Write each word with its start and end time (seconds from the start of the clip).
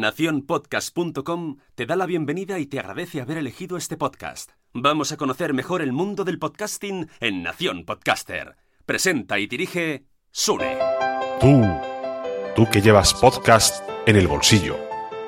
Naciónpodcast.com 0.00 1.56
te 1.74 1.86
da 1.86 1.96
la 1.96 2.06
bienvenida 2.06 2.58
y 2.58 2.66
te 2.66 2.78
agradece 2.78 3.22
haber 3.22 3.38
elegido 3.38 3.78
este 3.78 3.96
podcast. 3.96 4.50
Vamos 4.74 5.10
a 5.10 5.16
conocer 5.16 5.54
mejor 5.54 5.80
el 5.80 5.92
mundo 5.92 6.24
del 6.24 6.38
podcasting 6.38 7.08
en 7.20 7.42
Nación 7.42 7.86
Podcaster. 7.86 8.56
Presenta 8.84 9.38
y 9.38 9.46
dirige 9.46 10.04
Sune. 10.30 10.76
Tú, 11.40 11.64
tú 12.54 12.68
que 12.70 12.82
llevas 12.82 13.14
podcast 13.14 13.82
en 14.06 14.16
el 14.16 14.28
bolsillo, 14.28 14.76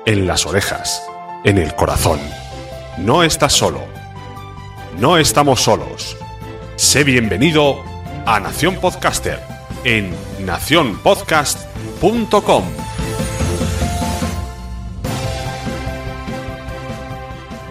en 0.05 0.27
las 0.27 0.45
orejas, 0.45 1.03
en 1.43 1.57
el 1.57 1.73
corazón. 1.75 2.19
No 2.99 3.23
estás 3.23 3.53
solo. 3.53 3.81
No 4.99 5.17
estamos 5.17 5.61
solos. 5.61 6.15
Sé 6.75 7.03
bienvenido 7.03 7.83
a 8.27 8.39
Nación 8.39 8.75
Podcaster 8.75 9.39
en 9.83 10.13
nacionpodcast.com. 10.45 12.88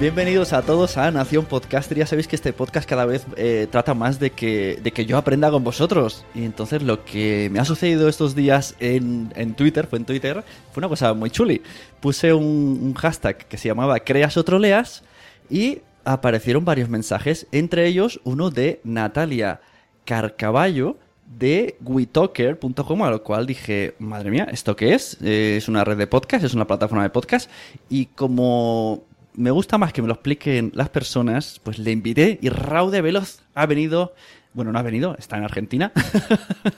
Bienvenidos 0.01 0.53
a 0.53 0.63
todos 0.63 0.97
a 0.97 1.11
Nación 1.11 1.45
Podcaster. 1.45 1.99
Ya 1.99 2.07
sabéis 2.07 2.29
que 2.29 2.37
este 2.37 2.53
podcast 2.53 2.89
cada 2.89 3.05
vez 3.05 3.27
eh, 3.37 3.67
trata 3.69 3.95
más 3.95 4.21
de 4.21 4.31
que, 4.31 4.79
de 4.81 4.93
que 4.93 5.07
yo 5.07 5.17
aprenda 5.19 5.51
con 5.51 5.65
vosotros. 5.65 6.25
Y 6.37 6.45
entonces 6.45 6.85
lo 6.85 7.05
que 7.05 7.49
me 7.51 7.59
ha 7.59 7.65
sucedido 7.65 8.09
estos 8.09 8.37
días 8.37 8.77
en, 8.79 9.33
en 9.35 9.55
Twitter, 9.55 9.89
fue 9.89 9.99
en 9.99 10.05
Twitter, 10.05 10.45
fue 10.71 10.83
una 10.83 10.89
cosa 10.89 11.15
muy 11.15 11.31
chuli. 11.31 11.63
Puse 11.99 12.33
un, 12.33 12.95
hashtag 12.95 13.39
que 13.49 13.59
se 13.59 13.67
llamaba 13.67 13.99
Creas 13.99 14.37
o 14.37 14.45
Troleas 14.45 15.03
y 15.51 15.81
aparecieron 16.05 16.65
varios 16.65 16.89
mensajes, 16.89 17.49
entre 17.51 17.89
ellos 17.89 18.21
uno 18.23 18.51
de 18.51 18.81
Natalia 18.85 19.61
Carcaballo 20.05 20.97
de 21.27 21.77
WeTalker.com, 21.85 23.03
a 23.03 23.11
lo 23.11 23.25
cual 23.25 23.47
dije, 23.47 23.97
madre 23.99 24.31
mía, 24.31 24.47
¿esto 24.53 24.77
qué 24.77 24.95
es? 24.95 25.19
Eh, 25.25 25.57
es 25.57 25.67
una 25.67 25.83
red 25.83 25.99
de 25.99 26.07
podcast, 26.07 26.45
es 26.45 26.55
una 26.55 26.69
plataforma 26.69 27.03
de 27.03 27.11
podcast. 27.11 27.51
Y 27.91 28.07
como 28.07 29.08
me 29.39 29.53
gusta 29.53 29.79
más 29.79 29.93
que 29.93 30.03
me 30.03 30.09
lo 30.09 30.15
expliquen 30.15 30.73
las 30.75 30.89
personas, 30.89 31.61
pues 31.63 31.79
le 31.79 31.93
invité 31.93 32.39
y 32.43 32.49
Raude 32.49 33.01
Veloz 33.01 33.43
ha 33.55 33.67
venido, 33.67 34.13
bueno, 34.53 34.73
no 34.73 34.79
ha 34.81 34.83
venido, 34.83 35.15
está 35.17 35.39
en 35.39 35.45
Argentina. 35.45 35.93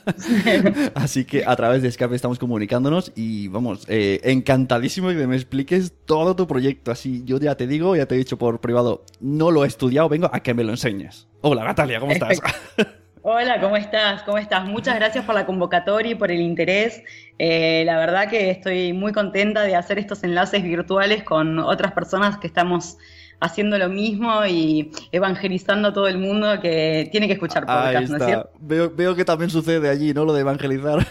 Así 0.93 1.25
que 1.25 1.43
a 1.43 1.55
través 1.55 1.81
de 1.81 1.91
Skype 1.91 2.15
estamos 2.15 2.37
comunicándonos 2.37 3.13
y 3.15 3.47
vamos, 3.47 3.85
eh, 3.87 4.21
encantadísimo 4.23 5.09
que 5.09 5.25
me 5.25 5.35
expliques 5.35 5.91
todo 6.05 6.35
tu 6.35 6.45
proyecto. 6.45 6.91
Así 6.91 7.23
yo 7.25 7.39
ya 7.39 7.55
te 7.55 7.65
digo, 7.65 7.95
ya 7.95 8.05
te 8.05 8.13
he 8.13 8.19
dicho 8.19 8.37
por 8.37 8.61
privado, 8.61 9.05
no 9.19 9.49
lo 9.49 9.65
he 9.65 9.67
estudiado, 9.67 10.07
vengo 10.07 10.29
a 10.31 10.41
que 10.41 10.53
me 10.53 10.63
lo 10.63 10.69
enseñes. 10.69 11.27
Hola 11.41 11.63
Natalia, 11.63 11.99
¿cómo 11.99 12.11
estás? 12.11 12.39
Hola, 13.23 13.61
¿cómo 13.61 13.77
estás? 13.77 14.23
¿Cómo 14.23 14.39
estás? 14.39 14.65
Muchas 14.65 14.95
gracias 14.95 15.23
por 15.25 15.35
la 15.35 15.45
convocatoria 15.45 16.13
y 16.13 16.15
por 16.15 16.31
el 16.31 16.41
interés. 16.41 17.03
Eh, 17.37 17.83
la 17.85 17.99
verdad 17.99 18.27
que 18.27 18.49
estoy 18.49 18.93
muy 18.93 19.11
contenta 19.11 19.61
de 19.61 19.75
hacer 19.75 19.99
estos 19.99 20.23
enlaces 20.23 20.63
virtuales 20.63 21.23
con 21.23 21.59
otras 21.59 21.91
personas 21.91 22.37
que 22.39 22.47
estamos 22.47 22.97
haciendo 23.41 23.77
lo 23.77 23.89
mismo 23.89 24.45
y 24.45 24.91
evangelizando 25.11 25.89
a 25.89 25.93
todo 25.93 26.07
el 26.07 26.19
mundo 26.19 26.61
que 26.61 27.09
tiene 27.11 27.27
que 27.27 27.33
escuchar 27.33 27.65
Ahí 27.67 27.95
podcast, 27.95 28.11
¿no 28.11 28.17
es 28.17 28.25
cierto? 28.25 28.49
Veo, 28.59 28.91
veo 28.95 29.15
que 29.15 29.25
también 29.25 29.49
sucede 29.49 29.89
allí, 29.89 30.13
¿no? 30.13 30.23
Lo 30.23 30.33
de 30.33 30.41
evangelizar. 30.41 31.05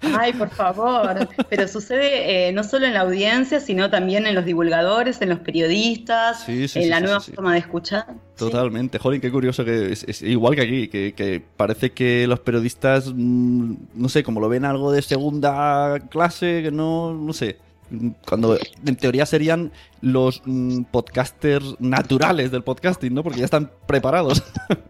Ay, 0.00 0.32
por 0.32 0.48
favor. 0.50 1.28
Pero 1.48 1.68
sucede 1.68 2.48
eh, 2.48 2.52
no 2.52 2.64
solo 2.64 2.86
en 2.86 2.94
la 2.94 3.00
audiencia, 3.00 3.60
sino 3.60 3.90
también 3.90 4.26
en 4.26 4.34
los 4.34 4.44
divulgadores, 4.44 5.20
en 5.20 5.28
los 5.28 5.40
periodistas, 5.40 6.44
Sí, 6.44 6.66
sí, 6.66 6.78
en 6.78 6.84
sí, 6.84 6.90
la 6.90 7.00
nueva 7.00 7.20
forma 7.20 7.52
de 7.52 7.58
escuchar. 7.58 8.06
Totalmente. 8.36 8.98
Joder, 8.98 9.20
qué 9.20 9.30
curioso 9.30 9.64
que 9.64 9.92
es, 9.92 10.04
es 10.04 10.22
igual 10.22 10.56
que 10.56 10.62
aquí, 10.62 10.88
que, 10.88 11.12
que 11.12 11.42
parece 11.56 11.92
que 11.92 12.26
los 12.26 12.40
periodistas, 12.40 13.12
mm, 13.14 13.74
no 13.94 14.08
sé, 14.08 14.22
como 14.22 14.40
lo 14.40 14.48
ven 14.48 14.64
algo 14.64 14.92
de 14.92 15.02
segunda 15.02 15.98
clase, 16.08 16.62
que 16.62 16.70
no, 16.70 17.12
no 17.12 17.32
sé. 17.34 17.58
Cuando 18.26 18.58
en 18.86 18.96
teoría 18.96 19.26
serían 19.26 19.72
los 20.00 20.42
mm, 20.44 20.84
podcasters 20.84 21.76
naturales 21.78 22.50
del 22.50 22.62
podcasting, 22.62 23.14
¿no? 23.14 23.22
Porque 23.22 23.40
ya 23.40 23.44
están 23.44 23.70
preparados. 23.86 24.42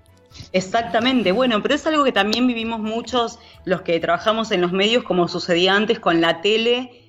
Exactamente, 0.53 1.33
bueno, 1.33 1.63
pero 1.63 1.75
es 1.75 1.87
algo 1.87 2.05
que 2.05 2.13
también 2.13 2.47
vivimos 2.47 2.81
muchos 2.81 3.39
los 3.65 3.83
que 3.83 3.99
trabajamos 4.01 4.51
en 4.53 4.61
los 4.61 4.73
medios, 4.73 5.05
como 5.05 5.29
sucedía 5.29 5.75
antes 5.75 5.99
con 5.99 6.21
la 6.21 6.41
tele 6.41 7.00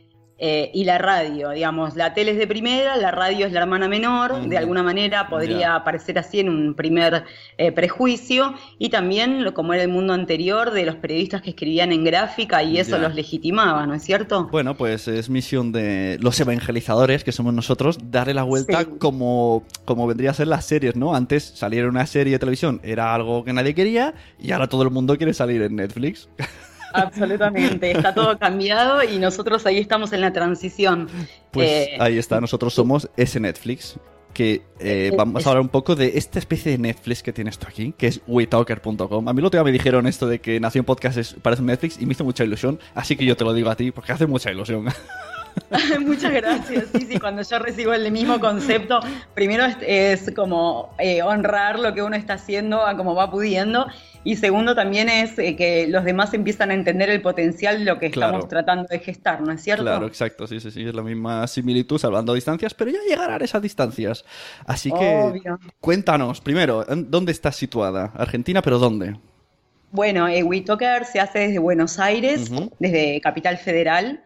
eh, 0.43 0.71
y 0.73 0.85
la 0.85 0.97
radio. 0.97 1.51
Digamos, 1.51 1.95
la 1.95 2.15
tele 2.15 2.31
es 2.31 2.37
de 2.39 2.47
primera, 2.47 2.97
la 2.97 3.11
radio 3.11 3.45
es 3.45 3.51
la 3.53 3.59
hermana 3.61 3.87
menor, 3.87 4.47
de 4.49 4.57
alguna 4.57 4.81
manera 4.81 5.29
podría 5.29 5.59
Ya. 5.59 5.75
aparecer 5.75 6.17
así 6.17 6.39
en 6.39 6.49
un 6.49 6.73
primer 6.73 7.23
eh, 7.59 7.71
prejuicio, 7.71 8.55
y 8.79 8.89
también 8.89 9.43
lo- 9.43 9.53
como 9.53 9.73
era 9.75 9.83
el 9.83 9.89
mundo 9.89 10.13
anterior 10.13 10.71
de 10.71 10.83
los 10.85 10.95
periodistas 10.95 11.43
que 11.43 11.51
escribían 11.51 11.91
en 11.91 12.03
gráfica 12.03 12.63
y 12.63 12.79
eso 12.79 12.97
los 12.97 13.13
legitimaba, 13.13 13.85
¿no 13.85 13.93
es 13.93 14.01
cierto? 14.03 14.47
Bueno, 14.51 14.75
pues 14.75 15.07
es 15.07 15.29
misión 15.29 15.71
de 15.71 16.17
los 16.21 16.39
evangelizadores, 16.39 17.23
que 17.23 17.31
somos 17.31 17.53
nosotros, 17.53 17.99
darle 18.11 18.33
la 18.33 18.41
vuelta 18.43 18.79
Sí. 18.81 18.87
como, 18.97 19.63
como 19.85 20.07
vendría 20.07 20.31
a 20.31 20.33
ser 20.33 20.47
las 20.47 20.65
series, 20.65 20.95
¿no? 20.95 21.13
Antes 21.13 21.43
salir 21.43 21.81
en 21.81 21.89
una 21.89 22.07
serie 22.07 22.33
de 22.33 22.39
televisión 22.39 22.81
era 22.83 23.13
algo 23.13 23.43
que 23.43 23.53
nadie 23.53 23.75
quería 23.75 24.15
y 24.39 24.51
ahora 24.53 24.65
todo 24.67 24.81
el 24.81 24.89
mundo 24.89 25.15
quiere 25.17 25.35
salir 25.35 25.61
en 25.61 25.75
Netflix. 25.75 26.27
Absolutamente, 26.93 27.91
está 27.91 28.13
todo 28.13 28.37
cambiado 28.37 29.03
y 29.03 29.17
nosotros 29.17 29.65
ahí 29.65 29.77
estamos 29.79 30.13
en 30.13 30.21
la 30.21 30.31
transición. 30.33 31.07
Pues 31.51 31.69
Eh, 31.69 31.97
ahí 31.99 32.17
está, 32.17 32.39
nosotros 32.41 32.73
somos 32.73 33.09
ese 33.17 33.39
Netflix. 33.39 33.97
Que 34.33 34.53
eh, 34.79 35.09
Eh, 35.11 35.13
vamos 35.17 35.41
es- 35.41 35.47
a 35.47 35.49
hablar 35.49 35.61
un 35.61 35.67
poco 35.67 35.93
de 35.93 36.13
esta 36.17 36.39
especie 36.39 36.71
de 36.71 36.77
Netflix 36.77 37.21
que 37.21 37.33
tienes 37.33 37.57
tú 37.59 37.67
aquí, 37.67 37.93
que 37.97 38.07
es 38.07 38.21
WeTalker.com. 38.27 39.27
A 39.27 39.33
mí 39.33 39.41
lo 39.41 39.47
otro 39.47 39.57
día 39.59 39.65
me 39.65 39.73
dijeron 39.73 40.07
esto 40.07 40.25
de 40.25 40.39
que 40.39 40.57
Nación 40.61 40.85
Podcast 40.85 41.17
es, 41.17 41.33
parece 41.41 41.61
un 41.61 41.65
Netflix 41.67 42.01
y 42.01 42.05
me 42.05 42.13
hizo 42.13 42.23
mucha 42.23 42.45
ilusión, 42.45 42.79
así 42.95 43.17
que 43.17 43.25
yo 43.25 43.35
te 43.35 43.43
lo 43.43 43.53
digo 43.53 43.69
a 43.69 43.75
ti 43.75 43.91
porque 43.91 44.13
hace 44.13 44.27
mucha 44.27 44.49
ilusión. 44.49 44.85
Muchas 46.05 46.31
gracias. 46.31 46.85
Sí, 46.93 47.05
sí, 47.11 47.19
cuando 47.19 47.41
yo 47.41 47.59
recibo 47.59 47.91
el 47.93 48.09
mismo 48.09 48.39
concepto, 48.39 49.01
primero 49.33 49.65
es, 49.81 50.31
como 50.33 50.95
eh, 50.97 51.21
honrar 51.23 51.77
lo 51.79 51.93
que 51.93 52.01
uno 52.01 52.15
está 52.15 52.35
haciendo 52.35 52.85
a 52.85 52.95
como 52.95 53.15
va 53.15 53.29
pudiendo. 53.29 53.85
Y 54.23 54.35
segundo 54.35 54.75
también 54.75 55.09
es 55.09 55.37
eh, 55.39 55.55
que 55.55 55.87
los 55.87 56.03
demás 56.03 56.33
empiezan 56.33 56.69
a 56.69 56.75
entender 56.75 57.09
el 57.09 57.21
potencial 57.21 57.79
de 57.79 57.85
lo 57.85 57.97
que 57.97 58.07
estamos 58.07 58.47
tratando 58.47 58.87
de 58.87 58.99
gestar, 58.99 59.41
¿no 59.41 59.51
es 59.51 59.63
cierto? 59.63 59.83
Claro, 59.83 60.05
exacto, 60.05 60.45
sí, 60.45 60.59
sí, 60.59 60.69
sí, 60.69 60.83
es 60.87 60.93
la 60.93 61.01
misma 61.01 61.47
similitud 61.47 61.97
salvando 61.97 62.33
distancias, 62.33 62.73
pero 62.75 62.91
ya 62.91 62.99
llegarán 63.07 63.41
esas 63.41 63.61
distancias. 63.61 64.23
Así 64.65 64.91
que 64.91 65.41
cuéntanos, 65.79 66.39
primero, 66.39 66.85
¿dónde 66.87 67.31
estás 67.31 67.55
situada? 67.55 68.11
Argentina, 68.15 68.61
pero 68.61 68.77
¿dónde? 68.77 69.15
Bueno, 69.91 70.27
eh, 70.27 70.43
WeToker 70.43 71.05
se 71.05 71.19
hace 71.19 71.39
desde 71.39 71.59
Buenos 71.59 71.97
Aires, 71.99 72.51
desde 72.79 73.19
Capital 73.21 73.57
Federal. 73.57 74.23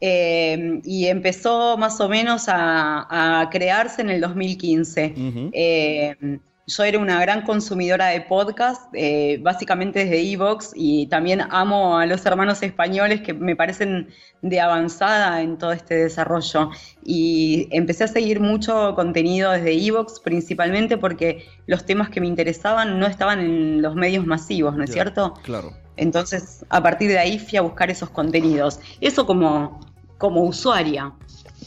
Eh, 0.00 0.80
y 0.84 1.06
empezó 1.06 1.78
más 1.78 2.00
o 2.00 2.08
menos 2.08 2.46
a, 2.48 3.48
crearse 3.52 4.02
en 4.02 4.10
el 4.10 4.20
2015. 4.20 5.14
Yo 6.66 6.82
era 6.82 6.98
una 6.98 7.20
gran 7.20 7.42
consumidora 7.42 8.06
de 8.06 8.22
podcast, 8.22 8.88
eh, 8.94 9.38
básicamente 9.42 9.98
desde 10.00 10.32
Evox, 10.32 10.72
y 10.74 11.06
también 11.08 11.42
amo 11.50 11.98
a 11.98 12.06
los 12.06 12.24
hermanos 12.24 12.62
españoles 12.62 13.20
que 13.20 13.34
me 13.34 13.54
parecen 13.54 14.08
de 14.40 14.60
avanzada 14.60 15.42
en 15.42 15.58
todo 15.58 15.72
este 15.72 15.94
desarrollo. 15.94 16.70
Y 17.04 17.68
empecé 17.70 18.04
a 18.04 18.08
seguir 18.08 18.40
mucho 18.40 18.94
contenido 18.94 19.52
desde 19.52 19.74
Evox, 19.74 20.20
principalmente 20.20 20.96
porque 20.96 21.46
los 21.66 21.84
temas 21.84 22.08
que 22.08 22.22
me 22.22 22.28
interesaban 22.28 22.98
no 22.98 23.06
estaban 23.06 23.40
en 23.40 23.82
los 23.82 23.94
medios 23.94 24.24
masivos, 24.24 24.74
¿no 24.74 24.84
es 24.84 24.92
cierto? 24.92 25.34
Claro. 25.42 25.72
Entonces, 25.98 26.64
a 26.70 26.82
partir 26.82 27.10
de 27.10 27.18
ahí 27.18 27.38
fui 27.38 27.58
a 27.58 27.62
buscar 27.62 27.90
esos 27.90 28.08
contenidos. 28.08 28.80
Eso 29.02 29.26
como, 29.26 29.80
como 30.16 30.42
usuaria. 30.44 31.12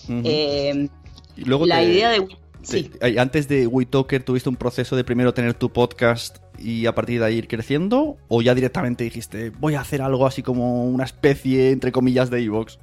Eh, 0.10 0.90
y 1.36 1.46
luego 1.46 1.68
la 1.68 1.84
idea 1.84 2.10
de 2.10 2.28
antes 3.18 3.48
de 3.48 3.68
WeTalker, 3.68 4.24
¿tuviste 4.24 4.50
un 4.50 4.56
proceso 4.56 4.96
de 4.96 5.04
primero 5.04 5.34
tener 5.34 5.54
tu 5.54 5.70
podcast 5.70 6.38
y 6.60 6.86
a 6.86 6.96
partir 6.96 7.20
de 7.20 7.26
ahí 7.26 7.36
ir 7.36 7.48
creciendo? 7.48 8.18
¿O 8.28 8.42
ya 8.42 8.56
directamente 8.56 9.04
dijiste, 9.04 9.52
voy 9.52 9.76
a 9.76 9.82
hacer 9.82 10.02
algo 10.02 10.26
así 10.26 10.44
como 10.44 10.86
una 10.86 11.04
especie, 11.04 11.72
entre 11.72 11.92
comillas, 11.92 12.30
de 12.30 12.44
Evox? 12.44 12.80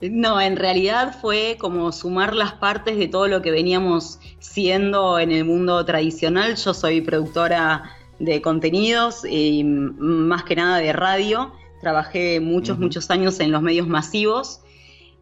No, 0.00 0.40
en 0.40 0.56
realidad 0.56 1.16
fue 1.20 1.56
como 1.58 1.90
sumar 1.90 2.34
las 2.34 2.52
partes 2.52 2.96
de 2.98 3.08
todo 3.08 3.26
lo 3.26 3.42
que 3.42 3.50
veníamos 3.50 4.20
siendo 4.38 5.18
en 5.18 5.32
el 5.32 5.44
mundo 5.44 5.84
tradicional. 5.84 6.54
Yo 6.56 6.72
soy 6.72 7.00
productora 7.00 7.96
de 8.20 8.40
contenidos 8.40 9.24
y 9.28 9.64
más 9.64 10.44
que 10.44 10.54
nada 10.54 10.78
de 10.78 10.92
radio. 10.92 11.52
Trabajé 11.80 12.38
muchos, 12.38 12.78
muchos 12.78 13.10
años 13.10 13.40
en 13.40 13.50
los 13.50 13.60
medios 13.60 13.88
masivos 13.88 14.60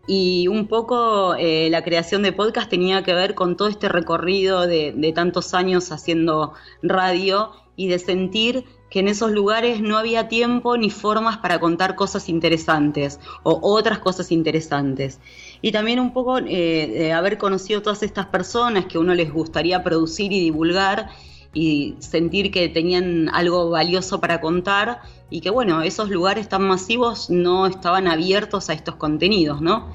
y 0.07 0.49
un 0.49 0.69
poco 0.69 1.35
eh, 1.35 1.69
la 1.71 1.83
creación 1.83 2.23
de 2.23 2.33
podcast 2.33 2.71
tenía 2.71 3.03
que 3.03 3.15
ver 3.15 3.35
con 3.35 3.57
todo 3.57 3.69
este 3.69 3.89
recorrido 3.89 4.67
de, 4.67 5.13
tantos 5.15 5.55
años 5.55 5.91
haciendo 5.91 6.53
radio 6.83 7.51
y 7.75 7.89
de 7.89 7.99
sentir 7.99 8.65
que 8.89 9.01
en 9.01 9.09
esos 9.09 9.33
lugares 9.33 9.81
no 9.81 9.99
había 9.99 10.29
tiempo 10.29 10.77
ni 10.77 10.91
formas 10.91 11.39
para 11.39 11.59
contar 11.59 11.97
cosas 11.97 12.29
interesantes 12.29 13.19
o 13.43 13.59
otras 13.63 13.99
cosas 13.99 14.31
interesantes. 14.31 15.21
Y 15.61 15.73
también 15.73 15.99
un 15.99 16.13
poco 16.13 16.39
eh, 16.39 16.45
de 16.47 17.13
haber 17.13 17.37
conocido 17.37 17.83
todas 17.83 18.03
estas 18.03 18.27
personas 18.27 18.87
que 18.87 18.99
a 18.99 19.01
uno 19.01 19.15
les 19.15 19.33
gustaría 19.33 19.83
producir 19.83 20.33
y 20.33 20.41
divulgar 20.41 21.11
y 21.57 21.97
sentir 22.01 22.51
que 22.51 22.69
tenían 22.69 23.31
algo 23.31 23.71
valioso 23.71 24.21
para 24.21 24.43
contar 24.43 25.01
y 25.31 25.41
que 25.41 25.49
bueno, 25.49 25.81
esos 25.81 26.11
lugares 26.11 26.51
tan 26.51 26.63
masivos 26.63 27.31
no 27.31 27.67
estaban 27.67 28.09
abiertos 28.09 28.69
a 28.69 28.75
estos 28.75 28.97
contenidos, 28.97 29.63
¿no? 29.63 29.91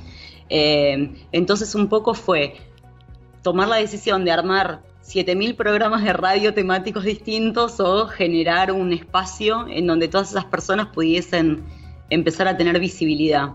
Eh, 0.50 1.13
entonces 1.31 1.75
un 1.75 1.88
poco 1.88 2.16
fue 2.16 2.56
tomar 3.44 3.68
la 3.68 3.75
decisión 3.75 4.25
de 4.25 4.31
armar 4.31 4.81
7.000 5.06 5.56
programas 5.56 6.04
de 6.04 6.13
radio 6.13 6.52
temáticos 6.56 7.04
distintos 7.04 7.80
o 7.80 8.07
generar 8.07 8.72
un 8.72 8.92
espacio 8.92 9.68
en 9.69 9.86
donde 9.86 10.07
todas 10.07 10.31
esas 10.31 10.46
personas 10.46 10.88
pudiesen 10.88 11.64
empezar 12.10 12.48
a 12.48 12.57
tener 12.57 12.80
visibilidad. 12.80 13.52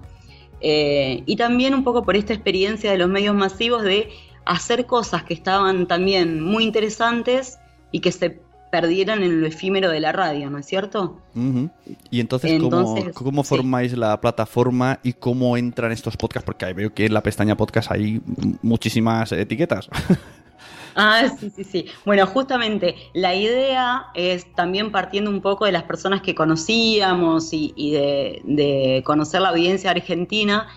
Eh, 0.60 1.24
y 1.26 1.34
también 1.34 1.74
un 1.74 1.82
poco 1.82 2.04
por 2.04 2.14
esta 2.14 2.32
experiencia 2.32 2.92
de 2.92 2.98
los 2.98 3.08
medios 3.08 3.34
masivos 3.34 3.82
de 3.82 4.10
hacer 4.44 4.86
cosas 4.86 5.24
que 5.24 5.34
estaban 5.34 5.88
también 5.88 6.40
muy 6.40 6.62
interesantes 6.62 7.58
y 7.90 8.00
que 8.00 8.12
se 8.12 8.40
perdieran 8.70 9.22
en 9.22 9.40
lo 9.40 9.46
efímero 9.46 9.90
de 9.90 10.00
la 10.00 10.12
radio, 10.12 10.50
¿no 10.50 10.58
es 10.58 10.66
cierto? 10.66 11.20
Y 12.10 12.20
entonces, 12.20 12.60
¿cómo, 13.14 13.44
formáis 13.44 13.96
la 13.96 14.20
plataforma 14.20 14.98
y 15.02 15.14
cómo 15.14 15.56
entran 15.56 15.92
estos 15.92 16.16
podcasts? 16.16 16.44
Porque 16.44 16.72
veo 16.72 16.92
que 16.92 17.06
en 17.06 17.14
la 17.14 17.22
pestaña 17.22 17.56
podcast 17.56 17.90
hay 17.90 18.20
muchísimas 18.62 19.32
etiquetas. 19.32 19.88
Ah, 20.98 21.28
sí, 21.38 21.50
sí, 21.54 21.62
sí. 21.62 21.86
Bueno, 22.06 22.26
justamente 22.26 22.96
la 23.12 23.34
idea 23.34 24.06
es 24.14 24.50
también 24.54 24.90
partiendo 24.90 25.30
un 25.30 25.42
poco 25.42 25.66
de 25.66 25.72
las 25.72 25.82
personas 25.82 26.22
que 26.22 26.34
conocíamos 26.34 27.50
y, 27.52 27.92
de, 27.92 29.02
conocer 29.04 29.42
la 29.42 29.50
audiencia 29.50 29.90
argentina, 29.90 30.68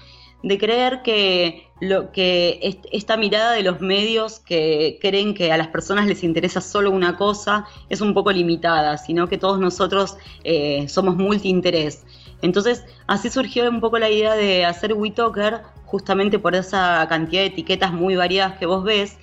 de 0.44 0.58
creer 0.58 1.02
que 1.04 1.68
lo 1.82 2.12
que 2.12 2.82
esta 2.92 3.18
mirada 3.18 3.54
de 3.54 3.64
los 3.64 3.82
medios 3.82 4.40
que 4.40 4.98
creen 5.02 5.34
que 5.34 5.52
a 5.52 5.58
las 5.58 5.68
personas 5.68 6.08
les 6.08 6.24
interesa 6.24 6.62
solo 6.62 6.92
una 6.92 7.18
cosa 7.18 7.66
es 7.90 8.02
un 8.02 8.14
poco 8.14 8.32
limitada, 8.32 8.98
sino 8.98 9.28
que 9.28 9.38
todos 9.38 9.60
nosotros 9.60 10.18
eh, 10.44 10.88
somos 10.88 11.16
multiinterés. 11.16 12.06
Entonces, 12.42 12.86
así 13.08 13.30
surgió 13.30 13.70
un 13.70 13.82
poco 13.82 14.00
la 14.00 14.10
idea 14.10 14.34
de 14.34 14.66
hacer 14.66 14.94
WeTalker, 14.94 15.62
justamente 15.86 16.40
por 16.40 16.56
esa 16.56 17.06
cantidad 17.10 17.42
de 17.42 17.48
etiquetas 17.48 17.92
muy 17.92 18.16
variadas 18.16 18.58
que 18.58 18.66
vos 18.66 18.84
ves, 18.84 19.18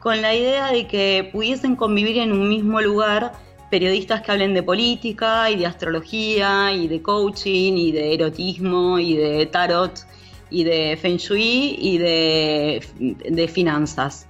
con 0.00 0.22
la 0.22 0.34
idea 0.34 0.70
de 0.70 0.86
que 0.86 1.28
pudiesen 1.32 1.74
convivir 1.74 2.18
en 2.18 2.32
un 2.32 2.48
mismo 2.48 2.80
lugar 2.80 3.32
periodistas 3.70 4.22
que 4.22 4.30
hablen 4.30 4.54
de 4.54 4.62
política 4.62 5.50
y 5.50 5.56
de 5.56 5.66
astrología 5.66 6.72
y 6.72 6.86
de 6.86 7.02
coaching 7.02 7.72
y 7.72 7.90
de 7.90 8.14
erotismo 8.14 9.00
y 9.00 9.16
de 9.16 9.46
tarot 9.46 10.06
y 10.50 10.64
de 10.64 10.98
Feng 11.00 11.16
Shui 11.16 11.76
y 11.78 11.98
de, 11.98 13.50
finanzas. 13.52 14.26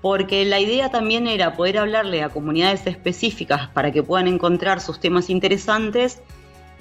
Porque 0.00 0.44
la 0.44 0.58
idea 0.58 0.90
también 0.90 1.28
era 1.28 1.56
poder 1.56 1.78
hablarle 1.78 2.22
a 2.22 2.28
comunidades 2.28 2.86
específicas 2.86 3.68
para 3.68 3.92
que 3.92 4.02
puedan 4.02 4.26
encontrar 4.26 4.80
sus 4.80 4.98
temas 4.98 5.30
interesantes 5.30 6.20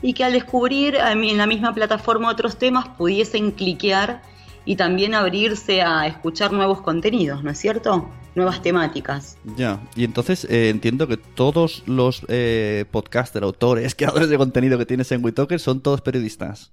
y 0.02 0.14
que 0.14 0.24
al 0.24 0.34
descubrir 0.34 0.96
en 0.96 1.38
la 1.38 1.46
misma 1.46 1.76
plataforma 1.76 2.32
otros 2.32 2.58
temas 2.58 2.88
pudiesen 2.88 3.52
cliquear 3.52 4.24
y 4.66 4.76
también 4.76 5.14
abrirse 5.14 5.82
a 5.84 6.08
escuchar 6.08 6.52
nuevos 6.52 6.82
contenidos, 6.82 7.44
¿no 7.44 7.52
es 7.52 7.60
cierto? 7.60 8.10
Nuevas 8.34 8.62
temáticas. 8.62 9.38
Ya, 9.56 9.80
y 9.96 10.04
entonces 10.04 10.46
eh, 10.46 10.70
entiendo 10.70 11.08
que 11.08 11.18
todos 11.18 11.84
los 11.86 12.24
eh, 12.28 12.86
podcasters, 12.90 13.44
autores, 13.44 13.94
creadores 13.98 14.30
de 14.30 14.38
contenido 14.38 14.80
que 14.80 14.86
tienes 14.88 15.12
en 15.12 15.24
WeTalker 15.24 15.60
son 15.60 15.82
todos 15.82 16.02
periodistas 16.02 16.72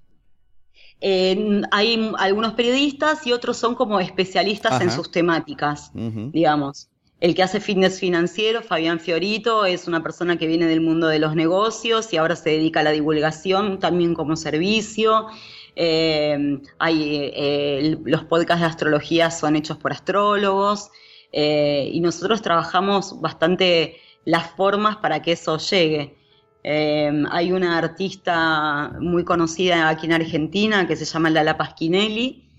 hay 1.01 2.11
algunos 2.17 2.53
periodistas 2.53 3.25
y 3.25 3.31
otros 3.31 3.57
son 3.57 3.75
como 3.75 3.99
especialistas 3.99 4.81
en 4.81 4.91
sus 4.91 5.11
temáticas, 5.11 5.91
digamos. 5.93 6.89
El 7.19 7.35
que 7.35 7.43
hace 7.43 7.59
fitness 7.59 7.99
financiero, 7.99 8.61
Fabián 8.61 8.99
Fiorito, 8.99 9.65
es 9.65 9.87
una 9.87 10.01
persona 10.01 10.37
que 10.37 10.47
viene 10.47 10.67
del 10.67 10.79
mundo 10.79 11.07
de 11.07 11.19
los 11.19 11.35
negocios 11.35 12.13
y 12.13 12.17
ahora 12.17 12.37
se 12.37 12.51
dedica 12.51 12.79
a 12.79 12.83
la 12.83 12.91
divulgación 12.91 13.79
también 13.79 14.13
como 14.13 14.37
servicio. 14.37 15.27
Eh, 15.75 16.61
hay, 16.77 17.31
eh, 17.35 17.97
los 18.05 18.23
podcasts 18.23 18.61
de 18.61 18.67
astrología 18.67 19.31
son 19.31 19.57
hechos 19.57 19.77
por 19.77 19.91
astrólogos 19.91 20.91
eh, 21.31 21.89
y 21.91 21.99
nosotros 21.99 22.41
trabajamos 22.41 23.19
bastante 23.19 23.97
las 24.23 24.51
formas 24.51 24.97
para 24.97 25.21
que 25.21 25.33
eso 25.33 25.57
llegue. 25.57 26.15
Em, 26.63 27.25
hay 27.31 27.51
una 27.53 27.77
artista 27.77 28.91
muy 28.99 29.23
conocida 29.23 29.87
aquí 29.89 30.07
en 30.07 30.13
Argentina 30.13 30.87
que 30.87 30.95
se 30.95 31.05
llama 31.05 31.29
Lala 31.29 31.57
Pasquinelli, 31.57 32.49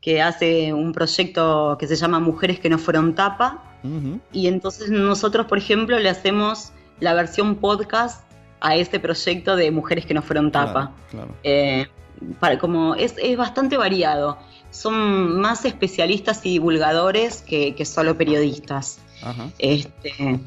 que 0.00 0.22
hace 0.22 0.72
un 0.72 0.92
proyecto 0.92 1.76
que 1.78 1.88
se 1.88 1.96
llama 1.96 2.20
Mujeres 2.20 2.60
que 2.60 2.70
no 2.70 2.78
fueron 2.78 3.14
tapa. 3.14 3.64
Y 4.32 4.48
entonces 4.48 4.90
nosotros, 4.90 5.46
por 5.46 5.58
ejemplo, 5.58 5.98
le 5.98 6.08
hacemos 6.08 6.72
la 7.00 7.14
versión 7.14 7.56
podcast 7.56 8.24
a 8.60 8.74
este 8.74 8.98
proyecto 8.98 9.56
de 9.56 9.70
Mujeres 9.70 10.04
que 10.04 10.14
no 10.14 10.22
fueron 10.22 10.50
tapa. 10.50 10.92
Eh, 11.42 11.86
para, 12.40 12.58
como 12.58 12.94
es, 12.96 13.14
bastante 13.36 13.76
variado. 13.76 14.38
Son 14.70 15.40
más 15.40 15.64
especialistas 15.64 16.44
y 16.44 16.50
divulgadores 16.50 17.42
que 17.42 17.84
solo 17.84 18.16
periodistas. 18.16 19.00
Este, 19.58 20.40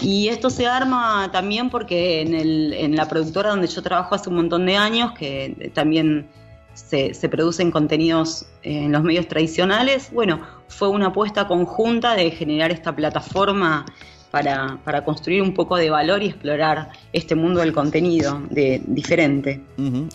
y 0.00 0.28
esto 0.28 0.50
se 0.50 0.66
arma 0.66 1.30
también 1.32 1.70
porque 1.70 2.20
en, 2.20 2.34
el, 2.34 2.72
en, 2.72 2.96
la 2.96 3.08
productora 3.08 3.50
donde 3.50 3.66
yo 3.66 3.82
trabajo 3.82 4.14
hace 4.14 4.28
un 4.28 4.36
montón 4.36 4.66
de 4.66 4.76
años, 4.76 5.12
que 5.12 5.72
también 5.74 6.28
se, 6.74 7.14
se, 7.14 7.28
producen 7.28 7.70
contenidos 7.70 8.46
en 8.62 8.92
los 8.92 9.02
medios 9.02 9.28
tradicionales, 9.28 10.10
bueno, 10.12 10.40
fue 10.68 10.88
una 10.88 11.08
apuesta 11.08 11.46
conjunta 11.46 12.14
de 12.14 12.30
generar 12.30 12.70
esta 12.70 12.94
plataforma 12.94 13.84
para, 14.32 14.78
para, 14.82 15.04
construir 15.04 15.42
un 15.42 15.52
poco 15.52 15.76
de 15.76 15.90
valor 15.90 16.22
y 16.22 16.28
explorar 16.28 16.90
este 17.12 17.34
mundo 17.34 17.60
del 17.60 17.74
contenido 17.74 18.42
de, 18.50 18.82
diferente. 18.86 19.60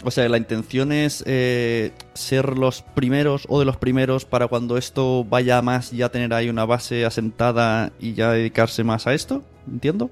O 0.03 0.09
sea, 0.09 0.27
la 0.27 0.38
intención 0.38 0.91
es 0.91 1.24
eh, 1.27 1.91
ser 2.15 2.57
los 2.57 2.81
primeros 2.81 3.45
o 3.47 3.59
de 3.59 3.65
los 3.65 3.77
primeros 3.77 4.25
para 4.25 4.47
cuando 4.47 4.75
esto 4.75 5.24
vaya 5.24 5.62
más, 5.62 5.91
ya 5.91 6.09
tener 6.09 6.33
ahí 6.33 6.50
una 6.50 6.65
base 6.65 7.05
asentada 7.05 7.91
y 8.00 8.15
ya 8.15 8.31
dedicarse 8.31 8.83
más 8.83 9.05
a 9.05 9.13
esto, 9.13 9.43
¿entiendo? 9.71 10.09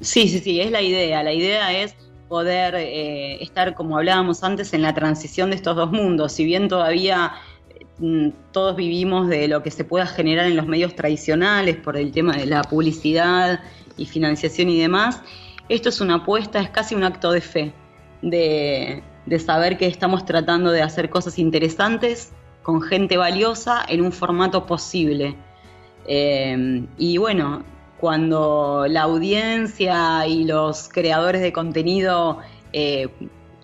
Sí, 0.00 0.26
sí, 0.28 0.38
sí, 0.38 0.60
es 0.62 0.70
la 0.70 0.80
idea. 0.80 1.22
La 1.22 1.34
idea 1.34 1.78
es 1.78 1.94
poder 2.28 2.76
eh, 2.76 3.42
estar, 3.42 3.74
como 3.74 3.98
hablábamos 3.98 4.42
antes, 4.42 4.72
en 4.72 4.80
la 4.80 4.94
transición 4.94 5.50
de 5.50 5.56
estos 5.56 5.76
dos 5.76 5.90
mundos. 5.90 6.32
Si 6.32 6.46
bien 6.46 6.68
todavía 6.68 7.32
todos 8.52 8.76
vivimos 8.76 9.28
de 9.28 9.48
lo 9.48 9.62
que 9.62 9.70
se 9.70 9.84
pueda 9.84 10.06
generar 10.06 10.46
en 10.46 10.56
los 10.56 10.66
medios 10.66 10.94
tradicionales 10.94 11.76
por 11.76 11.96
el 11.96 12.12
tema 12.12 12.36
de 12.36 12.46
la 12.46 12.62
publicidad 12.62 13.60
y 13.96 14.06
financiación 14.06 14.68
y 14.68 14.80
demás, 14.80 15.20
esto 15.68 15.88
es 15.88 16.00
una 16.00 16.16
apuesta, 16.16 16.60
es 16.60 16.70
casi 16.70 16.94
un 16.94 17.04
acto 17.04 17.32
de 17.32 17.40
fe, 17.40 17.72
de, 18.22 19.02
saber 19.44 19.76
que 19.76 19.86
estamos 19.86 20.24
tratando 20.24 20.70
de 20.70 20.82
hacer 20.82 21.10
cosas 21.10 21.38
interesantes 21.38 22.32
con 22.62 22.80
gente 22.80 23.16
valiosa 23.16 23.84
en 23.88 24.02
un 24.02 24.12
formato 24.12 24.64
posible. 24.64 25.36
Eh, 26.06 26.86
y 26.96 27.18
bueno, 27.18 27.64
cuando 27.98 28.86
la 28.88 29.02
audiencia 29.02 30.26
y 30.26 30.44
los 30.44 30.88
creadores 30.88 31.42
de 31.42 31.52
contenido 31.52 32.38
eh, 32.72 33.08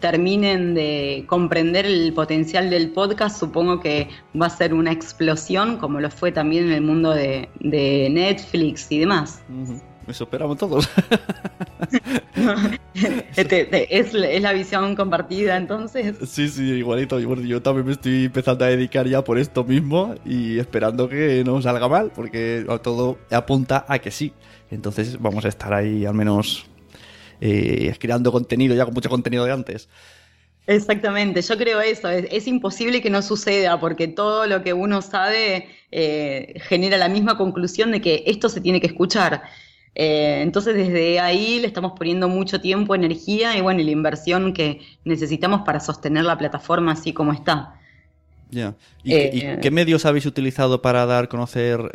terminen 0.05 0.75
de 0.75 1.25
comprender 1.27 1.87
el 1.87 2.13
potencial 2.13 2.69
del 2.69 2.91
podcast, 2.91 3.41
supongo 3.41 3.81
que 3.81 4.11
va 4.39 4.49
a 4.49 4.51
ser 4.51 4.75
una 4.75 4.93
explosión, 4.93 5.79
como 5.79 5.99
lo 5.99 6.11
fue 6.11 6.31
también 6.31 6.67
en 6.67 6.73
el 6.73 6.83
mundo 6.83 7.13
de, 7.13 7.49
Netflix 7.59 8.93
y 8.93 8.99
demás. 8.99 9.43
Eso 10.07 10.25
esperamos 10.25 10.59
todos. 10.59 10.91
Este, 13.37 13.99
¿Es, 13.99 14.13
la 14.13 14.53
visión 14.53 14.95
compartida 14.95 15.57
entonces. 15.57 16.17
Sí, 16.29 16.49
sí, 16.49 16.63
igualito. 16.63 17.19
Yo 17.19 17.63
también 17.63 17.87
me 17.87 17.93
estoy 17.93 18.27
empezando 18.27 18.65
a 18.65 18.69
dedicar 18.69 19.09
ya 19.09 19.25
por 19.25 19.39
esto 19.39 19.65
mismo 19.65 20.15
y 20.25 20.59
esperando 20.59 21.09
que 21.09 21.43
no 21.45 21.61
salga 21.61 21.89
mal, 21.89 22.13
porque 22.15 22.65
todo 22.83 23.19
apunta 23.31 23.85
a 23.89 23.99
que 23.99 24.11
sí. 24.11 24.33
Entonces 24.71 25.21
vamos 25.21 25.45
a 25.45 25.49
estar 25.49 25.75
ahí 25.75 26.07
al 26.07 26.15
menos 26.15 26.67
eh, 27.41 27.95
creando 27.99 28.33
contenido 28.33 28.75
ya 28.75 28.85
con 28.85 28.95
mucho 28.95 29.09
contenido 29.09 29.45
de 29.45 29.53
antes. 29.53 29.89
Exactamente, 30.67 31.43
yo 31.43 31.59
creo 31.59 31.81
eso, 31.83 32.09
es, 32.09 32.47
imposible 32.47 33.03
que 33.03 33.11
no 33.11 33.21
suceda 33.21 33.79
porque 33.79 34.09
todo 34.09 34.47
lo 34.47 34.63
que 34.63 34.73
uno 34.73 35.03
sabe 35.03 35.69
eh, 35.91 36.55
genera 36.63 36.97
la 36.97 37.11
misma 37.11 37.37
conclusión 37.37 37.93
de 37.93 38.01
que 38.01 38.25
esto 38.27 38.49
se 38.49 38.63
tiene 38.63 38.81
que 38.81 38.87
escuchar. 38.87 39.43
Eh, 39.95 40.41
entonces 40.43 40.75
desde 40.75 41.21
ahí 41.21 41.61
le 41.61 41.67
estamos 41.67 41.93
poniendo 41.93 42.29
mucho 42.29 42.63
tiempo, 42.63 42.95
energía 42.95 43.57
y 43.59 43.61
bueno, 43.61 43.83
la 43.83 43.91
inversión 43.91 44.55
que 44.55 44.81
necesitamos 45.05 45.63
para 45.67 45.81
sostener 45.81 46.25
la 46.25 46.39
plataforma 46.39 46.93
así 46.93 47.13
como 47.13 47.35
está. 47.35 47.79
Ya. 48.51 48.75
¿Y, 49.03 49.59
qué 49.61 49.71
medios 49.71 50.07
habéis 50.07 50.25
utilizado 50.25 50.81
para 50.81 51.05
dar 51.05 51.25
a 51.25 51.29
conocer 51.29 51.91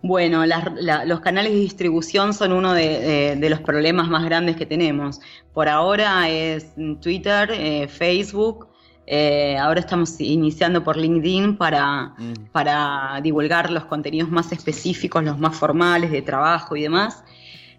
Bueno, 0.00 0.44
los 0.46 1.20
canales 1.20 1.52
de 1.52 1.58
distribución 1.58 2.32
son 2.32 2.52
uno 2.52 2.72
de, 2.72 3.36
los 3.50 3.60
problemas 3.60 4.08
más 4.08 4.24
grandes 4.24 4.56
que 4.56 4.64
tenemos. 4.64 5.20
Por 5.52 5.68
ahora 5.68 6.28
es 6.28 6.72
Twitter, 7.00 7.50
eh, 7.52 7.88
Facebook, 7.88 8.68
eh, 9.06 9.56
ahora 9.56 9.80
estamos 9.80 10.20
iniciando 10.20 10.84
por 10.84 10.96
LinkedIn 10.96 11.56
para, 11.56 12.14
mm. 12.18 12.50
para 12.52 13.18
divulgar 13.22 13.70
los 13.70 13.86
contenidos 13.86 14.30
más 14.30 14.52
específicos, 14.52 15.24
los 15.24 15.38
más 15.38 15.56
formales 15.56 16.10
de 16.12 16.22
trabajo 16.22 16.76
y 16.76 16.82
demás. 16.82 17.24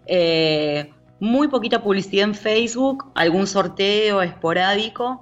Eh, 0.06 0.92
muy 1.20 1.48
poquita 1.48 1.82
publicidad 1.82 2.24
en 2.24 2.34
Facebook, 2.34 3.12
algún 3.14 3.46
sorteo 3.46 4.20
esporádico, 4.22 5.20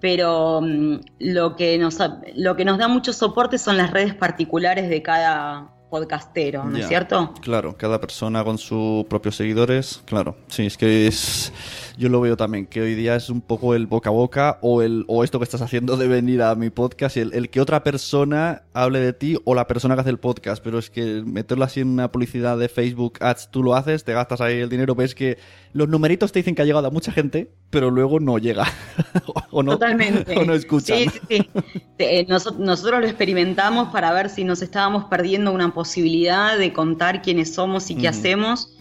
pero 0.00 0.60
mm, 0.60 0.96
lo, 1.20 1.54
que 1.54 1.78
nos, 1.78 1.96
lo 2.34 2.56
que 2.56 2.64
nos 2.64 2.76
da 2.76 2.88
mucho 2.88 3.12
soporte 3.12 3.56
son 3.56 3.76
las 3.76 3.90
redes 3.92 4.14
particulares 4.14 4.88
de 4.90 5.00
cada 5.00 5.75
podcastero, 5.96 6.62
¿no 6.62 6.76
es 6.76 6.88
cierto? 6.88 7.32
Claro, 7.40 7.74
cada 7.74 7.98
persona 7.98 8.44
con 8.44 8.58
sus 8.58 9.06
propios 9.06 9.36
seguidores, 9.36 10.02
claro. 10.04 10.36
Sí, 10.48 10.66
es 10.66 10.76
que 10.76 11.06
es 11.06 11.50
yo 11.96 12.08
lo 12.08 12.20
veo 12.20 12.36
también, 12.36 12.66
que 12.66 12.80
hoy 12.80 12.94
día 12.94 13.16
es 13.16 13.30
un 13.30 13.40
poco 13.40 13.74
el 13.74 13.86
boca 13.86 14.10
a 14.10 14.12
boca 14.12 14.58
o, 14.60 14.82
el, 14.82 15.04
o 15.08 15.24
esto 15.24 15.38
que 15.38 15.44
estás 15.44 15.62
haciendo 15.62 15.96
de 15.96 16.08
venir 16.08 16.42
a 16.42 16.54
mi 16.54 16.70
podcast, 16.70 17.16
el, 17.16 17.32
el 17.32 17.50
que 17.50 17.60
otra 17.60 17.82
persona 17.82 18.62
hable 18.74 19.00
de 19.00 19.12
ti 19.12 19.38
o 19.44 19.54
la 19.54 19.66
persona 19.66 19.94
que 19.94 20.02
hace 20.02 20.10
el 20.10 20.18
podcast, 20.18 20.62
pero 20.62 20.78
es 20.78 20.90
que 20.90 21.22
meterlo 21.24 21.64
así 21.64 21.80
en 21.80 21.88
una 21.88 22.12
publicidad 22.12 22.58
de 22.58 22.68
Facebook 22.68 23.18
Ads, 23.20 23.50
tú 23.50 23.62
lo 23.62 23.74
haces, 23.74 24.04
te 24.04 24.12
gastas 24.12 24.40
ahí 24.40 24.58
el 24.58 24.68
dinero, 24.68 24.94
ves 24.94 25.14
que 25.14 25.38
los 25.72 25.88
numeritos 25.88 26.32
te 26.32 26.38
dicen 26.40 26.54
que 26.54 26.62
ha 26.62 26.64
llegado 26.64 26.86
a 26.86 26.90
mucha 26.90 27.12
gente, 27.12 27.50
pero 27.70 27.90
luego 27.90 28.20
no 28.20 28.38
llega. 28.38 28.66
o 29.50 29.62
no, 29.62 29.72
Totalmente. 29.72 30.38
O 30.38 30.44
no 30.44 30.54
escuchan. 30.54 30.98
Sí, 30.98 31.10
sí, 31.28 31.50
eh, 31.98 32.26
nosotros 32.28 33.00
lo 33.00 33.06
experimentamos 33.06 33.88
para 33.88 34.12
ver 34.12 34.28
si 34.28 34.44
nos 34.44 34.62
estábamos 34.62 35.04
perdiendo 35.04 35.52
una 35.52 35.72
posibilidad 35.72 36.58
de 36.58 36.72
contar 36.72 37.22
quiénes 37.22 37.54
somos 37.54 37.90
y 37.90 37.96
qué 37.96 38.08
hacemos 38.08 38.75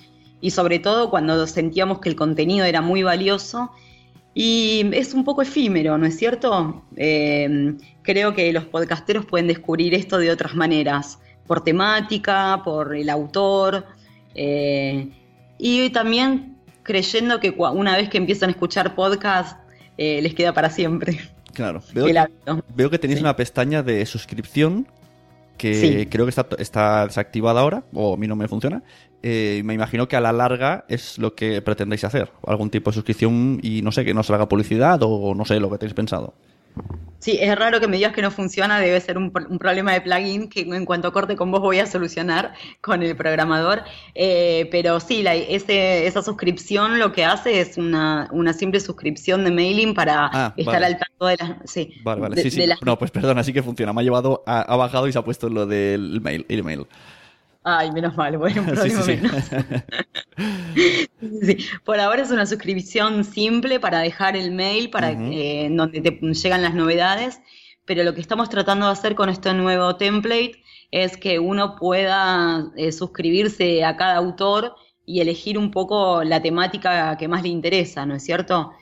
y 0.45 0.51
sobre 0.51 0.77
todo 0.77 1.09
cuando 1.09 1.47
sentíamos 1.47 1.99
que 1.99 2.07
el 2.07 2.15
contenido 2.15 2.65
era 2.65 2.79
muy 2.79 3.01
valioso 3.01 3.71
y 4.35 4.85
es 4.93 5.15
un 5.15 5.23
poco 5.23 5.41
efímero, 5.41 5.97
¿no 5.97 6.05
es 6.05 6.19
cierto? 6.19 6.83
Eh, 6.97 7.73
creo 8.03 8.35
que 8.35 8.53
los 8.53 8.65
podcasteros 8.65 9.25
pueden 9.25 9.47
descubrir 9.47 9.95
esto 9.95 10.19
de 10.19 10.29
otras 10.29 10.53
maneras, 10.53 11.17
por 11.47 11.63
temática, 11.63 12.61
por 12.63 12.95
el 12.95 13.09
autor 13.09 13.87
eh, 14.35 15.09
y 15.57 15.89
también 15.89 16.57
creyendo 16.83 17.39
que 17.39 17.49
una 17.49 17.97
vez 17.97 18.07
que 18.09 18.19
empiezan 18.19 18.49
a 18.49 18.51
escuchar 18.51 18.93
podcast 18.93 19.57
eh, 19.97 20.21
les 20.21 20.35
queda 20.35 20.53
para 20.53 20.69
siempre. 20.69 21.21
Claro, 21.53 21.81
veo, 21.91 22.05
que, 22.91 22.99
tenéis 22.99 23.19
una 23.19 23.35
pestaña 23.35 23.81
de 23.81 24.05
suscripción 24.05 24.85
que 25.57 26.07
creo 26.11 26.25
que 26.25 26.29
está, 26.29 26.45
está, 26.59 27.07
desactivada 27.07 27.61
ahora, 27.61 27.83
o 27.93 28.13
a 28.13 28.17
mí 28.17 28.27
no 28.27 28.35
me 28.35 28.47
funciona, 28.47 28.83
eh, 29.27 29.63
me 29.65 29.73
imagino 29.73 30.07
que 30.07 30.15
a 30.15 30.21
la 30.21 30.31
larga 30.31 30.85
es 30.87 31.17
lo 31.17 31.33
que 31.33 31.59
pretendéis 31.63 32.03
hacer, 32.03 32.31
algún 32.45 32.69
tipo 32.69 32.91
de 32.91 32.93
suscripción 32.93 33.59
y 33.63 33.81
no 33.81 33.91
sé, 33.91 34.05
que 34.05 34.13
no 34.13 34.21
se 34.21 34.31
haga 34.33 34.47
publicidad 34.47 34.99
o 35.01 35.33
no 35.33 35.45
sé 35.45 35.59
lo 35.59 35.71
que 35.71 35.79
tenéis 35.79 35.95
pensado. 35.95 36.35
Sí, 37.19 37.39
es 37.41 37.57
raro 37.57 37.79
que 37.79 37.87
me 37.87 37.97
digas 37.97 38.13
que 38.13 38.21
no 38.21 38.29
funciona, 38.29 38.79
debe 38.79 39.01
ser 39.01 39.17
un, 39.17 39.31
problema 39.31 39.93
de 39.93 40.01
plugin 40.01 40.47
que 40.47 40.61
en 40.61 40.85
cuanto 40.85 41.11
corte 41.11 41.35
con 41.35 41.49
vos 41.49 41.59
voy 41.59 41.79
a 41.79 41.87
solucionar 41.87 42.53
con 42.81 43.01
el 43.01 43.15
programador. 43.15 43.81
Eh, 44.13 44.67
pero 44.69 44.99
sí, 44.99 45.23
la, 45.23 45.33
esa 45.33 46.21
suscripción 46.21 46.99
lo 46.99 47.13
que 47.13 47.25
hace 47.25 47.61
es 47.61 47.79
una, 47.79 48.29
simple 48.53 48.79
suscripción 48.79 49.43
de 49.43 49.49
mailing 49.49 49.95
para 49.95 50.29
ah, 50.31 50.53
estar 50.55 50.83
al 50.83 50.99
tanto 50.99 51.25
de 51.25 51.37
las... 51.37 51.71
Sí, 51.71 51.95
vale, 52.03 52.21
vale, 52.21 52.41
sí, 52.43 52.51
sí. 52.51 52.63
No, 52.85 52.99
pues 52.99 53.09
perdona, 53.09 53.43
sí 53.43 53.53
que 53.53 53.63
funciona. 53.63 53.91
Me 53.91 54.01
ha 54.01 54.03
llevado, 54.03 54.43
ha, 54.45 54.75
bajado 54.75 55.07
y 55.07 55.11
se 55.11 55.17
ha 55.17 55.23
puesto 55.23 55.49
lo 55.49 55.65
del 55.65 56.21
mail, 56.21 56.45
el 56.47 56.59
email. 56.59 56.85
Ay, 57.67 57.91
menos 57.91 58.15
mal, 58.15 58.37
bueno, 58.37 58.61
un 58.61 58.67
problema 58.75 59.03
menos. 59.05 59.49
Por 61.83 61.99
ahora 61.99 62.21
es 62.21 62.29
una 62.29 62.45
suscripción 62.45 63.23
simple 63.23 63.79
para 63.79 64.01
dejar 64.01 64.37
el 64.37 64.51
mail 64.51 64.91
para 64.91 65.11
eh, 65.13 65.67
donde 65.71 65.99
te 65.99 66.11
llegan 66.11 66.61
las 66.61 66.75
novedades, 66.75 67.41
pero 67.83 68.03
lo 68.03 68.13
que 68.13 68.21
estamos 68.21 68.49
tratando 68.51 68.85
de 68.85 68.91
hacer 68.91 69.15
con 69.15 69.29
este 69.29 69.51
nuevo 69.55 69.95
template 69.95 70.61
es 70.91 71.17
que 71.17 71.39
uno 71.39 71.75
pueda 71.75 72.71
eh, 72.77 72.91
suscribirse 72.91 73.83
a 73.83 73.97
cada 73.97 74.17
autor 74.17 74.75
y 75.03 75.21
elegir 75.21 75.57
un 75.57 75.71
poco 75.71 76.23
la 76.23 76.43
temática 76.43 77.17
que 77.17 77.27
más 77.27 77.41
le 77.41 77.49
interesa, 77.49 78.05
¿no 78.05 78.13
es 78.13 78.23
cierto? 78.23 78.73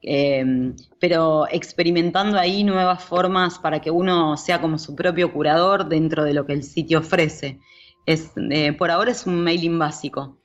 Em, 0.00 0.74
pero 0.98 1.46
experimentando 1.50 2.38
ahí 2.38 2.64
nuevas 2.64 3.04
formas 3.04 3.58
para 3.58 3.82
que 3.82 3.90
uno 3.90 4.38
sea 4.38 4.62
como 4.62 4.78
su 4.78 4.94
propio 4.96 5.30
curador 5.30 5.90
dentro 5.90 6.24
de 6.24 6.32
lo 6.32 6.46
que 6.46 6.54
el 6.54 6.62
sitio 6.62 7.00
ofrece. 7.00 7.60
Es, 8.06 8.32
eh, 8.36 8.72
por 8.72 8.90
ahora 8.90 9.10
es 9.10 9.26
un 9.26 9.42
mailing 9.42 9.78
básico. 9.78 10.36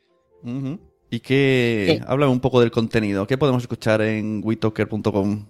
¿Y 1.10 1.20
qué? 1.20 2.02
Háblame 2.08 2.32
un 2.32 2.40
poco 2.40 2.60
del 2.60 2.72
contenido. 2.72 3.26
¿Qué 3.26 3.38
podemos 3.38 3.64
escuchar 3.64 4.02
en 4.02 4.42
WeTalker.com? 4.44 5.46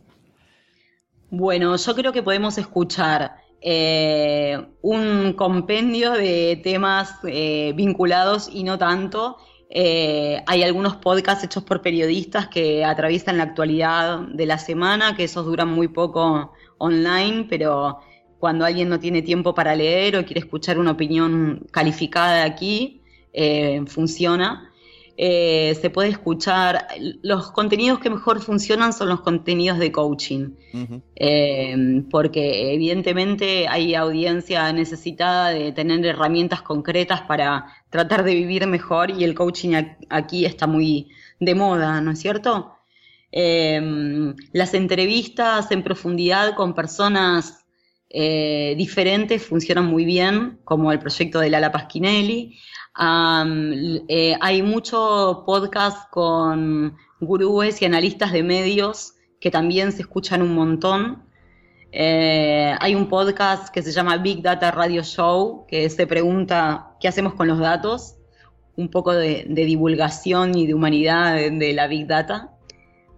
Bueno, 1.31 1.75
yo 1.75 1.95
creo 1.95 2.13
que 2.13 2.23
podemos 2.23 2.57
escuchar 2.57 3.35
eh, 3.61 4.57
un 4.81 5.33
compendio 5.33 6.13
de 6.13 6.61
temas 6.63 7.15
eh, 7.27 7.73
vinculados 7.75 8.49
y 8.51 8.63
no 8.63 8.77
tanto. 8.77 9.37
hay 9.71 10.63
algunos 10.63 10.95
podcasts 10.97 11.43
hechos 11.43 11.63
por 11.63 11.81
periodistas 11.81 12.47
que 12.47 12.85
atraviesan 12.85 13.37
la 13.37 13.43
actualidad 13.43 14.19
de 14.19 14.45
la 14.45 14.57
semana, 14.57 15.17
que 15.17 15.25
esos 15.25 15.45
duran 15.45 15.69
muy 15.69 15.89
poco 15.89 16.53
online, 16.77 17.47
pero 17.49 17.99
cuando 18.39 18.65
alguien 18.65 18.89
no 18.89 18.99
tiene 18.99 19.21
tiempo 19.21 19.53
para 19.53 19.75
leer 19.75 20.17
o 20.17 20.25
quiere 20.25 20.39
escuchar 20.41 20.77
una 20.79 20.91
opinión 20.91 21.65
calificada 21.71 22.35
de 22.37 22.41
aquí, 22.43 23.01
eh, 23.33 23.83
funciona. 23.87 24.71
eh, 25.17 25.77
se 25.79 25.89
puede 25.89 26.09
escuchar. 26.09 26.87
Los 27.21 27.51
contenidos 27.51 27.99
que 27.99 28.09
mejor 28.09 28.41
funcionan 28.41 28.91
son 28.91 29.07
los 29.09 29.21
contenidos 29.21 29.79
de 29.79 29.91
coaching, 29.91 30.49
eh, 31.15 32.03
porque 32.11 32.73
evidentemente 32.73 33.67
hay 33.69 33.95
audiencia 33.95 34.71
necesitada 34.73 35.51
de 35.51 35.71
tener 35.71 36.05
herramientas 36.05 36.61
concretas 36.61 37.21
para 37.21 37.65
tratar 37.89 38.23
de 38.23 38.33
vivir 38.35 38.67
mejor 38.67 39.09
y 39.11 39.23
el 39.23 39.35
coaching 39.35 39.73
aquí 40.09 40.45
está 40.45 40.67
muy 40.67 41.07
de 41.39 41.55
moda, 41.55 42.01
¿no 42.01 42.11
es 42.11 42.19
cierto? 42.19 42.73
Eh, 43.31 43.81
las 44.51 44.73
entrevistas 44.73 45.71
en 45.71 45.83
profundidad 45.83 46.55
con 46.55 46.73
personas 46.73 47.64
diferentes 48.09 49.45
funcionan 49.45 49.85
muy 49.85 50.05
bien, 50.05 50.59
como 50.63 50.91
el 50.91 50.99
proyecto 50.99 51.39
de 51.39 51.49
Lala 51.49 51.71
Pasquinelli. 51.71 52.57
Eh, 54.07 54.37
hay 54.39 54.61
mucho 54.61 55.43
podcast 55.45 56.09
con 56.09 56.95
gurúes 57.19 57.81
y 57.81 57.85
analistas 57.85 58.31
de 58.31 58.43
medios 58.43 59.15
que 59.39 59.51
también 59.51 59.91
se 59.91 60.01
escuchan 60.01 60.41
un 60.41 60.55
montón. 60.55 61.23
Eh, 61.91 62.73
hay 62.79 62.95
un 62.95 63.07
podcast 63.07 63.69
que 63.73 63.81
se 63.81 63.91
llama 63.91 64.17
Big 64.17 64.41
Data 64.41 64.71
Radio 64.71 65.03
Show, 65.03 65.65
que 65.67 65.89
se 65.89 66.07
pregunta 66.07 66.95
qué 66.99 67.07
hacemos 67.07 67.33
con 67.33 67.47
los 67.47 67.59
datos, 67.59 68.15
un 68.75 68.89
poco 68.89 69.13
de, 69.13 69.45
divulgación 69.47 70.57
y 70.57 70.67
de 70.67 70.73
humanidad 70.73 71.35
de, 71.35 71.73
la 71.73 71.87
Big 71.87 72.07
Data. 72.07 72.54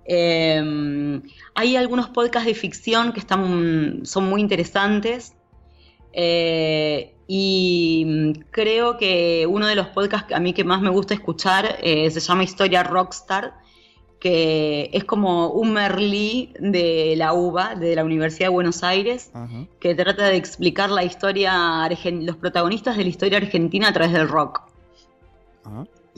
Eh, 0.08 1.22
hay 1.54 1.76
algunos 1.76 2.10
podcasts 2.10 2.48
de 2.48 2.56
ficción 2.56 3.12
que 3.14 3.20
están, 3.20 4.06
son 4.06 4.30
muy 4.30 4.42
interesantes. 4.42 5.34
Y 7.28 8.04
mm, 8.08 8.32
creo 8.52 8.98
que 8.98 9.46
uno 9.48 9.68
de 9.68 9.76
los 9.76 9.88
podcasts 9.88 10.28
que 10.28 10.36
a 10.36 10.40
mí 10.40 10.54
que 10.54 10.64
más 10.64 10.82
me 10.82 10.90
gusta 10.90 11.14
escuchar 11.14 11.78
eh, 11.82 12.10
se 12.10 12.20
llama 12.22 12.44
Historia 12.44 12.84
Rockstar, 12.84 13.54
que 14.20 14.90
es 14.94 15.04
como 15.04 15.50
un 15.50 15.74
Merlí 15.74 16.54
de 16.60 17.14
la 17.18 17.34
UBA, 17.34 17.76
de 17.76 17.96
la 17.96 18.04
Universidad 18.04 18.48
de 18.48 18.54
Buenos 18.54 18.84
Aires, 18.84 19.32
que 19.80 19.94
trata 19.94 20.26
de 20.26 20.38
explicar 20.38 20.90
la 20.90 21.04
historia, 21.04 21.88
los 21.88 22.36
protagonistas 22.38 22.98
de 22.98 23.04
la 23.04 23.10
historia 23.10 23.38
argentina 23.38 23.90
a 23.90 23.94
través 23.94 24.14
del 24.14 24.28
rock. 24.28 24.64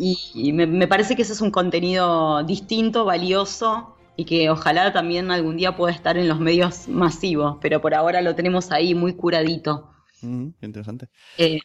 Y, 0.01 0.53
me, 0.53 0.87
parece 0.87 1.15
que 1.15 1.23
ese 1.23 1.33
es 1.33 1.41
un 1.41 1.51
contenido 1.51 2.41
distinto, 2.43 3.03
valioso, 3.03 3.97
y 4.15 4.25
que 4.25 4.49
ojalá 4.49 4.93
también 4.93 5.29
algún 5.29 5.57
día 5.57 5.75
pueda 5.75 5.93
estar 5.93 6.17
en 6.17 6.29
los 6.29 6.39
medios 6.39 6.87
masivos, 6.87 7.57
pero 7.61 7.81
por 7.81 7.93
ahora 7.93 8.21
lo 8.21 8.33
tenemos 8.35 8.71
ahí 8.71 8.95
muy 8.95 9.13
curadito 9.13 9.89
interesante. 10.21 11.09
Eh, 11.37 11.59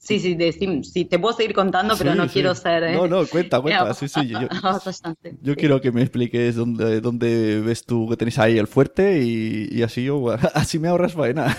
sí, 0.00 0.52
sí, 0.52 0.82
sí, 0.82 1.04
te 1.04 1.18
puedo 1.18 1.36
seguir 1.36 1.54
contando, 1.54 1.94
pero 1.96 2.14
no 2.14 2.26
quiero 2.26 2.54
ser. 2.54 2.82
¿eh? 2.84 2.92
No, 2.94 3.06
no, 3.06 3.26
cuenta, 3.26 3.60
cuenta. 3.62 3.92
Sí, 3.94 4.08
sí, 4.08 4.32
yo, 5.42 5.54
quiero 5.54 5.80
que 5.80 5.92
me 5.92 6.02
expliques 6.02 6.56
dónde, 6.56 7.00
dónde 7.00 7.60
ves 7.60 7.84
tú 7.84 8.08
que 8.08 8.16
tenéis 8.16 8.38
ahí 8.38 8.58
el 8.58 8.66
fuerte 8.66 9.22
y, 9.22 9.82
así, 9.82 10.04
yo, 10.04 10.30
así 10.54 10.78
me 10.78 10.88
ahorras 10.88 11.12
faena. 11.12 11.56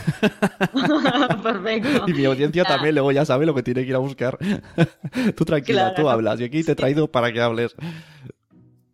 Perfecto. 1.44 2.06
Y 2.08 2.14
mi 2.14 2.26
audiencia 2.26 2.64
también 2.66 2.96
luego 2.96 3.12
ya 3.12 3.26
sabe 3.26 3.46
lo 3.46 3.54
que 3.54 3.64
tiene 3.64 3.84
que 3.84 3.90
ir 3.90 3.96
a 3.96 4.00
buscar. 4.00 4.38
tú 5.36 5.46
tranquila, 5.46 5.94
tú 5.94 6.10
hablas 6.10 6.42
y 6.42 6.46
aquí 6.46 6.64
te 6.64 6.72
he 6.72 6.76
traído 6.76 7.10
para 7.10 7.32
que 7.32 7.42
hables. 7.42 7.76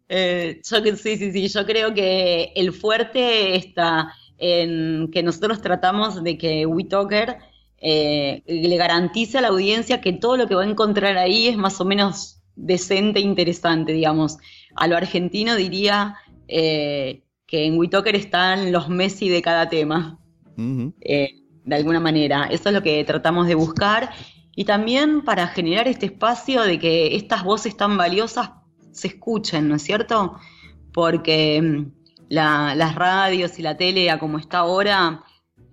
Eh, 0.09 0.61
yo, 0.63 0.95
sí, 0.95 1.17
sí, 1.17 1.31
sí, 1.31 1.47
yo 1.47 1.65
creo 1.65 1.93
que 1.93 2.51
el 2.55 2.73
fuerte 2.73 3.55
está 3.55 4.13
en 4.37 5.09
que 5.11 5.23
nosotros 5.23 5.61
tratamos 5.61 6.23
de 6.23 6.37
que 6.37 6.65
WeTalker 6.65 7.37
eh, 7.79 8.43
le 8.47 8.75
garantice 8.75 9.37
a 9.37 9.41
la 9.41 9.49
audiencia 9.49 10.01
que 10.01 10.13
todo 10.13 10.35
lo 10.35 10.47
que 10.47 10.55
va 10.55 10.63
a 10.63 10.67
encontrar 10.67 11.17
ahí 11.17 11.47
es 11.47 11.57
más 11.57 11.79
o 11.79 11.85
menos 11.85 12.41
decente 12.55 13.19
e 13.19 13.23
interesante, 13.23 13.93
digamos. 13.93 14.37
A 14.75 14.87
lo 14.87 14.97
argentino 14.97 15.55
diría 15.55 16.15
eh, 16.47 17.23
que 17.45 17.65
en 17.65 17.77
WeTalker 17.77 18.15
están 18.15 18.71
los 18.71 18.89
Messi 18.89 19.29
de 19.29 19.41
cada 19.41 19.69
tema, 19.69 20.19
eh, 21.01 21.29
de 21.65 21.75
alguna 21.75 21.99
manera. 21.99 22.47
Eso 22.49 22.69
es 22.69 22.75
lo 22.75 22.81
que 22.81 23.03
tratamos 23.03 23.47
de 23.47 23.55
buscar. 23.55 24.11
Y 24.55 24.65
también 24.65 25.23
para 25.23 25.47
generar 25.47 25.87
este 25.87 26.07
espacio 26.07 26.63
de 26.63 26.79
que 26.79 27.15
estas 27.15 27.43
voces 27.43 27.77
tan 27.77 27.95
valiosas 27.95 28.49
se 28.91 29.09
escuchen, 29.09 29.69
¿no 29.69 29.75
es 29.75 29.83
cierto? 29.83 30.39
Porque 30.91 31.61
mm, 31.61 31.91
las 32.29 32.95
radios 32.95 33.59
y 33.59 33.61
la 33.61 33.77
tele 33.77 34.09
a 34.09 34.17
como 34.17 34.39
está 34.39 34.59
ahora 34.59 35.23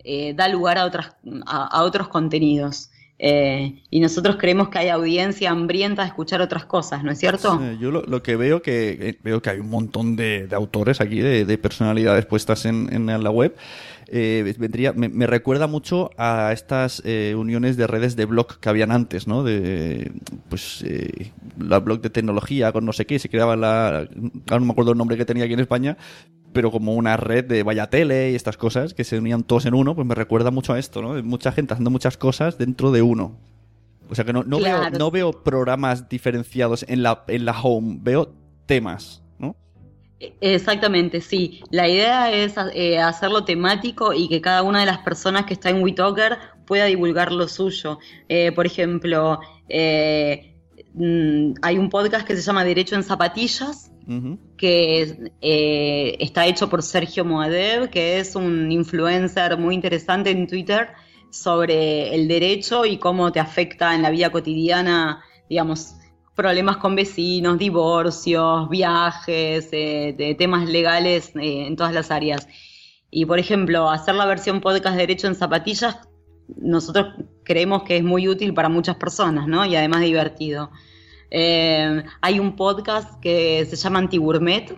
eh, 0.04 0.34
da 0.34 0.48
lugar 0.48 0.78
a, 0.78 0.84
otras, 0.84 1.16
a, 1.46 1.82
otros 1.82 2.08
contenidos. 2.08 2.90
Eh, 3.18 3.82
y 3.90 4.00
nosotros 4.00 4.36
creemos 4.38 4.68
que 4.68 4.78
hay 4.78 4.88
audiencia 4.88 5.50
hambrienta 5.50 6.02
de 6.02 6.08
escuchar 6.08 6.42
otras 6.42 6.66
cosas, 6.66 7.04
¿no 7.04 7.12
es 7.12 7.18
cierto? 7.18 7.60
yo 7.80 7.90
lo, 7.90 8.22
que 8.22 8.34
veo 8.34 8.60
que 8.60 8.98
eh, 9.00 9.18
veo 9.22 9.40
que 9.40 9.50
hay 9.50 9.60
un 9.60 9.70
montón 9.70 10.16
de, 10.16 10.48
autores 10.50 11.00
aquí, 11.00 11.20
de, 11.20 11.58
personalidades 11.58 12.26
puestas 12.26 12.66
en, 12.66 12.92
en 12.92 13.06
la 13.06 13.30
web. 13.30 13.56
Vendría, 14.10 14.92
me, 14.92 15.26
recuerda 15.26 15.66
mucho 15.66 16.10
a 16.18 16.52
estas 16.52 17.02
uniones 17.34 17.76
de 17.76 17.86
redes 17.86 18.16
de 18.16 18.26
blog 18.26 18.58
que 18.58 18.68
habían 18.68 18.92
antes, 18.92 19.26
¿no? 19.26 19.42
De, 19.42 20.12
pues, 20.48 20.84
eh, 20.86 21.32
la 21.58 21.80
blog 21.80 22.00
de 22.00 22.10
tecnología 22.10 22.70
con 22.70 22.84
no 22.84 22.92
sé 22.92 23.06
qué, 23.06 23.18
se 23.18 23.28
creaba 23.28 23.56
la, 23.56 24.06
no 24.14 24.60
me 24.60 24.70
acuerdo 24.70 24.92
el 24.92 24.98
nombre 24.98 25.16
que 25.16 25.24
tenía 25.24 25.44
aquí 25.44 25.54
en 25.54 25.60
España, 25.60 25.96
pero 26.54 26.70
como 26.70 26.94
una 26.94 27.18
red 27.18 27.44
de 27.44 27.62
vaya 27.62 27.90
tele 27.90 28.30
y 28.30 28.34
estas 28.34 28.56
cosas 28.56 28.94
que 28.94 29.04
se 29.04 29.18
unían 29.18 29.42
todos 29.42 29.66
en 29.66 29.74
uno, 29.74 29.94
pues 29.94 30.06
me 30.06 30.14
recuerda 30.14 30.50
mucho 30.50 30.72
a 30.72 30.78
esto, 30.78 31.02
¿no? 31.02 31.22
Mucha 31.22 31.52
gente 31.52 31.74
haciendo 31.74 31.90
muchas 31.90 32.16
cosas 32.16 32.56
dentro 32.56 32.90
de 32.90 33.02
uno. 33.02 33.36
O 34.08 34.14
sea 34.14 34.24
que 34.24 34.32
no, 34.32 34.42
no, 34.44 34.58
veo, 34.60 34.90
no 34.90 35.10
veo 35.10 35.32
programas 35.44 36.08
diferenciados 36.08 36.84
en 36.88 37.02
la, 37.02 37.24
en 37.28 37.44
la 37.44 37.60
home, 37.60 37.98
veo 38.00 38.32
temas. 38.66 39.24
Exactamente, 40.40 41.20
sí. 41.20 41.60
La 41.70 41.88
idea 41.88 42.32
es 42.32 42.54
eh, 42.74 42.98
hacerlo 42.98 43.44
temático 43.44 44.12
y 44.12 44.28
que 44.28 44.40
cada 44.40 44.62
una 44.62 44.80
de 44.80 44.86
las 44.86 44.98
personas 44.98 45.44
que 45.44 45.54
está 45.54 45.70
en 45.70 45.82
WeTalker 45.82 46.38
pueda 46.66 46.86
divulgar 46.86 47.32
lo 47.32 47.48
suyo. 47.48 47.98
Eh, 48.28 48.52
por 48.52 48.66
ejemplo, 48.66 49.40
eh, 49.68 50.53
mm, 50.94 51.54
hay 51.62 51.78
un 51.78 51.90
podcast 51.90 52.26
que 52.26 52.36
se 52.36 52.42
llama 52.42 52.64
Derecho 52.64 52.94
en 52.94 53.02
Zapatillas, 53.02 53.90
que 54.58 55.32
está 55.40 56.46
hecho 56.46 56.68
por 56.68 56.82
Sergio 56.82 57.24
Moadev, 57.24 57.88
que 57.88 58.18
es 58.18 58.36
un 58.36 58.70
influencer 58.70 59.56
muy 59.56 59.74
interesante 59.74 60.30
en 60.30 60.46
Twitter 60.46 60.88
sobre 61.30 62.14
el 62.14 62.28
derecho 62.28 62.84
y 62.84 62.98
cómo 62.98 63.32
te 63.32 63.40
afecta 63.40 63.94
en 63.94 64.02
la 64.02 64.10
vida 64.10 64.30
cotidiana, 64.30 65.24
digamos, 65.48 65.96
problemas 66.34 66.76
con 66.78 66.94
vecinos, 66.94 67.58
divorcios, 67.58 68.68
viajes, 68.68 69.68
eh, 69.72 70.14
de 70.16 70.34
temas 70.34 70.68
legales 70.68 71.32
eh, 71.36 71.66
en 71.66 71.76
todas 71.76 71.92
las 71.92 72.10
áreas. 72.10 72.46
Y 73.10 73.26
por 73.26 73.38
ejemplo, 73.38 73.90
hacer 73.90 74.14
la 74.14 74.26
versión 74.26 74.60
podcast 74.60 74.96
Derecho 74.96 75.26
en 75.26 75.34
Zapatillas, 75.34 75.98
nosotros 76.56 77.14
creemos 77.44 77.82
que 77.84 77.98
es 77.98 78.04
muy 78.04 78.28
útil 78.28 78.54
para 78.54 78.68
muchas 78.68 78.96
personas, 78.96 79.46
¿no? 79.46 79.64
Y 79.64 79.76
además 79.76 80.00
divertido. 80.00 80.70
Eh, 81.30 82.02
hay 82.20 82.38
un 82.38 82.56
podcast 82.56 83.20
que 83.20 83.66
se 83.66 83.76
llama 83.76 83.98
Antigourmet, 84.00 84.76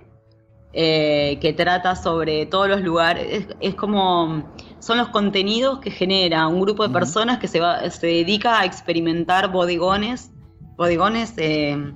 que 0.72 1.54
trata 1.56 1.96
sobre 1.96 2.46
todos 2.46 2.68
los 2.68 2.82
lugares. 2.82 3.46
Es, 3.60 3.74
como. 3.74 4.54
Son 4.78 4.98
los 4.98 5.08
contenidos 5.08 5.80
que 5.80 5.90
genera 5.90 6.46
un 6.46 6.60
grupo 6.60 6.86
de 6.86 6.92
personas 6.92 7.38
que 7.38 7.48
se, 7.48 7.60
va, 7.60 7.88
se 7.90 8.06
dedica 8.06 8.60
a 8.60 8.66
experimentar 8.66 9.50
bodegones 9.50 10.30
bodegones, 10.76 11.34
eh, 11.36 11.94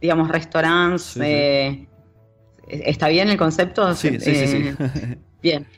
digamos, 0.00 0.28
restaurantes. 0.28 1.16
Eh, 1.20 1.88
¿Está 2.68 3.08
bien 3.08 3.28
el 3.28 3.36
concepto? 3.36 3.94
Sí, 3.94 4.18
sí, 4.20 4.46
sí. 4.46 4.56
Eh, 4.56 5.18
bien. 5.42 5.66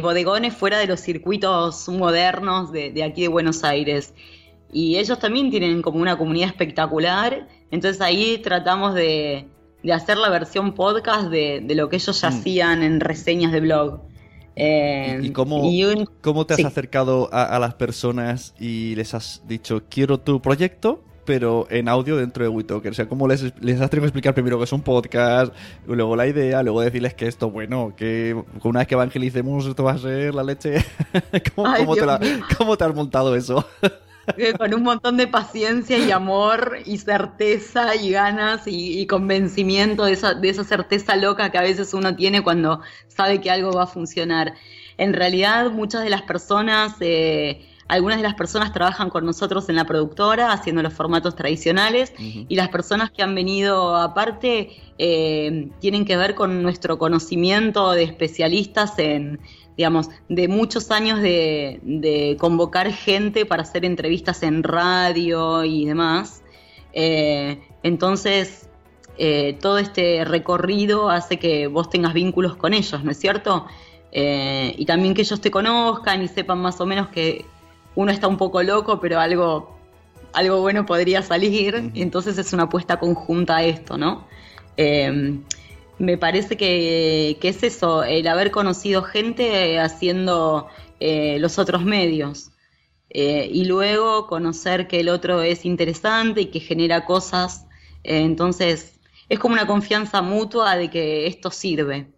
bodegones 0.00 0.54
fuera 0.54 0.78
de 0.78 0.86
los 0.86 1.00
circuitos 1.00 1.88
modernos 1.88 2.72
de, 2.72 3.02
aquí 3.02 3.22
de 3.22 3.28
Buenos 3.28 3.64
Aires. 3.64 4.14
Y 4.72 4.96
ellos 4.96 5.18
también 5.18 5.50
tienen 5.50 5.82
como 5.82 6.00
una 6.00 6.18
comunidad 6.18 6.48
espectacular. 6.48 7.48
Entonces 7.70 8.00
ahí 8.00 8.38
tratamos 8.38 8.94
de, 8.94 9.46
hacer 9.92 10.16
la 10.16 10.28
versión 10.28 10.74
podcast 10.74 11.28
de, 11.28 11.64
lo 11.74 11.88
que 11.88 11.96
ellos 11.96 12.20
ya 12.20 12.30
mm. 12.30 12.32
hacían 12.32 12.82
en 12.82 13.00
reseñas 13.00 13.52
de 13.52 13.60
blog. 13.60 14.00
¿Y 14.56 15.30
cómo, 15.30 15.70
cómo 16.22 16.46
te 16.46 16.54
has 16.54 16.64
acercado 16.64 17.28
a, 17.30 17.44
a, 17.44 17.58
las 17.58 17.74
personas 17.74 18.54
y 18.58 18.94
les 18.94 19.12
has 19.12 19.42
dicho, 19.46 19.82
quiero 19.90 20.18
tu 20.18 20.40
proyecto? 20.40 21.05
Pero 21.26 21.66
en 21.68 21.88
audio 21.88 22.16
dentro 22.16 22.44
de 22.44 22.48
WeTalker. 22.48 22.92
O 22.92 22.94
sea, 22.94 23.08
¿cómo 23.08 23.28
les, 23.28 23.42
les 23.60 23.80
has 23.80 23.90
tenido 23.90 24.02
que 24.02 24.06
explicar 24.06 24.32
primero 24.32 24.56
que 24.56 24.64
es 24.64 24.72
un 24.72 24.80
podcast, 24.80 25.52
luego 25.86 26.16
la 26.16 26.26
idea, 26.26 26.62
luego 26.62 26.80
decirles 26.80 27.12
que 27.12 27.26
esto, 27.26 27.50
bueno, 27.50 27.92
que 27.94 28.40
una 28.62 28.78
vez 28.78 28.88
que 28.88 28.94
evangelicemos 28.94 29.66
esto 29.66 29.84
va 29.84 29.92
a 29.92 29.98
ser 29.98 30.34
la 30.34 30.44
leche? 30.44 30.84
¿Cómo, 31.54 32.76
te, 32.76 32.84
has 32.84 32.94
montado 32.94 33.36
eso? 33.36 33.66
Eh, 34.36 34.54
con 34.58 34.74
un 34.74 34.82
montón 34.82 35.16
de 35.16 35.28
paciencia 35.28 35.98
y 35.98 36.10
amor 36.10 36.78
y 36.84 36.98
certeza 36.98 37.94
y 37.94 38.10
ganas 38.10 38.62
y, 38.66 39.06
convencimiento 39.06 40.04
de 40.04 40.14
esa, 40.14 40.34
de 40.34 40.48
esa 40.48 40.64
certeza 40.64 41.14
loca 41.14 41.52
que 41.52 41.58
a 41.58 41.62
veces 41.62 41.94
uno 41.94 42.16
tiene 42.16 42.42
cuando 42.42 42.80
sabe 43.06 43.40
que 43.40 43.52
algo 43.52 43.70
va 43.70 43.84
a 43.84 43.86
funcionar. 43.86 44.54
En 44.98 45.12
realidad, 45.12 45.70
muchas 45.70 46.02
de 46.02 46.10
las 46.10 46.22
personas... 46.22 46.94
Eh, 46.98 47.64
algunas 47.88 48.18
de 48.18 48.24
las 48.24 48.34
personas 48.34 48.72
trabajan 48.72 49.10
con 49.10 49.24
nosotros 49.24 49.68
en 49.68 49.76
la 49.76 49.84
productora 49.84 50.52
haciendo 50.52 50.82
los 50.82 50.92
formatos 50.92 51.36
tradicionales 51.36 52.12
y 52.18 52.54
las 52.56 52.68
personas 52.68 53.10
que 53.10 53.22
han 53.22 53.34
venido 53.34 53.96
aparte 53.96 54.70
eh, 54.98 55.68
tienen 55.80 56.04
que 56.04 56.16
ver 56.16 56.34
con 56.34 56.62
nuestro 56.62 56.98
conocimiento 56.98 57.92
de 57.92 58.02
especialistas 58.02 58.98
en, 58.98 59.38
digamos, 59.76 60.08
de 60.28 60.48
muchos 60.48 60.90
años 60.90 61.20
de, 61.20 62.36
convocar 62.40 62.90
gente 62.92 63.46
para 63.46 63.62
hacer 63.62 63.84
entrevistas 63.84 64.42
en 64.42 64.64
radio 64.64 65.64
y 65.64 65.84
demás. 65.86 66.42
Eh, 66.92 67.60
entonces, 67.84 68.68
eh, 69.16 69.56
todo 69.60 69.78
este 69.78 70.24
recorrido 70.24 71.08
hace 71.08 71.38
que 71.38 71.68
vos 71.68 71.88
tengas 71.88 72.14
vínculos 72.14 72.56
con 72.56 72.74
ellos, 72.74 73.04
¿no 73.04 73.12
es 73.12 73.18
cierto? 73.18 73.66
y 74.18 74.86
también 74.86 75.12
que 75.12 75.20
ellos 75.20 75.42
te 75.42 75.50
conozcan 75.50 76.22
y 76.22 76.28
sepan 76.28 76.58
más 76.58 76.80
o 76.80 76.86
menos 76.86 77.08
que 77.08 77.44
uno 77.96 78.12
está 78.12 78.28
un 78.28 78.36
poco 78.36 78.62
loco, 78.62 79.00
pero 79.00 79.18
algo, 79.18 79.76
algo 80.32 80.60
bueno 80.60 80.86
podría 80.86 81.22
salir, 81.22 81.90
entonces 81.94 82.38
es 82.38 82.52
una 82.52 82.64
apuesta 82.64 83.00
conjunta 83.00 83.56
a 83.56 83.64
esto, 83.64 83.96
¿no? 83.96 84.28
Eh, 84.76 85.40
me 85.98 86.18
parece 86.18 86.56
que, 86.56 87.38
es 87.42 87.62
eso, 87.62 88.04
el 88.04 88.28
haber 88.28 88.50
conocido 88.50 89.02
gente 89.02 89.78
haciendo 89.80 90.68
eh, 91.00 91.38
los 91.40 91.58
otros 91.58 91.84
medios. 91.84 92.52
Eh, 93.08 93.48
y 93.50 93.64
luego 93.64 94.26
conocer 94.26 94.88
que 94.88 95.00
el 95.00 95.08
otro 95.08 95.40
es 95.42 95.64
interesante 95.64 96.42
y 96.42 96.46
que 96.46 96.60
genera 96.60 97.04
cosas. 97.06 97.66
entonces, 98.04 99.00
es 99.28 99.38
como 99.38 99.54
una 99.54 99.66
confianza 99.66 100.22
mutua 100.22 100.76
de 100.76 100.90
que 100.90 101.26
esto 101.26 101.50
sirve. 101.50 102.08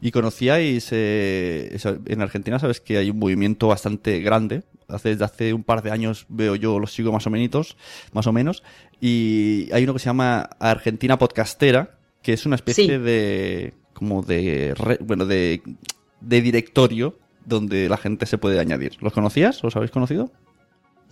Y 0.00 0.10
conocíais, 0.10 0.88
eh, 0.92 1.76
en 2.06 2.20
Argentina 2.22 2.58
sabes 2.58 2.80
que 2.80 2.98
hay 2.98 3.10
un 3.10 3.18
movimiento 3.18 3.68
bastante 3.68 4.20
grande. 4.20 4.62
Hace, 4.88 5.10
desde 5.10 5.24
hace 5.24 5.52
un 5.54 5.64
par 5.64 5.82
de 5.82 5.90
años 5.90 6.26
veo 6.28 6.56
yo, 6.56 6.78
los 6.78 6.92
sigo 6.92 7.10
más 7.10 7.26
o 7.26 7.30
menos, 7.30 7.76
más 8.12 8.26
o 8.26 8.32
menos. 8.32 8.62
Y 9.00 9.68
hay 9.72 9.84
uno 9.84 9.94
que 9.94 9.98
se 9.98 10.06
llama 10.06 10.50
Argentina 10.58 11.18
Podcastera, 11.18 11.98
que 12.22 12.32
es 12.32 12.46
una 12.46 12.56
especie 12.56 12.98
de, 12.98 13.74
como 13.92 14.22
de, 14.22 14.74
bueno, 15.00 15.26
de, 15.26 15.62
de 16.20 16.40
directorio 16.42 17.18
donde 17.44 17.88
la 17.88 17.96
gente 17.96 18.26
se 18.26 18.38
puede 18.38 18.60
añadir. 18.60 18.96
¿Los 19.00 19.12
conocías? 19.12 19.62
¿Los 19.62 19.76
habéis 19.76 19.90
conocido? 19.90 20.30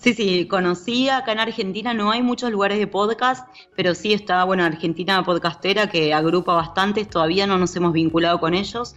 Sí, 0.02 0.14
sí, 0.14 0.46
conocía, 0.48 1.18
acá 1.18 1.30
en 1.30 1.38
Argentina 1.38 1.94
no 1.94 2.10
hay 2.10 2.22
muchos 2.22 2.50
lugares 2.50 2.76
de 2.80 2.88
podcast, 2.88 3.48
pero 3.76 3.94
sí 3.94 4.12
está, 4.12 4.42
bueno, 4.42 4.64
Argentina 4.64 5.22
Podcastera 5.22 5.88
que 5.88 6.12
agrupa 6.12 6.54
bastantes, 6.54 7.08
todavía 7.08 7.46
no 7.46 7.56
nos 7.56 7.76
hemos 7.76 7.92
vinculado 7.92 8.40
con 8.40 8.52
ellos, 8.52 8.96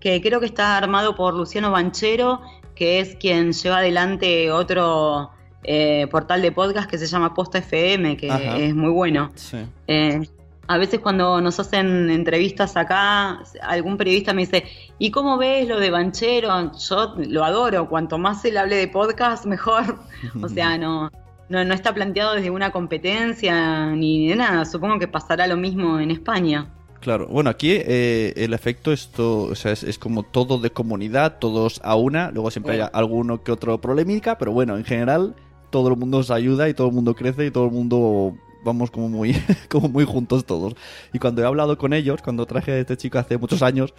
que 0.00 0.22
creo 0.22 0.40
que 0.40 0.46
está 0.46 0.78
armado 0.78 1.14
por 1.14 1.34
Luciano 1.34 1.70
Banchero, 1.72 2.40
que 2.74 3.00
es 3.00 3.16
quien 3.16 3.52
lleva 3.52 3.78
adelante 3.78 4.50
otro 4.50 5.30
eh, 5.62 6.06
portal 6.10 6.40
de 6.40 6.52
podcast 6.52 6.88
que 6.88 6.96
se 6.96 7.06
llama 7.06 7.34
Posta 7.34 7.58
FM, 7.58 8.16
que 8.16 8.28
es 8.58 8.74
muy 8.74 8.90
bueno. 8.90 9.32
Sí. 9.34 9.58
Eh, 9.88 10.26
a 10.68 10.78
veces 10.78 11.00
cuando 11.00 11.40
nos 11.40 11.60
hacen 11.60 12.10
entrevistas 12.10 12.76
acá, 12.76 13.42
algún 13.62 13.96
periodista 13.96 14.32
me 14.32 14.42
dice, 14.42 14.64
¿y 14.98 15.10
cómo 15.10 15.38
ves 15.38 15.68
lo 15.68 15.78
de 15.78 15.90
Banchero? 15.90 16.72
Yo 16.76 17.14
lo 17.16 17.44
adoro, 17.44 17.88
cuanto 17.88 18.18
más 18.18 18.44
él 18.44 18.56
hable 18.56 18.76
de 18.76 18.88
podcast, 18.88 19.46
mejor. 19.46 19.98
o 20.42 20.48
sea, 20.48 20.76
no, 20.78 21.10
no, 21.48 21.60
está 21.60 21.94
planteado 21.94 22.34
desde 22.34 22.50
una 22.50 22.70
competencia 22.70 23.86
ni 23.94 24.28
de 24.28 24.36
nada. 24.36 24.64
Supongo 24.64 24.98
que 24.98 25.08
pasará 25.08 25.46
lo 25.46 25.56
mismo 25.56 26.00
en 26.00 26.10
España. 26.10 26.72
Claro, 27.00 27.28
bueno, 27.28 27.50
aquí 27.50 27.70
eh, 27.72 28.32
el 28.36 28.52
efecto 28.52 28.90
esto, 28.92 29.42
o 29.42 29.54
sea, 29.54 29.70
es, 29.72 29.98
como 29.98 30.24
todo 30.24 30.58
de 30.58 30.70
comunidad, 30.70 31.38
todos 31.38 31.80
a 31.84 31.94
una, 31.94 32.32
luego 32.32 32.50
siempre 32.50 32.82
hay 32.82 32.88
alguno 32.92 33.44
que 33.44 33.52
otro 33.52 33.80
polémica, 33.80 34.38
pero 34.38 34.50
bueno, 34.50 34.76
en 34.76 34.84
general 34.84 35.36
todo 35.70 35.88
el 35.88 35.96
mundo 35.96 36.22
se 36.22 36.32
ayuda 36.32 36.68
y 36.68 36.74
todo 36.74 36.88
el 36.88 36.94
mundo 36.94 37.14
crece 37.14 37.46
y 37.46 37.50
todo 37.50 37.66
el 37.66 37.70
mundo 37.70 38.34
vamos 38.66 38.90
como 38.90 39.08
muy, 39.08 39.34
como 39.70 39.88
muy 39.88 40.04
juntos 40.04 40.44
todos. 40.44 40.74
Y 41.14 41.18
cuando 41.18 41.40
he 41.40 41.46
hablado 41.46 41.78
con 41.78 41.94
ellos, 41.94 42.20
cuando 42.20 42.44
traje 42.44 42.72
a 42.72 42.78
este 42.78 42.98
chico 42.98 43.18
hace 43.18 43.38
muchos 43.38 43.62
años, 43.62 43.94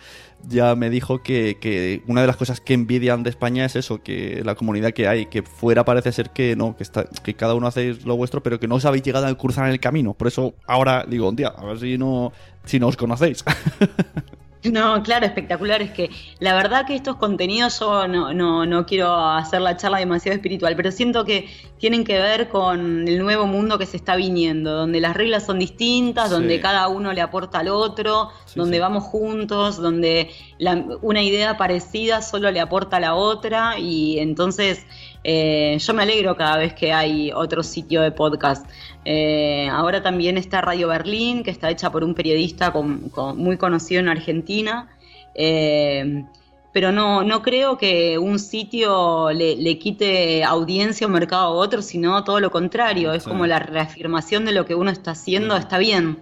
ya 0.47 0.75
me 0.75 0.91
dijo 0.91 1.23
que, 1.23 1.58
que, 1.60 2.03
una 2.08 2.21
de 2.21 2.27
las 2.27 2.38
cosas 2.38 2.62
que 2.62 2.75
envidian 2.75 3.23
de 3.23 3.32
España 3.32 3.65
es 3.65 3.75
eso, 3.75 4.03
que 4.03 4.43
la 4.45 4.53
comunidad 4.53 4.93
que 4.93 5.08
hay, 5.08 5.25
que 5.25 5.41
fuera 5.41 5.84
parece 5.86 6.12
ser 6.12 6.30
que 6.30 6.56
no, 6.56 6.77
que, 6.77 6.84
está, 6.84 7.06
que 7.23 7.34
cada 7.34 7.56
uno 7.56 7.65
hace 7.65 7.95
lo 8.06 8.15
vuestro, 8.15 8.43
pero 8.43 8.60
que 8.60 8.67
no 8.67 8.75
os 8.75 8.86
habéis 8.86 9.03
llegado 9.03 9.25
a 9.25 9.36
cruzar 9.36 9.65
en 9.65 9.71
el 9.71 9.80
camino. 9.80 10.13
Por 10.13 10.27
eso 10.27 10.53
ahora 10.67 11.06
digo, 11.08 11.30
un 11.30 11.36
día, 11.36 11.47
a 11.47 11.65
ver 11.65 11.80
si 11.80 11.97
no, 11.97 12.32
si 12.65 12.80
no 12.80 12.88
os 12.88 12.97
conocéis. 12.97 13.43
No, 14.71 15.01
claro, 15.03 15.25
espectacular. 15.25 15.82
Es 15.82 15.91
que 15.91 16.10
la 16.39 16.53
verdad 16.53 16.86
que 16.86 16.95
estos 16.95 17.15
contenidos 17.17 17.80
yo 17.80 18.08
no, 18.08 18.34
no, 18.34 18.65
no, 18.65 18.86
quiero 18.86 19.15
hacer 19.15 19.62
la 19.62 19.77
charla 19.77 19.99
demasiado 19.99 20.36
espiritual, 20.36 20.75
pero 20.75 20.91
siento 20.91 21.25
que 21.25 21.47
tienen 21.77 22.03
que 22.03 22.17
ver 22.17 22.49
con 22.49 23.08
el 23.08 23.19
nuevo 23.19 23.45
mundo 23.45 23.77
que 23.77 23.86
se 23.86 23.97
está 23.97 24.15
viniendo, 24.15 24.73
donde 24.73 24.99
las 24.99 25.15
reglas 25.15 25.45
son 25.45 25.60
distintas, 25.60 26.30
donde 26.30 26.60
cada 26.60 26.88
uno 26.88 27.13
le 27.13 27.21
aporta 27.21 27.60
al 27.60 27.67
otro, 27.69 28.30
donde 28.56 28.80
vamos 28.80 29.03
juntos, 29.03 29.77
donde 29.77 30.32
una 31.01 31.21
idea 31.21 31.58
parecida 31.58 32.21
solo 32.21 32.51
le 32.51 32.60
aporta 32.60 32.97
a 32.97 32.99
la 32.99 33.15
otra 33.15 33.77
y 33.77 34.19
entonces 34.19 34.86
eh, 35.23 35.77
yo 35.80 35.93
me 35.93 36.03
alegro 36.03 36.36
cada 36.36 36.58
vez 36.58 36.73
que 36.73 36.93
hay 36.93 37.32
otro 37.34 37.63
sitio 37.63 38.01
de 38.01 38.12
podcast. 38.12 38.65
Eh, 39.06 39.67
ahora 39.71 40.01
también 40.01 40.38
está 40.38 40.62
Radio 40.62 40.88
Berlín, 40.88 41.43
que 41.43 41.51
está 41.51 41.69
hecha 41.69 41.91
por 41.91 42.03
un 42.03 42.13
periodista 42.13 42.71
muy 42.71 43.58
conocido 43.58 44.01
en 44.01 44.10
Argentina. 44.10 44.89
Eh, 45.36 46.23
pero 46.77 46.91
no, 46.91 47.23
no 47.23 47.41
creo 47.41 47.77
que 47.77 48.19
un 48.19 48.38
sitio 48.38 49.32
le, 49.32 49.80
quite 49.80 50.43
audiencia 50.43 51.08
o 51.08 51.10
mercado 51.10 51.45
a 51.45 51.49
otro, 51.49 51.82
sino 51.82 52.23
todo 52.23 52.39
lo 52.39 52.51
contrario. 52.51 53.13
Es 53.13 53.23
como 53.23 53.47
la 53.47 53.58
reafirmación 53.58 54.45
de 54.45 54.51
lo 54.51 54.65
que 54.65 54.75
uno 54.75 54.91
está 54.91 55.12
haciendo, 55.12 55.58
está 55.58 55.80
bien. 55.80 56.19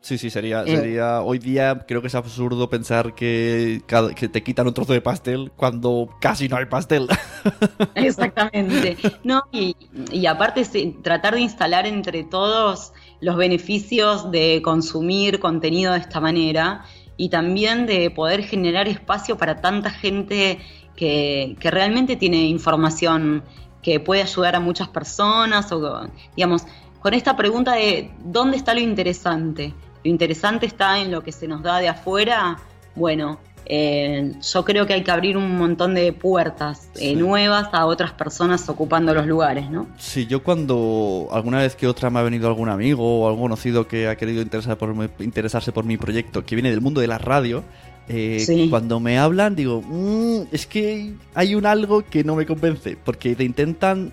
Sí, 0.00 0.16
sí, 0.16 0.30
sería, 0.30 0.62
eh. 0.62 0.76
sería. 0.76 1.20
Hoy 1.20 1.38
día 1.38 1.84
creo 1.86 2.00
que 2.00 2.06
es 2.06 2.14
absurdo 2.14 2.70
pensar 2.70 3.14
que, 3.14 3.82
que 4.16 4.28
te 4.28 4.42
quitan 4.42 4.66
un 4.66 4.74
trozo 4.74 4.94
de 4.94 5.02
pastel 5.02 5.52
cuando 5.56 6.08
casi 6.20 6.48
no 6.48 6.56
hay 6.56 6.66
pastel. 6.66 7.06
Exactamente. 7.94 8.96
No, 9.24 9.42
y, 9.52 9.76
y 10.10 10.26
aparte, 10.26 10.64
tratar 11.02 11.34
de 11.34 11.42
instalar 11.42 11.86
entre 11.86 12.24
todos 12.24 12.92
los 13.20 13.36
beneficios 13.36 14.30
de 14.30 14.62
consumir 14.62 15.38
contenido 15.38 15.92
de 15.92 15.98
esta 15.98 16.20
manera 16.20 16.86
y 17.18 17.28
también 17.28 17.84
de 17.84 18.10
poder 18.10 18.42
generar 18.44 18.88
espacio 18.88 19.36
para 19.36 19.60
tanta 19.60 19.90
gente 19.90 20.58
que, 20.96 21.56
que 21.60 21.70
realmente 21.70 22.16
tiene 22.16 22.44
información 22.44 23.42
que 23.82 24.00
puede 24.00 24.22
ayudar 24.22 24.56
a 24.56 24.60
muchas 24.60 24.88
personas 24.88 25.70
o, 25.72 26.08
digamos, 26.36 26.64
con 27.00 27.14
esta 27.14 27.36
pregunta 27.36 27.74
de 27.74 28.10
¿dónde 28.24 28.56
está 28.56 28.74
lo 28.74 28.80
interesante? 28.80 29.74
Lo 30.04 30.10
interesante 30.10 30.66
está 30.66 30.98
en 30.98 31.10
lo 31.10 31.22
que 31.22 31.32
se 31.32 31.46
nos 31.48 31.62
da 31.62 31.78
de 31.78 31.88
afuera, 31.88 32.58
bueno, 32.94 33.38
eh, 33.66 34.32
yo 34.42 34.64
creo 34.64 34.86
que 34.86 34.94
hay 34.94 35.04
que 35.04 35.10
abrir 35.10 35.36
un 35.36 35.56
montón 35.56 35.94
de 35.94 36.12
puertas 36.12 36.88
eh, 36.96 37.14
nuevas 37.14 37.68
a 37.72 37.86
otras 37.86 38.12
personas 38.12 38.68
ocupando 38.68 39.14
los 39.14 39.26
lugares, 39.26 39.70
¿no? 39.70 39.86
Sí, 39.96 40.26
yo 40.26 40.42
cuando 40.42 41.28
alguna 41.30 41.58
vez 41.58 41.76
que 41.76 41.86
otra 41.86 42.10
me 42.10 42.18
ha 42.18 42.22
venido 42.22 42.48
algún 42.48 42.68
amigo 42.68 43.20
o 43.20 43.28
algún 43.28 43.42
conocido 43.42 43.86
que 43.86 44.08
ha 44.08 44.16
querido 44.16 44.42
interesar 44.42 44.76
por 44.76 44.94
interesarse 45.20 45.70
por 45.70 45.84
mi 45.84 45.96
proyecto, 45.96 46.44
que 46.44 46.56
viene 46.56 46.70
del 46.70 46.80
mundo 46.80 47.00
de 47.00 47.06
la 47.06 47.18
radio, 47.18 47.62
eh, 48.08 48.66
cuando 48.70 48.98
me 48.98 49.18
hablan 49.18 49.54
digo, 49.54 49.82
mm, 49.82 50.48
es 50.50 50.66
que 50.66 51.12
hay 51.34 51.54
un 51.54 51.64
algo 51.64 52.02
que 52.02 52.24
no 52.24 52.34
me 52.34 52.46
convence, 52.46 52.96
porque 52.96 53.36
te 53.36 53.44
intentan 53.44 54.12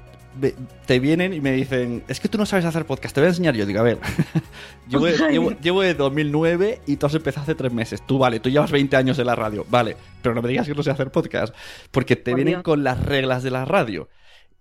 te 0.86 1.00
vienen 1.00 1.34
y 1.34 1.42
me 1.42 1.52
dicen, 1.52 2.04
es 2.08 2.20
que 2.20 2.28
tú 2.28 2.38
no 2.38 2.46
sabes 2.46 2.66
hacer 2.66 2.86
podcast, 2.86 3.14
te 3.14 3.22
voy 3.22 3.26
a 3.26 3.30
enseñar 3.30 3.56
yo. 3.56 3.66
Digo, 3.66 3.80
a 3.80 3.84
ver, 3.84 4.00
llevo, 4.90 5.52
llevo, 5.62 5.82
de 5.82 5.94
2009 5.94 6.82
y 6.88 6.98
tú 6.98 7.06
has 7.06 7.14
empezado 7.14 7.44
hace 7.44 7.56
tres 7.56 7.74
meses. 7.74 8.06
Tú, 8.06 8.18
vale, 8.18 8.40
tú 8.40 8.50
llevas 8.50 8.72
20 8.72 8.96
años 8.96 9.20
en 9.20 9.26
la 9.26 9.36
radio, 9.36 9.66
vale, 9.70 9.96
pero 10.22 10.36
no 10.36 10.42
me 10.42 10.50
digas 10.50 10.68
que 10.68 10.74
no 10.74 10.84
sé 10.84 10.92
hacer 10.92 11.12
podcast, 11.12 11.54
porque 11.92 12.16
te 12.16 12.34
vienen 12.34 12.62
con 12.62 12.84
las 12.84 13.04
reglas 13.04 13.44
de 13.44 13.52
la 13.52 13.66
radio. 13.66 14.10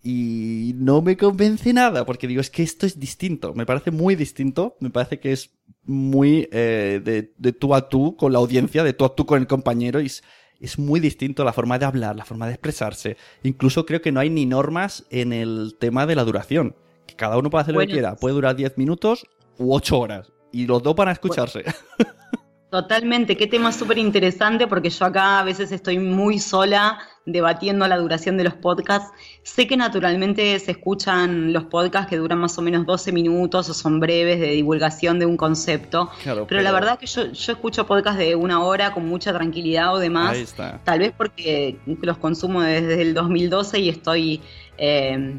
Y 0.03 0.75
no 0.77 1.03
me 1.03 1.17
convence 1.17 1.73
nada, 1.73 2.07
porque 2.07 2.29
digo, 2.29 2.41
es 2.41 2.51
que 2.51 2.63
esto 2.63 2.87
es 2.87 3.01
distinto, 3.01 3.55
me 3.55 3.67
parece 3.67 3.91
muy 3.91 4.15
distinto, 4.15 4.77
me 4.79 4.91
parece 4.91 5.19
que 5.19 5.33
es 5.33 5.51
muy 5.83 6.49
eh, 6.53 7.01
de, 7.03 7.33
de, 7.37 7.53
tú 7.53 7.75
a 7.75 7.89
tú 7.89 8.17
con 8.17 8.33
la 8.33 8.39
audiencia, 8.39 8.85
de 8.85 8.93
tú 8.93 9.05
a 9.05 9.15
tú 9.15 9.27
con 9.27 9.41
el 9.41 9.49
compañero, 9.49 10.01
y 10.01 10.07
es 10.07 10.23
muy 10.79 11.01
distinto 11.01 11.45
la 11.45 11.53
forma 11.53 11.79
de 11.79 11.85
hablar, 11.85 12.17
la 12.17 12.25
forma 12.25 12.47
de 12.47 12.53
expresarse. 12.53 13.17
Incluso 13.43 13.87
creo 13.87 14.01
que 14.01 14.13
no 14.13 14.21
hay 14.21 14.31
ni 14.31 14.47
normas 14.47 15.05
en 15.11 15.33
el 15.33 15.77
tema 15.79 16.07
de 16.07 16.17
la 16.17 16.25
duración. 16.25 16.77
Que 17.07 17.15
cada 17.15 17.39
uno 17.39 17.51
puede 17.51 17.63
hacer 17.63 17.75
lo 17.75 17.81
que 17.81 17.89
quiera. 17.89 18.17
Puede 18.17 18.35
durar 18.35 18.57
10 18.57 18.79
minutos 18.79 19.27
u 19.59 19.75
8 19.75 19.99
horas. 19.99 20.33
Y 20.53 20.67
los 20.67 20.83
dos 20.83 20.95
van 20.97 21.09
a 21.09 21.13
escucharse. 21.13 21.65
Totalmente, 22.71 23.37
qué 23.37 23.47
tema 23.47 23.73
súper 23.73 23.99
interesante 23.99 24.67
porque 24.67 24.91
yo 24.91 25.05
acá 25.05 25.39
a 25.39 25.45
veces 25.45 25.71
estoy 25.71 25.99
muy 25.99 26.39
sola 26.39 26.99
debatiendo 27.27 27.87
la 27.89 27.99
duración 27.99 28.37
de 28.37 28.45
los 28.45 28.55
podcasts. 28.55 29.11
Sé 29.43 29.67
que 29.67 29.77
naturalmente 29.77 30.59
se 30.61 30.71
escuchan 30.71 31.53
los 31.53 31.65
podcasts 31.65 32.09
que 32.09 32.17
duran 32.17 32.39
más 32.39 32.57
o 32.57 32.63
menos 32.63 32.87
12 32.87 33.13
minutos 33.13 33.69
o 33.69 33.75
son 33.75 34.01
breves 34.01 34.41
de 34.41 34.53
divulgación 34.53 35.19
de 35.19 35.27
un 35.27 35.37
concepto, 35.37 36.09
Claro, 36.23 36.47
pero, 36.49 36.63
la 36.63 36.73
verdad 36.73 36.99
que 36.99 37.07
yo, 37.07 37.27
yo 37.33 37.53
escucho 37.53 37.87
podcasts 37.87 38.19
de 38.19 38.35
una 38.37 38.63
hora 38.63 38.93
con 38.93 39.07
mucha 39.09 39.33
tranquilidad 39.33 39.95
o 39.95 39.99
demás, 39.99 40.35
Ahí 40.35 40.43
está. 40.43 40.81
tal 40.85 41.01
vez 41.01 41.13
porque 41.17 41.77
los 42.01 42.17
consumo 42.19 42.63
desde 42.63 43.03
el 43.03 43.13
2012 43.13 43.81
y 43.81 43.89
estoy 43.89 44.41
eh, 44.79 45.37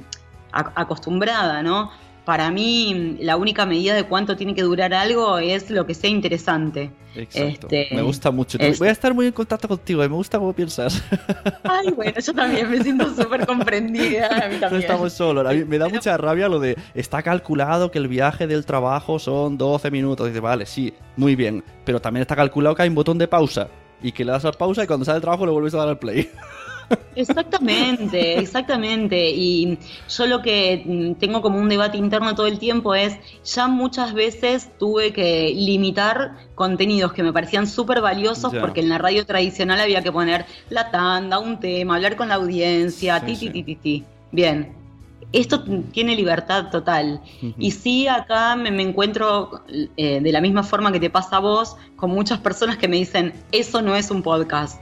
acostumbrada, 0.52 1.63
¿no? 1.63 1.91
Para 2.27 2.51
mí, 2.51 3.15
la 3.21 3.37
única 3.37 3.65
medida 3.65 3.95
de 3.95 4.03
cuánto 4.03 4.35
tiene 4.35 4.53
que 4.53 4.61
durar 4.61 4.93
algo 4.93 5.37
es 5.37 5.69
lo 5.71 5.85
que 5.85 5.93
sea 5.93 6.09
interesante. 6.09 6.91
Exacto. 7.15 7.67
Este, 7.71 7.95
me 7.95 8.01
gusta 8.01 8.31
mucho. 8.31 8.57
Voy 8.77 8.89
a 8.89 8.91
estar 8.91 9.13
muy 9.13 9.27
en 9.27 9.31
contacto 9.31 9.65
contigo. 9.69 10.03
eh, 10.03 10.09
Me 10.09 10.15
gusta 10.15 10.37
cómo 10.37 10.51
piensas. 10.51 11.01
Ay, 11.63 11.89
bueno, 11.91 12.19
yo 12.19 12.33
también 12.33 12.69
me 12.69 12.83
siento 12.83 13.15
súper 13.15 13.45
comprendida. 13.47 14.27
A 14.27 14.49
mí 14.49 14.57
No 14.59 14.75
estamos 14.75 15.13
solos. 15.13 15.47
A 15.47 15.53
mí 15.53 15.63
me 15.63 15.77
da 15.77 15.87
mucha 15.87 16.17
rabia 16.17 16.49
lo 16.49 16.59
de 16.59 16.77
está 16.93 17.23
calculado 17.23 17.91
que 17.91 17.97
el 17.97 18.09
viaje 18.09 18.45
del 18.45 18.65
trabajo 18.65 19.19
son 19.19 19.57
12 19.57 19.89
minutos. 19.89 20.27
Dice, 20.27 20.41
vale, 20.41 20.65
sí, 20.65 20.93
muy 21.15 21.37
bien. 21.37 21.63
Pero 21.85 22.01
también 22.01 22.23
está 22.23 22.35
calculado 22.35 22.75
que 22.75 22.81
hay 22.81 22.89
un 22.89 22.95
botón 22.95 23.17
de 23.17 23.29
pausa. 23.29 23.69
Y 24.03 24.11
que 24.11 24.25
le 24.25 24.33
das 24.33 24.43
a 24.43 24.51
pausa 24.51 24.83
y 24.83 24.87
cuando 24.87 25.05
sale 25.05 25.15
el 25.15 25.21
trabajo 25.21 25.45
le 25.45 25.53
vuelves 25.53 25.73
a 25.75 25.77
dar 25.77 25.87
al 25.87 25.97
play. 25.97 26.29
Exactamente, 27.15 28.38
exactamente. 28.39 29.32
Y 29.32 29.78
yo 30.10 30.26
lo 30.26 30.41
que 30.41 30.84
mm, 30.86 31.13
tengo 31.19 31.41
como 31.41 31.60
un 31.60 31.69
debate 31.69 31.97
interno 31.97 32.36
todo 32.36 32.47
el 32.47 32.60
tiempo 32.60 32.95
es, 32.95 33.17
ya 33.43 33.67
muchas 33.67 34.13
veces 34.13 34.69
tuve 34.78 35.12
que 35.13 35.54
limitar 35.56 36.36
contenidos 36.56 37.13
que 37.13 37.23
me 37.23 37.34
parecían 37.34 37.67
súper 37.67 38.02
valiosos 38.02 38.52
Ya. 38.54 38.62
porque 38.62 38.82
en 38.82 38.89
la 38.89 38.97
radio 38.97 39.26
tradicional 39.26 39.80
había 39.80 40.02
que 40.02 40.12
poner 40.12 40.45
la 40.69 40.91
tanda, 40.91 41.39
un 41.39 41.60
tema, 41.60 41.95
hablar 41.95 42.15
con 42.15 42.30
la 42.30 42.36
audiencia, 42.36 43.19
Sí, 43.19 43.26
ti, 43.26 43.36
sí. 43.36 43.50
ti, 43.50 43.52
ti, 43.52 43.63
ti, 43.63 43.76
ti. 43.76 44.04
Bien. 44.32 44.73
Esto 45.34 45.62
tiene 45.91 46.15
libertad 46.15 46.69
total. 46.71 47.19
Y 47.60 47.71
sí, 47.71 48.08
acá 48.08 48.56
me, 48.56 48.71
me 48.71 48.82
encuentro 48.84 49.62
eh, 49.97 50.21
de 50.21 50.32
la 50.32 50.39
misma 50.39 50.63
forma 50.63 50.89
que 50.93 51.02
te 51.02 51.10
pasa 51.10 51.36
a 51.36 51.39
vos, 51.39 51.76
con 51.97 52.12
muchas 52.12 52.39
personas 52.39 52.78
que 52.78 52.88
me 52.88 52.95
dicen, 52.95 53.34
eso 53.52 53.82
no 53.82 53.93
es 53.95 54.10
un 54.10 54.23
podcast. 54.23 54.80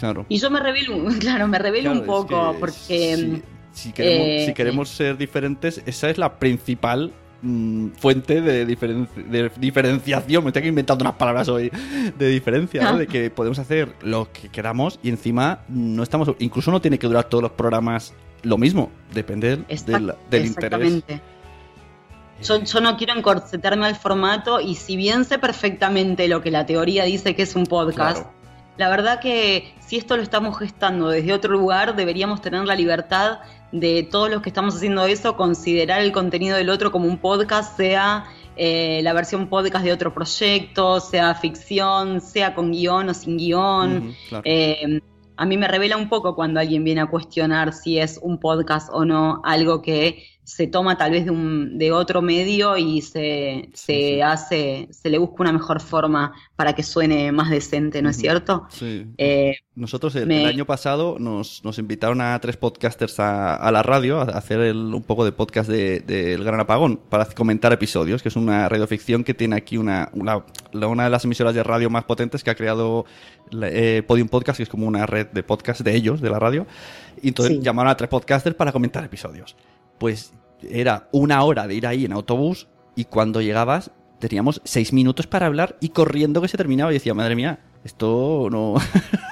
Claro. 0.00 0.26
Y 0.28 0.38
yo 0.38 0.50
me 0.50 0.58
revelo, 0.60 0.98
claro, 1.20 1.46
me 1.46 1.58
revelo 1.58 1.92
un 1.92 1.98
es 1.98 2.04
poco 2.04 2.52
que 2.52 2.58
porque 2.58 2.82
si, 3.16 3.42
si 3.72 3.92
queremos, 3.92 4.26
eh, 4.26 4.44
si 4.46 4.54
queremos 4.54 4.88
ser 4.88 5.16
diferentes, 5.16 5.82
esa 5.86 6.10
es 6.10 6.18
la 6.18 6.38
principal 6.38 7.12
mm, 7.42 7.88
fuente 7.98 8.40
de, 8.40 8.66
diferen- 8.66 9.06
de 9.14 9.50
diferenciación. 9.58 10.42
Me 10.42 10.48
estoy 10.48 10.60
aquí 10.60 10.68
inventando 10.68 11.04
unas 11.04 11.14
palabras 11.16 11.48
hoy 11.48 11.70
de 12.18 12.28
diferencia, 12.28 12.82
¿no? 12.90 12.98
De 12.98 13.06
que 13.06 13.30
podemos 13.30 13.58
hacer 13.58 13.94
lo 14.02 14.32
que 14.32 14.48
queramos 14.48 14.98
y 15.02 15.10
encima 15.10 15.60
no 15.68 16.02
estamos. 16.02 16.30
Incluso 16.40 16.70
no 16.72 16.80
tiene 16.80 16.98
que 16.98 17.06
durar 17.06 17.24
todos 17.24 17.42
los 17.42 17.52
programas 17.52 18.12
lo 18.42 18.56
mismo. 18.58 18.90
Depende 19.14 19.48
del, 19.58 19.66
del 19.68 20.46
interés. 20.46 20.48
exactamente. 20.48 21.20
Yo, 22.42 22.64
yo 22.64 22.80
no 22.80 22.96
quiero 22.96 23.14
encorsetarme 23.18 23.84
al 23.86 23.96
formato 23.96 24.60
y 24.62 24.74
si 24.74 24.96
bien 24.96 25.26
sé 25.26 25.38
perfectamente 25.38 26.26
lo 26.26 26.40
que 26.40 26.50
la 26.50 26.64
teoría 26.64 27.04
dice 27.04 27.34
que 27.36 27.42
es 27.42 27.54
un 27.54 27.66
podcast, 27.66 28.22
Claro. 28.22 28.39
La 28.80 28.88
verdad 28.88 29.20
que 29.20 29.74
si 29.78 29.98
esto 29.98 30.16
lo 30.16 30.22
estamos 30.22 30.58
gestando 30.58 31.10
desde 31.10 31.34
otro 31.34 31.52
lugar, 31.52 31.96
deberíamos 31.96 32.40
tener 32.40 32.64
la 32.64 32.74
libertad 32.74 33.40
de 33.72 34.08
todos 34.10 34.30
los 34.30 34.40
que 34.40 34.48
estamos 34.48 34.74
haciendo 34.74 35.04
eso, 35.04 35.36
considerar 35.36 36.00
el 36.00 36.12
contenido 36.12 36.56
del 36.56 36.70
otro 36.70 36.90
como 36.90 37.04
un 37.04 37.18
podcast, 37.18 37.76
sea 37.76 38.24
eh, 38.56 39.00
la 39.02 39.12
versión 39.12 39.48
podcast 39.48 39.84
de 39.84 39.92
otro 39.92 40.14
proyecto, 40.14 40.98
sea 40.98 41.34
ficción, 41.34 42.22
sea 42.22 42.54
con 42.54 42.72
guion 42.72 43.10
o 43.10 43.12
sin 43.12 43.36
guion. 43.36 44.16
Claro. 44.30 44.44
Eh, 44.46 45.02
a 45.36 45.44
mí 45.44 45.58
me 45.58 45.68
revela 45.68 45.98
un 45.98 46.08
poco 46.08 46.34
cuando 46.34 46.58
alguien 46.58 46.82
viene 46.82 47.02
a 47.02 47.06
cuestionar 47.06 47.74
si 47.74 47.98
es 47.98 48.18
un 48.22 48.40
podcast 48.40 48.88
o 48.90 49.04
no, 49.04 49.42
algo 49.44 49.82
que 49.82 50.24
se 50.50 50.66
toma 50.66 50.98
tal 50.98 51.12
vez 51.12 51.24
de, 51.26 51.30
un, 51.30 51.78
de 51.78 51.92
otro 51.92 52.22
medio 52.22 52.76
y 52.76 53.02
se, 53.02 53.70
se 53.72 54.14
sí. 54.14 54.20
hace, 54.20 54.88
se 54.90 55.08
le 55.08 55.18
busca 55.18 55.36
una 55.44 55.52
mejor 55.52 55.80
forma 55.80 56.32
para 56.56 56.72
que 56.74 56.82
suene 56.82 57.30
más 57.30 57.50
decente, 57.50 58.02
¿no 58.02 58.10
es 58.10 58.16
cierto? 58.16 58.66
Sí. 58.68 59.06
Eh, 59.16 59.54
Nosotros 59.76 60.16
el, 60.16 60.26
me- 60.26 60.42
el 60.42 60.48
año 60.48 60.66
pasado 60.66 61.18
nos, 61.20 61.62
nos 61.64 61.78
invitaron 61.78 62.20
a 62.20 62.36
tres 62.40 62.56
podcasters 62.56 63.20
a, 63.20 63.54
a 63.54 63.70
la 63.70 63.84
radio 63.84 64.18
a 64.20 64.24
hacer 64.24 64.58
el- 64.60 64.92
un 64.92 65.04
poco 65.04 65.24
de 65.24 65.30
podcast 65.30 65.70
del 65.70 66.04
de, 66.04 66.20
del 66.30 66.42
Gran 66.44 66.58
Apagón 66.58 66.96
para 67.08 67.26
comentar 67.26 67.72
episodios, 67.72 68.20
que 68.20 68.28
es 68.28 68.34
una 68.36 68.68
radioficción 68.68 69.22
que 69.22 69.34
tiene 69.34 69.54
aquí 69.54 69.76
una, 69.76 70.10
una, 70.14 70.44
una 70.72 71.04
de 71.04 71.10
las 71.10 71.24
emisoras 71.24 71.54
de 71.54 71.62
radio 71.62 71.90
más 71.90 72.02
potentes 72.04 72.42
que 72.42 72.50
ha 72.50 72.56
creado 72.56 73.04
eh, 73.62 74.02
Podium 74.06 74.28
Podcast, 74.28 74.56
que 74.56 74.64
es 74.64 74.68
como 74.68 74.86
una 74.88 75.06
red 75.06 75.28
de 75.28 75.42
podcast 75.44 75.82
de 75.82 75.94
ellos, 75.94 76.20
de 76.20 76.28
la 76.30 76.40
radio. 76.40 76.66
Y 77.22 77.28
entonces 77.28 77.56
Sí. 77.58 77.62
llamaron 77.62 77.90
a 77.90 77.96
tres 77.96 78.10
podcasters 78.10 78.56
para 78.56 78.72
comentar 78.72 79.04
episodios. 79.04 79.54
Pues 79.98 80.32
era 80.68 81.08
una 81.12 81.42
hora 81.42 81.66
de 81.66 81.74
ir 81.74 81.86
ahí 81.86 82.04
en 82.04 82.12
autobús 82.12 82.68
y 82.96 83.04
cuando 83.04 83.40
llegabas 83.40 83.90
teníamos 84.18 84.60
seis 84.64 84.92
minutos 84.92 85.26
para 85.26 85.46
hablar 85.46 85.76
y 85.80 85.90
corriendo 85.90 86.42
que 86.42 86.48
se 86.48 86.56
terminaba 86.56 86.90
y 86.90 86.94
decía, 86.94 87.14
madre 87.14 87.34
mía, 87.34 87.60
esto 87.84 88.48
no... 88.50 88.74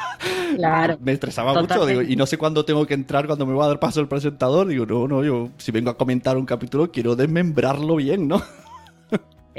claro. 0.57 0.97
me 1.01 1.13
estresaba 1.13 1.61
mucho 1.61 1.87
digo, 1.87 2.03
y 2.03 2.17
no 2.17 2.27
sé 2.27 2.39
cuándo 2.39 2.65
tengo 2.65 2.87
que 2.87 2.95
entrar, 2.95 3.27
cuando 3.27 3.47
me 3.47 3.55
va 3.55 3.67
a 3.67 3.69
dar 3.69 3.79
paso 3.79 4.01
el 4.01 4.09
presentador. 4.09 4.67
Digo, 4.69 4.87
no, 4.87 5.07
no, 5.07 5.23
yo 5.23 5.51
si 5.59 5.71
vengo 5.71 5.91
a 5.91 5.97
comentar 5.97 6.37
un 6.37 6.47
capítulo 6.47 6.91
quiero 6.91 7.15
desmembrarlo 7.15 7.97
bien, 7.97 8.29
¿no? 8.29 8.43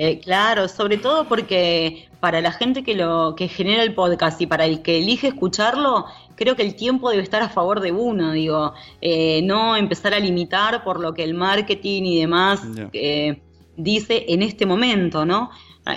Eh, 0.02 0.22
claro, 0.22 0.70
sobre 0.70 0.96
todo 0.96 1.28
porque 1.28 2.08
para 2.22 2.40
la 2.40 2.54
gente 2.54 2.84
que 2.84 2.96
lo 2.96 3.36
que 3.36 3.50
genera 3.50 3.84
el 3.84 3.94
podcast 3.94 4.40
y 4.40 4.48
para 4.48 4.64
el 4.64 4.82
que 4.82 5.00
elige 5.00 5.28
escucharlo, 5.28 6.06
creo 6.40 6.56
que 6.56 6.64
el 6.64 6.76
tiempo 6.76 7.10
debe 7.10 7.22
estar 7.22 7.42
a 7.42 7.50
favor 7.50 7.82
de 7.82 7.92
uno, 7.92 8.32
digo, 8.32 8.74
eh, 9.02 9.42
no 9.44 9.76
empezar 9.76 10.14
a 10.14 10.20
limitar 10.20 10.86
por 10.86 11.02
lo 11.02 11.14
que 11.14 11.26
el 11.26 11.34
marketing 11.34 12.04
y 12.04 12.22
demás 12.22 12.62
eh, 12.94 13.42
dice 13.76 14.26
en 14.30 14.42
este 14.42 14.66
momento, 14.66 15.26
¿no? 15.26 15.50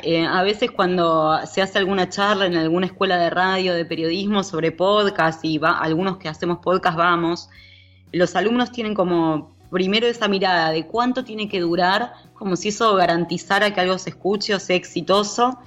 Eh, 0.03 0.27
a 0.27 0.43
veces 0.43 0.73
cuando 0.73 1.39
se 1.47 1.63
hace 1.63 1.79
alguna 1.79 2.09
charla 2.09 2.47
en 2.47 2.57
alguna 2.57 2.87
escuela 2.87 3.19
de 3.19 3.31
radio, 3.31 3.73
de 3.73 3.85
periodismo 3.85 4.43
sobre 4.43 4.73
podcast 4.73 5.45
y 5.45 5.59
va, 5.59 5.79
algunos 5.79 6.17
que 6.17 6.29
hacemos 6.29 6.59
podcast 6.59 6.97
vamos, 6.97 7.49
los 8.11 8.35
alumnos 8.35 8.73
tienen 8.73 8.95
como 8.95 9.55
primero 9.71 10.09
esa 10.09 10.27
mirada 10.27 10.73
de 10.73 10.89
cuánto 10.89 11.23
tiene 11.23 11.49
que 11.49 11.61
durar, 11.61 12.15
como 12.35 12.57
si 12.57 12.71
eso 12.71 12.97
garantizara 12.97 13.73
que 13.73 13.81
algo 13.81 13.97
se 13.97 14.11
escuche 14.11 14.57
o 14.57 14.59
sea 14.59 14.75
exitoso. 14.75 15.59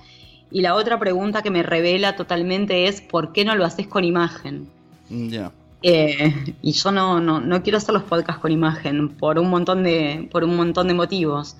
Y 0.55 0.61
la 0.61 0.75
otra 0.75 0.97
pregunta 0.97 1.41
que 1.41 1.51
me 1.51 1.63
revela 1.63 2.15
totalmente 2.15 2.87
es 2.87 3.01
¿por 3.01 3.33
qué 3.33 3.43
no 3.43 3.57
lo 3.57 3.65
haces 3.65 3.87
con 3.87 4.05
imagen? 4.05 4.69
Ya. 5.09 5.51
Eh, 5.81 6.55
y 6.61 6.71
yo 6.71 6.93
no, 6.93 7.19
no, 7.19 7.41
no 7.41 7.61
quiero 7.61 7.77
hacer 7.77 7.93
los 7.93 8.03
podcasts 8.03 8.41
con 8.41 8.53
imagen 8.53 9.09
por 9.09 9.37
un 9.37 9.49
montón 9.49 9.83
de, 9.83 10.29
por 10.31 10.45
un 10.45 10.55
montón 10.55 10.87
de 10.87 10.93
motivos. 10.93 11.57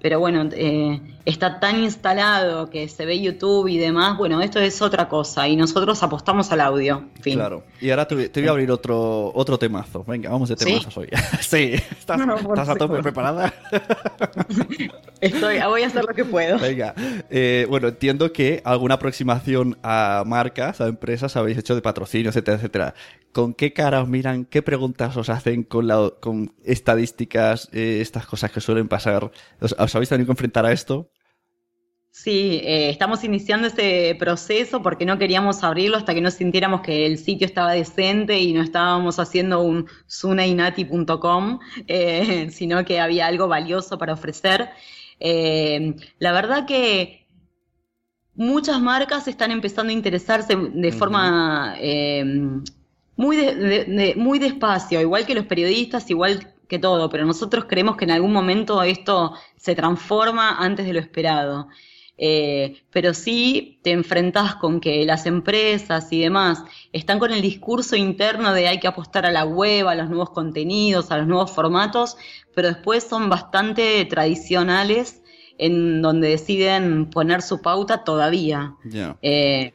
Pero 0.00 0.20
bueno, 0.20 0.48
eh, 0.52 1.00
está 1.24 1.58
tan 1.58 1.82
instalado 1.82 2.70
que 2.70 2.88
se 2.88 3.04
ve 3.04 3.20
YouTube 3.20 3.66
y 3.68 3.78
demás. 3.78 4.16
Bueno, 4.16 4.40
esto 4.42 4.60
es 4.60 4.80
otra 4.80 5.08
cosa 5.08 5.48
y 5.48 5.56
nosotros 5.56 6.00
apostamos 6.04 6.52
al 6.52 6.60
audio. 6.60 7.04
Fin. 7.20 7.34
Claro. 7.34 7.64
Y 7.80 7.90
ahora 7.90 8.06
te, 8.06 8.14
voy- 8.14 8.28
te 8.28 8.40
voy 8.40 8.48
a 8.48 8.52
abrir 8.52 8.70
otro, 8.70 9.32
otro 9.34 9.58
temazo. 9.58 10.04
Venga, 10.04 10.30
vamos 10.30 10.50
de 10.50 10.56
¿Sí? 10.56 10.66
temazos 10.66 10.96
hoy. 10.98 11.08
sí. 11.40 11.72
¿Estás, 11.98 12.16
No, 12.18 12.26
no, 12.26 12.36
por 12.36 12.56
estás 12.58 12.68
a 12.76 12.78
tope 12.78 13.02
preparada? 13.02 13.52
Estoy, 15.20 15.58
voy 15.66 15.82
a 15.82 15.86
hacer 15.88 16.04
lo 16.04 16.14
que 16.14 16.24
puedo. 16.24 16.58
Venga. 16.58 16.94
Eh, 17.28 17.66
bueno, 17.68 17.88
entiendo 17.88 18.32
que 18.32 18.62
alguna 18.64 18.94
aproximación 18.94 19.76
a 19.82 20.22
marcas, 20.26 20.80
a 20.80 20.86
empresas 20.86 21.36
habéis 21.36 21.58
hecho 21.58 21.74
de 21.74 21.82
patrocinio, 21.82 22.28
etcétera, 22.30 22.56
etcétera. 22.56 22.94
¿Con 23.32 23.52
qué 23.52 23.72
cara 23.72 24.00
os 24.00 24.08
miran? 24.08 24.44
¿Qué 24.44 24.62
preguntas 24.62 25.16
os 25.16 25.28
hacen 25.28 25.62
con, 25.64 25.86
la, 25.86 26.10
con 26.20 26.52
estadísticas, 26.64 27.68
eh, 27.72 27.98
estas 28.00 28.26
cosas 28.26 28.50
que 28.50 28.60
suelen 28.60 28.88
pasar? 28.88 29.30
¿Os, 29.60 29.74
os 29.88 29.94
habéis 29.96 30.08
tenido 30.10 30.26
que 30.26 30.32
enfrentar 30.36 30.64
a 30.66 30.72
esto? 30.72 31.10
Sí, 32.10 32.60
eh, 32.64 32.90
estamos 32.90 33.22
iniciando 33.22 33.68
ese 33.68 34.16
proceso 34.18 34.82
porque 34.82 35.04
no 35.06 35.18
queríamos 35.18 35.62
abrirlo 35.62 35.96
hasta 35.98 36.14
que 36.14 36.20
no 36.20 36.30
sintiéramos 36.30 36.80
que 36.80 37.06
el 37.06 37.16
sitio 37.18 37.46
estaba 37.46 37.72
decente 37.72 38.40
y 38.40 38.52
no 38.52 38.62
estábamos 38.62 39.18
haciendo 39.20 39.60
un 39.62 39.86
sunainati.com, 40.06 41.60
eh, 41.86 42.48
sino 42.50 42.84
que 42.84 42.98
había 42.98 43.26
algo 43.26 43.46
valioso 43.46 43.98
para 43.98 44.14
ofrecer. 44.14 44.70
Eh, 45.20 45.94
la 46.18 46.32
verdad 46.32 46.66
que 46.66 47.26
muchas 48.34 48.80
marcas 48.80 49.28
están 49.28 49.50
empezando 49.52 49.90
a 49.90 49.94
interesarse 49.94 50.56
de 50.56 50.92
forma 50.92 51.76
muy, 53.16 53.36
de- 53.36 53.54
de- 53.54 53.84
de- 53.84 54.14
muy 54.16 54.38
despacio, 54.38 55.00
igual 55.00 55.26
que 55.26 55.34
los 55.34 55.46
periodistas, 55.46 56.08
igual 56.10 56.54
que 56.68 56.78
todo, 56.78 57.08
pero 57.08 57.24
nosotros 57.24 57.64
creemos 57.68 57.96
que 57.96 58.04
en 58.04 58.12
algún 58.12 58.32
momento 58.32 58.82
esto 58.82 59.34
se 59.56 59.74
transforma 59.74 60.58
antes 60.58 60.86
de 60.86 60.92
lo 60.92 61.00
esperado. 61.00 61.68
Eh, 62.20 62.82
pero 62.90 63.14
sí 63.14 63.78
te 63.82 63.92
enfrentás 63.92 64.56
con 64.56 64.80
que 64.80 65.06
las 65.06 65.24
empresas 65.26 66.12
y 66.12 66.20
demás 66.20 66.64
están 66.92 67.20
con 67.20 67.32
el 67.32 67.40
discurso 67.40 67.94
interno 67.94 68.52
de 68.52 68.66
hay 68.66 68.80
que 68.80 68.88
apostar 68.88 69.24
a 69.24 69.30
la 69.30 69.44
web, 69.44 69.86
a 69.86 69.94
los 69.94 70.08
nuevos 70.08 70.30
contenidos, 70.30 71.12
a 71.12 71.18
los 71.18 71.28
nuevos 71.28 71.52
formatos, 71.52 72.16
pero 72.56 72.68
después 72.68 73.04
son 73.04 73.28
bastante 73.28 74.04
tradicionales 74.06 75.22
en 75.58 76.02
donde 76.02 76.30
deciden 76.30 77.08
poner 77.08 77.40
su 77.40 77.62
pauta 77.62 78.02
todavía. 78.02 78.74
Eh, 79.22 79.72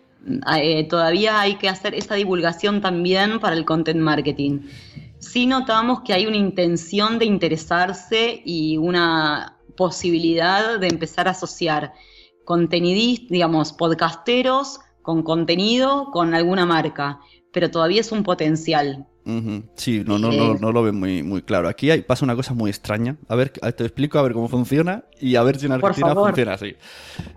eh, 0.57 0.83
todavía 0.89 1.39
hay 1.39 1.55
que 1.55 1.69
hacer 1.69 1.95
esa 1.95 2.15
divulgación 2.15 2.81
también 2.81 3.39
para 3.39 3.55
el 3.55 3.63
content 3.63 3.99
marketing. 3.99 4.61
Sí 5.23 5.47
notamos 5.47 6.01
que 6.01 6.13
hay 6.13 6.25
una 6.25 6.37
intención 6.37 7.17
de 7.17 7.25
interesarse 7.25 8.41
y 8.45 8.77
una 8.77 9.57
posibilidad 9.77 10.79
de 10.79 10.87
empezar 10.87 11.27
a 11.27 11.31
asociar 11.31 11.93
contenidistas, 12.45 13.29
digamos, 13.29 13.73
podcasteros 13.73 14.79
con 15.01 15.23
contenido, 15.23 16.11
con 16.11 16.33
alguna 16.33 16.65
marca, 16.65 17.19
pero 17.51 17.71
todavía 17.71 18.01
es 18.01 18.11
un 18.11 18.23
potencial. 18.23 19.07
Sí, 19.75 20.03
no, 20.05 20.19
no, 20.19 20.31
no, 20.31 20.55
no, 20.55 20.71
lo 20.71 20.83
ven 20.83 20.95
muy, 20.95 21.23
muy 21.23 21.41
claro. 21.41 21.69
Aquí 21.69 21.89
hay, 21.89 22.01
pasa 22.01 22.25
una 22.25 22.35
cosa 22.35 22.53
muy 22.53 22.69
extraña. 22.69 23.15
A 23.29 23.35
ver, 23.35 23.49
te 23.49 23.83
explico 23.83 24.19
a 24.19 24.21
ver 24.21 24.33
cómo 24.33 24.49
funciona 24.49 25.05
y 25.19 25.35
a 25.35 25.43
ver 25.43 25.57
si 25.57 25.65
en 25.65 25.71
Argentina 25.71 26.13
funciona 26.13 26.53
así. 26.53 26.75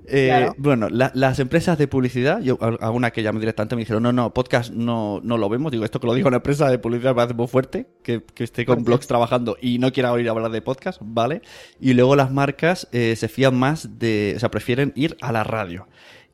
Eh, 0.06 0.50
bueno, 0.58 0.88
las 0.90 1.38
empresas 1.38 1.78
de 1.78 1.86
publicidad, 1.86 2.40
yo 2.40 2.58
alguna 2.80 3.12
que 3.12 3.22
llamé 3.22 3.38
directamente 3.38 3.76
me 3.76 3.82
dijeron, 3.82 4.02
no, 4.02 4.12
no, 4.12 4.34
podcast 4.34 4.72
no, 4.72 5.20
no 5.22 5.38
lo 5.38 5.48
vemos. 5.48 5.70
Digo, 5.70 5.84
esto 5.84 6.00
que 6.00 6.08
lo 6.08 6.14
digo 6.14 6.26
una 6.26 6.38
empresa 6.38 6.68
de 6.68 6.78
publicidad 6.78 7.14
me 7.14 7.22
hace 7.22 7.34
muy 7.34 7.46
fuerte, 7.46 7.86
que, 8.02 8.22
que 8.22 8.44
esté 8.44 8.66
con 8.66 8.82
blogs 8.82 9.06
trabajando 9.06 9.56
y 9.60 9.78
no 9.78 9.92
quiera 9.92 10.12
oír 10.12 10.28
hablar 10.28 10.50
de 10.50 10.62
podcast, 10.62 11.00
¿vale? 11.04 11.42
Y 11.80 11.94
luego 11.94 12.16
las 12.16 12.32
marcas 12.32 12.88
eh, 12.90 13.14
se 13.16 13.28
fían 13.28 13.56
más 13.56 13.98
de, 13.98 14.34
o 14.36 14.40
sea, 14.40 14.50
prefieren 14.50 14.92
ir 14.96 15.16
a 15.20 15.30
la 15.30 15.44
radio 15.44 15.86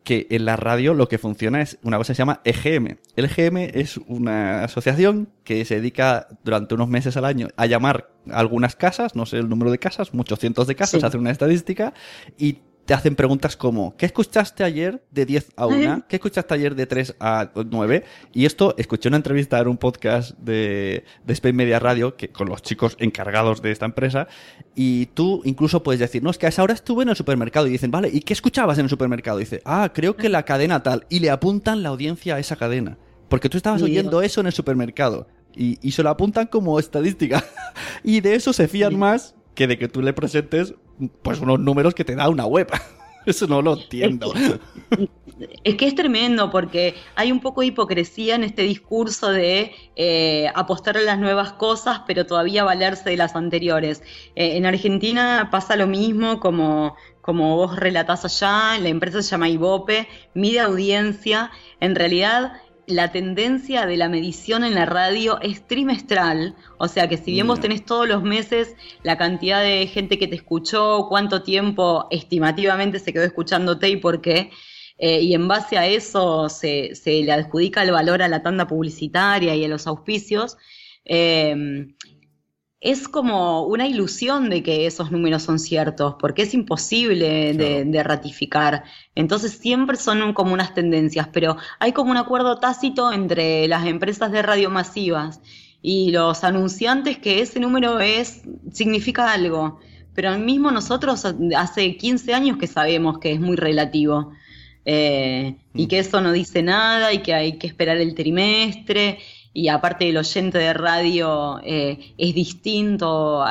que 0.05 0.27
en 0.31 0.45
la 0.45 0.57
radio 0.57 0.95
lo 0.95 1.09
que 1.09 1.19
funciona 1.19 1.62
es 1.62 1.79
una 1.83 1.97
cosa 1.97 2.12
que 2.12 2.17
se 2.17 2.21
llama 2.21 2.41
EGM. 2.45 2.99
El 3.17 3.25
EGM 3.25 3.57
es 3.75 3.99
una 4.07 4.65
asociación 4.65 5.29
que 5.45 5.65
se 5.65 5.77
dedica 5.77 6.29
durante 6.45 6.75
unos 6.75 6.88
meses 6.88 7.17
al 7.17 7.25
año 7.25 7.49
a 7.57 7.67
llamar 7.67 8.11
a 8.31 8.38
algunas 8.38 8.77
casas, 8.77 9.15
no 9.15 9.27
sé 9.27 9.38
el 9.38 9.49
número 9.49 9.71
de 9.71 9.79
casas, 9.79 10.15
muchos 10.15 10.38
cientos 10.38 10.67
de 10.67 10.75
casas, 10.75 11.05
hacer 11.05 11.21
una 11.21 11.31
estadística 11.31 11.95
y 12.37 12.59
te 12.85 12.95
hacen 12.95 13.14
preguntas 13.14 13.57
como, 13.57 13.97
¿qué 13.97 14.07
escuchaste 14.07 14.64
ayer 14.64 15.05
de 15.11 15.25
10 15.25 15.53
a 15.57 15.66
1? 15.66 16.05
¿Qué 16.09 16.16
escuchaste 16.16 16.55
ayer 16.55 16.75
de 16.75 16.87
3 16.87 17.16
a 17.21 17.51
9? 17.55 18.05
Y 18.33 18.45
esto, 18.45 18.75
escuché 18.77 19.09
una 19.09 19.18
entrevista 19.18 19.61
en 19.61 19.68
un 19.68 19.77
podcast 19.77 20.37
de, 20.38 21.05
de 21.25 21.33
Spain 21.33 21.55
Media 21.55 21.79
Radio, 21.79 22.16
que, 22.16 22.31
con 22.31 22.49
los 22.49 22.62
chicos 22.62 22.97
encargados 22.99 23.62
de 23.62 23.71
esta 23.71 23.87
empresa, 23.87 24.27
y 24.75 25.07
tú 25.07 25.42
incluso 25.45 25.83
puedes 25.83 26.01
decir, 26.01 26.23
no, 26.23 26.31
es 26.31 26.38
que 26.38 26.47
a 26.47 26.49
esa 26.49 26.62
hora 26.62 26.75
estuve 26.75 27.05
en 27.05 27.11
el 27.11 27.16
supermercado, 27.16 27.68
y 27.68 27.71
dicen, 27.71 27.92
vale, 27.92 28.11
¿y 28.12 28.21
qué 28.21 28.33
escuchabas 28.33 28.79
en 28.79 28.87
el 28.87 28.90
supermercado? 28.90 29.38
Y 29.38 29.45
dice, 29.45 29.62
ah, 29.64 29.90
creo 29.95 30.16
que 30.16 30.29
la 30.29 30.45
cadena 30.45 30.83
tal, 30.83 31.07
y 31.09 31.21
le 31.21 31.31
apuntan 31.31 31.85
la 31.85 31.90
audiencia 31.90 32.35
a 32.35 32.38
esa 32.40 32.57
cadena. 32.57 32.99
Porque 33.29 33.49
tú 33.49 33.57
estabas 33.57 33.81
oyendo 33.81 34.21
eso 34.21 34.40
en 34.40 34.49
el 34.49 34.53
supermercado. 34.53 35.27
Y, 35.55 35.79
y 35.87 35.92
se 35.92 36.03
lo 36.03 36.11
apuntan 36.11 36.49
como 36.49 36.79
estadística. 36.79 37.42
y 38.05 38.21
de 38.21 38.35
eso 38.35 38.53
se 38.53 38.68
fían 38.68 38.99
más 38.99 39.35
que 39.55 39.67
de 39.67 39.79
que 39.79 39.88
tú 39.88 40.03
le 40.03 40.12
presentes 40.12 40.75
pues 41.23 41.41
unos 41.41 41.61
números 41.61 41.95
que 41.95 42.05
te 42.05 42.15
da 42.15 42.29
una 42.29 42.47
web. 42.47 42.69
Eso 43.27 43.47
no 43.47 43.62
lo 43.62 43.75
entiendo. 43.75 44.33
Es 45.65 45.75
que, 45.75 45.87
es 45.87 45.95
tremendo 45.97 46.51
porque 46.51 46.95
hay 47.17 47.33
un 47.33 47.41
poco 47.41 47.62
de 47.62 47.69
hipocresía 47.69 48.37
en 48.37 48.45
este 48.45 48.62
discurso 48.62 49.33
de 49.33 49.73
eh, 49.97 50.49
apostar 50.55 50.97
a 50.97 51.01
las 51.01 51.19
nuevas 51.19 51.53
cosas, 51.55 52.03
pero 52.07 52.27
todavía 52.27 52.62
valerse 52.62 53.11
de 53.11 53.17
las 53.17 53.35
anteriores. 53.35 54.03
Eh, 54.37 54.57
en 54.57 54.67
Argentina 54.67 55.49
pasa 55.51 55.75
lo 55.75 55.88
mismo 55.88 56.38
como, 56.38 56.95
como 57.23 57.57
vos 57.57 57.75
relatás 57.75 58.25
allá, 58.25 58.79
la 58.79 58.88
empresa 58.88 59.21
se 59.23 59.31
llama 59.31 59.49
Ibope, 59.49 60.07
mide 60.35 60.61
audiencia. 60.61 61.51
En 61.81 61.97
realidad 61.97 62.53
la 62.87 63.12
tendencia 63.12 63.87
de 63.87 63.97
la 63.97 64.09
medición 64.09 64.64
en 64.64 64.75
la 64.75 64.87
radio 64.87 65.40
es 65.40 65.66
trimestral, 65.66 66.57
o 66.79 66.88
sea 66.88 67.09
que 67.09 67.16
si 67.16 67.33
bien 67.33 67.47
vos 67.47 67.61
tenés 67.61 67.85
todos 67.85 68.09
los 68.09 68.23
meses 68.23 68.75
la 69.03 69.16
cantidad 69.16 69.62
de 69.62 69.87
gente 69.87 70.18
que 70.18 70.29
te 70.29 70.37
escuchó, 70.37 71.07
cuánto 71.09 71.42
tiempo 71.42 72.09
estimativamente 72.11 72.99
se 72.99 73.12
quedó 73.12 73.25
escuchándote 73.25 73.88
y 73.88 73.97
por 73.97 74.21
qué, 74.21 74.51
eh, 74.99 75.21
y 75.21 75.35
en 75.35 75.49
base 75.49 75.79
a 75.79 75.87
eso 75.87 76.49
se, 76.49 76.95
se, 76.95 77.23
le 77.23 77.33
adjudica 77.33 77.83
el 77.83 77.92
valor 77.92 78.23
a 78.23 78.29
la 78.29 78.42
tanda 78.42 78.66
publicitaria 78.66 79.55
y 79.55 79.64
a 79.64 79.68
los 79.68 79.87
auspicios, 79.87 80.57
eh, 81.05 81.87
es 82.83 83.07
como 83.07 83.62
una 83.62 83.87
ilusión 83.87 84.51
de 84.51 84.64
que 84.64 84.87
esos 84.87 85.12
números 85.12 85.45
son 85.45 85.61
ciertos, 85.61 86.16
porque 86.18 86.42
es 86.42 86.53
imposible 86.53 87.55
de, 87.55 88.03
ratificar. 88.03 88.83
Entonces 89.14 89.53
siempre 89.53 89.97
son 89.97 90.33
como 90.33 90.53
unas 90.53 90.75
tendencias, 90.75 91.29
pero 91.33 91.57
hay 91.79 91.92
como 91.92 92.11
un 92.11 92.16
acuerdo 92.16 92.59
tácito 92.59 93.12
entre 93.12 93.68
las 93.68 93.87
empresas 93.87 94.33
de 94.33 94.42
radio 94.42 94.68
masivas 94.68 95.40
y 95.81 96.11
los 96.11 96.42
anunciantes 96.42 97.18
que 97.18 97.40
ese 97.40 97.61
número 97.61 98.01
es, 98.01 98.42
significa 98.73 99.33
algo. 99.33 99.79
Pero 100.12 100.37
mismo 100.37 100.73
nosotros 100.73 101.25
hace 101.57 101.97
15 101.97 102.35
años 102.35 102.57
que 102.57 102.66
sabemos 102.66 103.21
que 103.21 103.31
es 103.31 103.40
muy 103.40 103.55
relativo. 103.55 104.33
Eh, 104.85 105.55
y 105.73 105.85
mm. 105.85 105.88
que 105.88 106.01
eso 106.01 106.21
no 106.21 106.33
dice 106.33 106.64
nada 106.64 107.12
y 107.12 107.18
que 107.18 107.33
hay 107.33 107.59
que 107.59 107.68
esperar 107.68 107.99
el 107.99 108.16
trimestre 108.16 109.21
y 109.55 109.69
aparte 109.69 110.09
el 110.09 110.17
oyente 110.17 110.59
de 110.59 110.73
radio 110.73 111.61
eh, 111.62 112.15
es 112.17 112.35
distinto, 112.35 113.45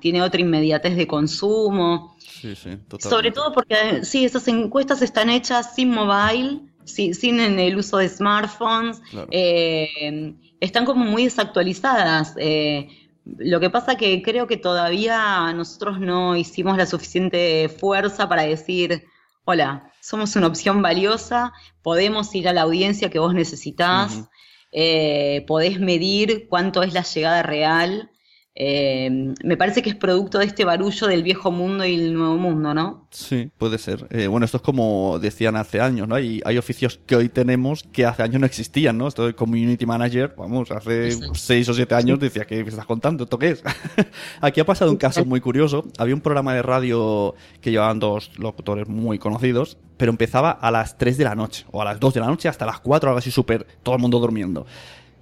tiene 0.00 0.22
otra 0.22 0.40
inmediatez 0.40 0.96
de 0.96 1.06
consumo. 1.06 2.16
Sí, 2.18 2.54
sí, 2.56 2.78
Sobre 2.98 3.30
todo 3.30 3.52
porque 3.52 4.04
sí, 4.04 4.24
esas 4.24 4.48
encuestas 4.48 5.02
están 5.02 5.30
hechas 5.30 5.74
sin 5.74 5.90
mobile, 5.90 6.60
sin 6.84 7.40
el 7.40 7.76
uso 7.76 7.98
de 7.98 8.08
smartphones, 8.08 9.00
eh, 9.30 10.34
están 10.60 10.84
como 10.84 11.04
muy 11.04 11.24
desactualizadas. 11.24 12.34
Eh, 12.36 12.88
lo 13.24 13.60
que 13.60 13.70
pasa 13.70 13.96
que 13.96 14.20
creo 14.20 14.46
que 14.46 14.56
todavía 14.56 15.50
nosotros 15.54 16.00
no 16.00 16.36
hicimos 16.36 16.76
la 16.76 16.86
suficiente 16.86 17.68
fuerza 17.68 18.28
para 18.28 18.42
decir, 18.42 19.04
hola, 19.44 19.90
somos 20.00 20.36
una 20.36 20.48
opción 20.48 20.82
valiosa, 20.82 21.52
podemos 21.82 22.34
ir 22.34 22.48
a 22.48 22.52
la 22.52 22.62
audiencia 22.62 23.10
que 23.10 23.18
vos 23.18 23.32
necesitas 23.32 24.28
eh, 24.74 25.44
podés 25.46 25.80
medir 25.80 26.48
cuánto 26.48 26.82
es 26.82 26.92
la 26.92 27.02
llegada 27.02 27.42
real. 27.42 28.10
Eh, 28.56 29.34
me 29.42 29.56
parece 29.56 29.82
que 29.82 29.90
es 29.90 29.96
producto 29.96 30.38
de 30.38 30.44
este 30.44 30.64
barullo 30.64 31.08
del 31.08 31.24
viejo 31.24 31.50
mundo 31.50 31.84
y 31.84 31.94
el 31.94 32.14
nuevo 32.14 32.36
mundo, 32.36 32.72
¿no? 32.72 33.08
Sí, 33.10 33.50
puede 33.58 33.78
ser. 33.78 34.06
Eh, 34.10 34.28
bueno, 34.28 34.46
esto 34.46 34.58
es 34.58 34.62
como 34.62 35.18
decían 35.18 35.56
hace 35.56 35.80
años, 35.80 36.06
¿no? 36.06 36.14
Hay, 36.14 36.40
hay 36.44 36.56
oficios 36.56 37.00
que 37.04 37.16
hoy 37.16 37.28
tenemos 37.28 37.82
que 37.92 38.06
hace 38.06 38.22
años 38.22 38.40
no 38.40 38.46
existían, 38.46 38.96
¿no? 38.96 39.08
Esto 39.08 39.26
de 39.26 39.34
community 39.34 39.86
manager, 39.86 40.34
vamos, 40.38 40.70
hace 40.70 41.10
seis 41.32 41.68
o 41.68 41.74
siete 41.74 41.96
años 41.96 42.20
decía, 42.20 42.44
¿qué 42.44 42.60
estás 42.60 42.86
contando? 42.86 43.24
¿Esto 43.24 43.38
qué 43.38 43.50
es? 43.50 43.62
Aquí 44.40 44.60
ha 44.60 44.64
pasado 44.64 44.90
un 44.92 44.98
caso 44.98 45.24
muy 45.24 45.40
curioso. 45.40 45.84
Había 45.98 46.14
un 46.14 46.20
programa 46.20 46.54
de 46.54 46.62
radio 46.62 47.34
que 47.60 47.72
llevaban 47.72 47.98
dos 47.98 48.38
locutores 48.38 48.88
muy 48.88 49.18
conocidos 49.18 49.78
pero 49.96 50.10
empezaba 50.10 50.50
a 50.50 50.70
las 50.70 50.98
3 50.98 51.18
de 51.18 51.24
la 51.24 51.34
noche, 51.34 51.66
o 51.70 51.80
a 51.80 51.84
las 51.84 52.00
2 52.00 52.14
de 52.14 52.20
la 52.20 52.26
noche 52.26 52.48
hasta 52.48 52.66
las 52.66 52.80
4, 52.80 53.10
algo 53.10 53.18
así 53.18 53.30
súper, 53.30 53.64
todo 53.82 53.94
el 53.94 54.00
mundo 54.00 54.18
durmiendo. 54.18 54.66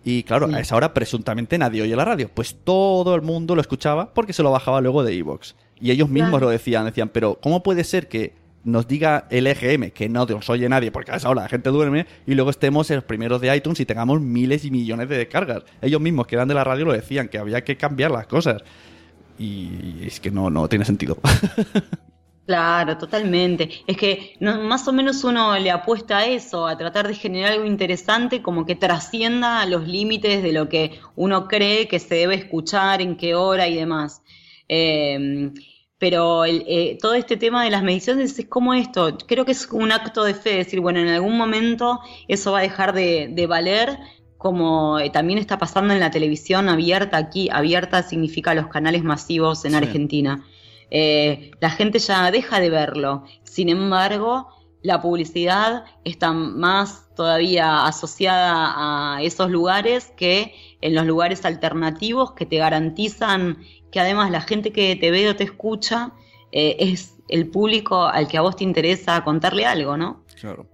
Y 0.05 0.25
claro, 0.25 0.49
a 0.53 0.61
esa 0.61 0.77
hora 0.77 0.95
presuntamente 0.95 1.59
nadie 1.59 1.83
oye 1.83 1.95
la 1.95 2.05
radio. 2.05 2.29
Pues 2.33 2.57
todo 2.65 3.15
el 3.15 3.23
mundo 3.23 3.55
lo 3.55 3.61
escuchaba 3.61 4.13
porque 4.13 4.33
se 4.33 4.43
lo 4.43 4.51
bajaba 4.51 4.81
luego 4.81 5.05
de 5.05 5.15
Evox. 5.17 5.55
Y 5.81 5.91
ellos 5.91 6.09
mismos 6.09 6.41
lo 6.41 6.49
decían, 6.49 6.85
decían, 6.85 7.09
pero 7.09 7.39
¿cómo 7.41 7.63
puede 7.63 7.85
ser 7.85 8.09
que 8.09 8.35
nos 8.65 8.87
diga 8.87 9.27
el 9.31 9.47
EGM 9.47 9.91
que 9.91 10.09
no 10.09 10.25
nos 10.25 10.49
oye 10.49 10.69
nadie 10.69 10.93
porque 10.93 11.11
a 11.11 11.17
esa 11.17 11.29
hora 11.29 11.43
la 11.43 11.49
gente 11.49 11.71
duerme 11.71 12.07
y 12.27 12.35
luego 12.35 12.51
estemos 12.51 12.89
en 12.91 12.97
los 12.97 13.05
primeros 13.05 13.41
de 13.41 13.55
iTunes 13.57 13.81
y 13.81 13.87
tengamos 13.87 14.21
miles 14.21 14.65
y 14.65 14.71
millones 14.71 15.09
de 15.09 15.19
descargas? 15.19 15.65
Ellos 15.81 16.01
mismos 16.01 16.27
que 16.27 16.37
eran 16.37 16.49
de 16.49 16.55
la 16.55 16.65
radio 16.65 16.85
lo 16.85 16.93
decían, 16.93 17.29
que 17.29 17.39
había 17.39 17.65
que 17.65 17.77
cambiar 17.77 18.11
las 18.11 18.27
cosas. 18.27 18.63
Y 19.39 20.05
es 20.07 20.21
que 20.21 20.31
no, 20.31 20.51
no 20.51 20.69
tiene 20.69 20.85
sentido. 20.85 21.19
Claro, 22.47 22.99
totalmente. 22.99 23.71
Es 23.87 23.97
que 23.97 24.35
más 24.41 24.89
o 24.89 24.93
menos 24.93 25.23
uno 25.23 25.57
le 25.59 25.71
apuesta 25.71 26.19
a 26.19 26.27
eso, 26.27 26.67
a 26.67 26.77
tratar 26.77 27.07
de 27.07 27.15
generar 27.15 27.53
algo 27.53 27.67
interesante 27.67 28.43
como 28.43 28.67
que 28.67 28.75
trascienda 28.75 29.65
los 29.67 29.87
límites 29.87 30.43
de 30.43 30.53
lo 30.53 30.69
que 30.69 30.99
uno 31.15 31.47
cree 31.47 31.87
que 31.87 32.01
se 32.01 32.17
debe 32.17 32.35
escuchar, 32.35 33.01
en 33.01 33.17
qué 33.17 33.37
hora 33.37 33.69
y 33.69 33.77
demás. 33.77 34.23
Em, 34.69 35.55
pero 35.99 36.45
eh, 36.45 36.99
todo 37.01 37.15
este 37.15 37.37
tema 37.37 37.63
de 37.63 37.71
las 37.71 37.85
mediciones 37.85 38.37
es 38.37 38.47
como 38.47 38.75
esto, 38.75 39.17
creo 39.29 39.45
que 39.45 39.53
es 39.53 39.69
un 39.71 39.93
acto 39.93 40.25
de 40.25 40.35
fe, 40.35 40.57
decir, 40.57 40.81
bueno, 40.81 40.99
en 40.99 41.09
algún 41.09 41.39
momento 41.39 42.01
eso 42.27 42.51
va 42.53 42.59
a 42.59 42.63
dejar 42.63 42.93
de, 42.93 43.47
valer, 43.49 43.99
como 44.37 44.99
eh, 44.99 45.11
también 45.11 45.39
está 45.39 45.59
pasando 45.59 45.95
en 45.95 46.01
la 46.01 46.11
televisión 46.11 46.69
abierta 46.69 47.19
aquí, 47.19 47.49
abierta 47.53 48.03
significa 48.03 48.53
los 48.55 48.67
canales 48.67 49.05
masivos 49.05 49.65
en 49.65 49.77
Argentina. 49.77 50.45
Eh, 50.95 51.53
la 51.59 51.71
gente 51.71 51.99
ya 51.99 52.31
deja 52.31 52.61
de 52.61 52.69
verlo. 52.69 53.25
Sin 53.45 53.71
embargo, 53.71 54.49
la 54.83 55.01
publicidad 55.01 55.85
está 56.05 56.33
más 56.33 57.09
todavía 57.17 57.87
asociada 57.87 58.75
a 59.17 59.23
esos 59.23 59.51
lugares 59.51 60.13
que 60.19 60.55
en 60.83 60.95
los 60.95 61.07
lugares 61.07 61.47
alternativos 61.47 62.33
que 62.33 62.45
te 62.45 62.59
garantizan 62.59 63.65
que 63.91 64.01
además 64.01 64.31
la 64.31 64.43
gente 64.43 64.71
que 64.71 64.95
te 64.97 65.11
ve 65.11 65.31
o 65.31 65.35
te 65.35 65.45
escucha 65.45 66.13
eh, 66.53 66.77
es 66.79 67.15
el 67.29 67.49
público 67.49 68.05
al 68.05 68.29
que 68.29 68.37
a 68.37 68.43
vos 68.43 68.57
te 68.57 68.65
interesa 68.65 69.25
contarle 69.25 69.65
algo, 69.65 69.97
¿no? 69.97 70.25
Claro. 70.39 70.67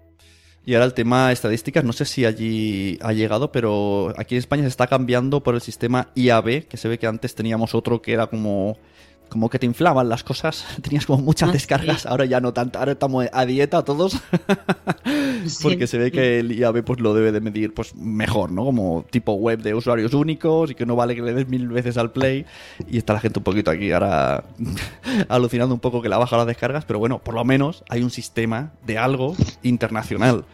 Y 0.67 0.75
ahora 0.75 0.87
el 0.87 0.95
tema 0.95 1.31
estadísticas, 1.31 1.85
no 1.85 1.93
sé 1.93 2.05
si 2.05 2.25
allí 2.25 2.99
ha 3.03 3.13
llegado, 3.13 3.53
pero 3.53 4.13
aquí 4.19 4.35
en 4.35 4.41
España 4.41 4.63
se 4.63 4.69
está 4.69 4.89
cambiando 4.89 5.45
por 5.45 5.55
el 5.55 5.61
sistema 5.61 6.09
IAB, 6.17 6.67
que 6.67 6.77
se 6.77 6.89
ve 6.89 6.99
que 6.99 7.07
antes 7.07 7.37
teníamos 7.37 7.75
otro 7.77 8.03
que 8.03 8.13
era 8.13 8.27
como 8.27 8.77
como 9.29 9.51
que 9.51 9.59
te 9.59 9.67
inflaban 9.67 10.09
las 10.09 10.25
cosas, 10.25 10.65
tenías 10.83 11.07
como 11.07 11.23
muchas 11.23 11.49
Ah, 11.49 11.53
descargas, 11.53 12.07
ahora 12.07 12.25
ya 12.25 12.41
no 12.41 12.53
tanto, 12.53 12.79
ahora 12.79 12.93
estamos 12.93 13.27
a 13.33 13.47
dieta 13.47 13.85
todos, 13.85 14.19
porque 15.63 15.87
se 15.87 15.99
ve 15.99 16.11
que 16.11 16.41
el 16.41 16.53
IAB 16.53 16.85
pues 16.85 17.01
lo 17.01 17.15
debe 17.15 17.33
de 17.33 17.41
medir 17.41 17.73
pues 17.75 17.95
mejor, 17.95 18.51
¿no? 18.51 18.65
Como 18.65 19.05
tipo 19.11 19.33
web 19.35 19.63
de 19.63 19.75
usuarios 19.75 20.15
únicos 20.15 20.71
y 20.71 20.75
que 20.75 20.85
no 20.87 20.97
vale 20.97 21.15
que 21.15 21.23
le 21.23 21.33
des 21.33 21.49
mil 21.49 21.69
veces 21.69 21.97
al 21.97 22.13
play 22.13 22.45
y 22.89 22.99
está 22.99 23.13
la 23.13 23.21
gente 23.21 23.39
un 23.39 23.45
poquito 23.45 23.71
aquí 23.71 23.93
ahora 23.93 24.45
alucinando 25.29 25.75
un 25.75 25.81
poco 25.81 26.03
que 26.03 26.09
la 26.09 26.19
baja 26.19 26.37
las 26.37 26.47
descargas, 26.47 26.85
pero 26.85 26.99
bueno, 26.99 27.19
por 27.19 27.35
lo 27.35 27.45
menos 27.45 27.85
hay 27.89 28.03
un 28.03 28.11
sistema 28.11 28.73
de 28.87 28.99
algo 28.99 29.35
internacional 29.63 30.45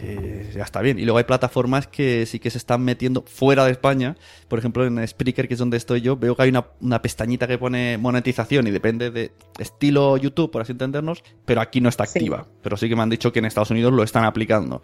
que 0.00 0.50
ya 0.54 0.62
está 0.62 0.80
bien. 0.80 0.98
Y 0.98 1.04
luego 1.04 1.18
hay 1.18 1.24
plataformas 1.24 1.86
que 1.86 2.24
sí 2.26 2.38
que 2.38 2.50
se 2.50 2.58
están 2.58 2.82
metiendo 2.82 3.22
fuera 3.26 3.64
de 3.64 3.72
España. 3.72 4.16
Por 4.48 4.58
ejemplo, 4.58 4.86
en 4.86 5.06
Spreaker, 5.06 5.46
que 5.48 5.54
es 5.54 5.58
donde 5.60 5.76
estoy 5.76 6.00
yo, 6.00 6.16
veo 6.16 6.34
que 6.36 6.42
hay 6.42 6.48
una, 6.48 6.66
una 6.80 7.02
pestañita 7.02 7.46
que 7.46 7.58
pone 7.58 7.98
monetización 7.98 8.66
y 8.66 8.70
depende 8.70 9.10
de 9.10 9.32
estilo 9.58 10.16
YouTube, 10.16 10.50
por 10.50 10.62
así 10.62 10.72
entendernos, 10.72 11.22
pero 11.44 11.60
aquí 11.60 11.80
no 11.80 11.88
está 11.88 12.06
Sí. 12.06 12.18
activa. 12.18 12.46
Pero 12.62 12.76
sí 12.76 12.88
que 12.88 12.96
me 12.96 13.02
han 13.02 13.10
dicho 13.10 13.32
que 13.32 13.38
en 13.40 13.44
Estados 13.44 13.70
Unidos 13.70 13.92
lo 13.92 14.02
están 14.02 14.24
aplicando. 14.24 14.82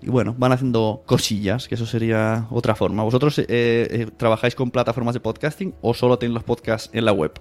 Y 0.00 0.10
bueno, 0.10 0.34
van 0.36 0.50
haciendo 0.52 1.02
cosillas, 1.06 1.68
que 1.68 1.76
eso 1.76 1.86
sería 1.86 2.46
otra 2.50 2.74
forma. 2.74 3.04
¿Vosotros 3.04 3.38
eh, 3.38 3.46
eh, 3.48 4.06
trabajáis 4.16 4.54
con 4.56 4.70
plataformas 4.72 5.14
de 5.14 5.20
podcasting 5.20 5.74
o 5.80 5.94
solo 5.94 6.18
tenéis 6.18 6.34
los 6.34 6.44
podcasts 6.44 6.90
en 6.92 7.04
la 7.04 7.12
web? 7.12 7.32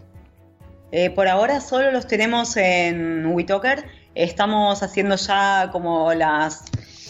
Eh, 0.91 1.09
por 1.09 1.27
ahora 1.27 1.59
solo 1.61 1.91
los 1.91 2.05
tenemos 2.05 2.55
en 2.57 3.25
WeTalker. 3.27 3.85
Estamos 4.13 4.83
haciendo 4.83 5.15
ya 5.15 5.69
como 5.71 6.13
las, 6.13 6.65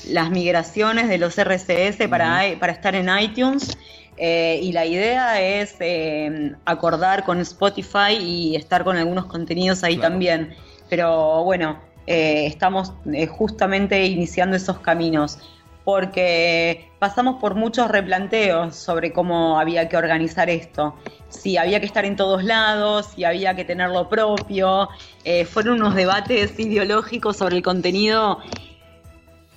las 0.09 0.29
migraciones 0.29 1.09
de 1.09 1.17
los 1.17 1.37
RCS 1.37 2.07
para, 2.09 2.41
para 2.59 2.73
estar 2.73 2.95
en 2.95 3.09
iTunes. 3.19 3.77
Eh, 4.17 4.59
y 4.61 4.71
la 4.71 4.85
idea 4.85 5.41
es 5.41 5.75
eh, 5.79 6.53
acordar 6.65 7.23
con 7.23 7.39
Spotify 7.39 8.17
y 8.19 8.55
estar 8.55 8.83
con 8.83 8.97
algunos 8.97 9.25
contenidos 9.25 9.83
ahí 9.83 9.95
Claro. 9.95 10.11
también. 10.11 10.53
Pero 10.89 11.43
bueno, 11.43 11.79
eh, 12.07 12.45
estamos 12.45 12.93
justamente 13.29 14.05
iniciando 14.05 14.57
esos 14.57 14.79
caminos 14.79 15.39
porque 15.83 16.89
pasamos 16.99 17.39
por 17.41 17.55
muchos 17.55 17.89
replanteos 17.89 18.75
sobre 18.75 19.11
cómo 19.11 19.59
había 19.59 19.89
que 19.89 19.97
organizar 19.97 20.49
esto. 20.49 20.95
Si 21.29 21.57
había 21.57 21.79
que 21.79 21.85
estar 21.85 22.05
en 22.05 22.15
todos 22.15 22.43
lados, 22.43 23.07
si 23.15 23.23
había 23.23 23.55
que 23.55 23.65
tener 23.65 23.89
lo 23.89 24.07
propio. 24.07 24.89
Eh, 25.23 25.45
fueron 25.45 25.81
unos 25.81 25.95
debates 25.95 26.59
ideológicos 26.59 27.37
sobre 27.37 27.57
el 27.57 27.63
contenido 27.63 28.39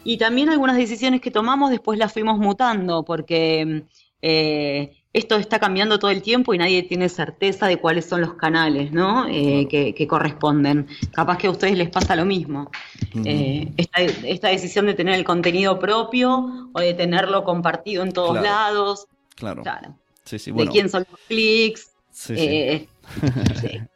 y 0.05 0.18
también 0.18 0.48
algunas 0.50 0.76
decisiones 0.76 1.20
que 1.20 1.30
tomamos 1.30 1.70
después 1.70 1.98
las 1.98 2.12
fuimos 2.12 2.38
mutando 2.38 3.02
porque 3.05 3.84
eh, 4.22 4.92
esto 5.12 5.36
está 5.36 5.59
cambiando 5.59 5.98
todo 5.98 6.11
el 6.11 6.22
tiempo 6.22 6.55
y 6.55 6.59
nadie 6.59 6.82
tiene 6.82 7.09
certeza 7.09 7.66
de 7.66 7.76
cuáles 7.78 8.05
son 8.07 8.20
los 8.20 8.34
canales 8.34 8.90
¿no? 8.92 9.26
Eh, 9.28 9.66
que, 9.68 9.94
que 9.94 10.07
corresponden. 10.07 10.88
Capaz 11.12 11.38
que 11.38 11.46
a 11.46 11.50
ustedes 11.50 11.76
les 11.78 11.88
pasa 11.90 12.16
lo 12.16 12.24
mismo. 12.24 12.70
Eh, 13.24 13.70
esta, 13.76 14.00
esta 14.02 14.48
decisión 14.48 14.86
de 14.86 14.94
tener 14.94 15.14
el 15.14 15.24
contenido 15.24 15.78
propio 15.78 16.70
o 16.72 16.80
de 16.80 16.94
tenerlo 16.94 17.44
compartido 17.44 18.02
en 18.02 18.12
todos 18.12 18.32
Claro. 18.32 18.44
lados, 18.46 19.07
Claro. 19.36 19.62
claro. 19.62 19.98
Sí, 20.24 20.38
sí, 20.38 20.50
de 20.50 20.55
bueno. 20.57 20.72
quién 20.72 20.88
son 20.88 21.05
los 21.11 21.20
clics. 21.28 21.90
Sí, 22.11 22.34
sí. 22.36 22.46
eh. 22.48 22.88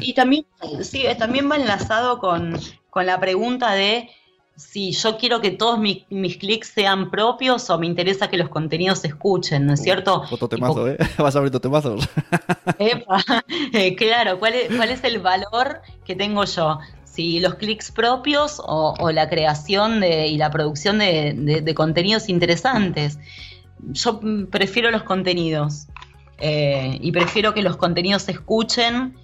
Y 0.00 0.14
también, 0.14 0.46
sí, 0.82 1.04
también 1.18 1.50
va 1.50 1.56
enlazado 1.56 2.18
con, 2.20 2.56
con 2.88 3.04
la 3.04 3.18
pregunta 3.18 3.72
de 3.72 4.08
si 4.56 4.92
yo 4.92 5.18
quiero 5.18 5.40
que 5.40 5.50
todos 5.50 5.78
mi- 5.78 6.06
mis 6.10 6.38
clics 6.38 6.68
sean 6.68 7.10
propios 7.10 7.68
o 7.70 7.78
me 7.78 7.86
interesa 7.86 8.28
que 8.28 8.36
los 8.38 8.48
contenidos 8.48 9.00
se 9.00 9.08
escuchen, 9.08 9.66
¿no 9.66 9.74
es 9.74 9.82
cierto? 9.82 10.22
Otro 10.30 10.48
temazo, 10.48 10.88
¿eh? 10.88 10.96
Vas 11.18 11.34
a 11.36 11.38
abrir 11.38 11.52
tu 11.52 11.60
temazos. 11.60 12.08
Epa, 12.78 13.22
eh, 13.72 13.94
claro, 13.96 14.38
¿cuál 14.38 14.54
es, 14.54 14.74
¿cuál 14.74 14.90
es 14.90 15.04
el 15.04 15.18
valor 15.20 15.80
que 16.04 16.14
tengo 16.16 16.44
yo? 16.44 16.78
Si 17.04 17.40
los 17.40 17.54
clics 17.54 17.90
propios 17.90 18.60
o, 18.64 18.94
o 18.98 19.10
la 19.10 19.28
creación 19.28 20.00
de, 20.00 20.26
y 20.28 20.36
la 20.38 20.50
producción 20.50 20.98
de, 20.98 21.32
de- 21.34 21.60
de 21.62 21.74
contenidos 21.74 22.28
interesantes. 22.28 23.18
Yo 23.92 24.20
prefiero 24.50 24.90
los 24.90 25.02
contenidos 25.02 25.86
eh, 26.38 26.98
y 27.00 27.12
prefiero 27.12 27.52
que 27.54 27.62
los 27.62 27.76
contenidos 27.76 28.22
se 28.22 28.32
escuchen 28.32 29.16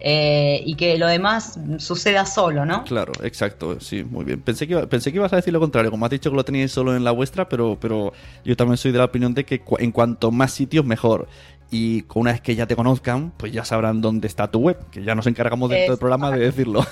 eh, 0.00 0.62
y 0.64 0.76
que 0.76 0.96
lo 0.96 1.06
demás 1.06 1.58
suceda 1.78 2.24
solo, 2.24 2.64
¿no? 2.64 2.84
Claro, 2.84 3.12
exacto, 3.22 3.78
sí, 3.80 4.02
muy 4.02 4.24
bien. 4.24 4.40
Pensé 4.40 4.66
que, 4.66 4.76
pensé 4.86 5.12
que 5.12 5.18
ibas 5.18 5.32
a 5.32 5.36
decir 5.36 5.52
lo 5.52 5.60
contrario, 5.60 5.90
como 5.90 6.06
has 6.06 6.10
dicho 6.10 6.30
que 6.30 6.36
lo 6.36 6.44
teníais 6.44 6.72
solo 6.72 6.96
en 6.96 7.04
la 7.04 7.10
vuestra, 7.10 7.48
pero, 7.48 7.76
pero 7.78 8.12
yo 8.44 8.56
también 8.56 8.78
soy 8.78 8.92
de 8.92 8.98
la 8.98 9.04
opinión 9.04 9.34
de 9.34 9.44
que 9.44 9.62
en 9.78 9.92
cuanto 9.92 10.30
más 10.30 10.52
sitios, 10.52 10.84
mejor. 10.84 11.28
Y 11.70 12.04
una 12.14 12.32
vez 12.32 12.40
que 12.40 12.56
ya 12.56 12.66
te 12.66 12.74
conozcan, 12.74 13.32
pues 13.36 13.52
ya 13.52 13.64
sabrán 13.64 14.00
dónde 14.00 14.26
está 14.26 14.50
tu 14.50 14.58
web, 14.60 14.78
que 14.90 15.04
ya 15.04 15.14
nos 15.14 15.26
encargamos 15.26 15.70
dentro 15.70 15.92
del 15.92 15.98
programa 15.98 16.30
de 16.30 16.40
decirlo. 16.40 16.84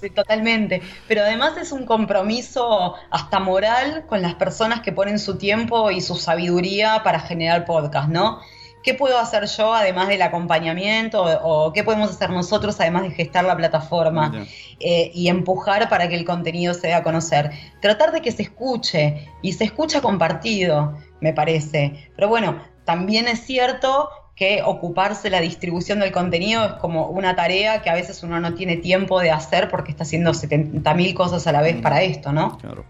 Sí, 0.00 0.10
totalmente. 0.10 0.82
Pero 1.08 1.22
además 1.22 1.56
es 1.56 1.72
un 1.72 1.86
compromiso 1.86 2.94
hasta 3.10 3.40
moral 3.40 4.04
con 4.06 4.20
las 4.20 4.34
personas 4.34 4.80
que 4.80 4.92
ponen 4.92 5.18
su 5.18 5.38
tiempo 5.38 5.90
y 5.90 6.02
su 6.02 6.14
sabiduría 6.16 7.00
para 7.02 7.20
generar 7.20 7.64
podcast, 7.64 8.10
¿no? 8.10 8.40
¿Qué 8.84 8.92
puedo 8.92 9.18
hacer 9.18 9.46
yo 9.46 9.72
además 9.72 10.08
del 10.08 10.20
acompañamiento 10.20 11.22
o, 11.22 11.66
o 11.66 11.72
qué 11.72 11.82
podemos 11.82 12.10
hacer 12.10 12.28
nosotros 12.28 12.78
además 12.78 13.04
de 13.04 13.10
gestar 13.12 13.44
la 13.44 13.56
plataforma 13.56 14.46
eh, 14.78 15.10
y 15.14 15.28
empujar 15.28 15.88
para 15.88 16.06
que 16.08 16.14
el 16.14 16.26
contenido 16.26 16.74
se 16.74 16.88
dé 16.88 16.94
a 16.94 17.02
conocer? 17.02 17.50
Tratar 17.80 18.12
de 18.12 18.20
que 18.20 18.30
se 18.30 18.42
escuche 18.42 19.26
y 19.40 19.54
se 19.54 19.64
escucha 19.64 20.02
compartido, 20.02 20.98
me 21.20 21.32
parece. 21.32 22.10
Pero 22.14 22.28
bueno, 22.28 22.60
también 22.84 23.26
es 23.26 23.40
cierto 23.40 24.10
que 24.36 24.62
ocuparse 24.62 25.30
la 25.30 25.40
distribución 25.40 26.00
del 26.00 26.12
contenido 26.12 26.64
es 26.64 26.72
como 26.74 27.06
una 27.06 27.36
tarea 27.36 27.82
que 27.82 27.90
a 27.90 27.94
veces 27.94 28.22
uno 28.22 28.40
no 28.40 28.54
tiene 28.54 28.76
tiempo 28.76 29.20
de 29.20 29.30
hacer 29.30 29.70
porque 29.70 29.92
está 29.92 30.02
haciendo 30.02 30.32
70.000 30.32 31.14
cosas 31.14 31.46
a 31.46 31.52
la 31.52 31.62
vez 31.62 31.80
para 31.80 32.02
esto, 32.02 32.32
¿no? 32.32 32.58
Claro. 32.58 32.84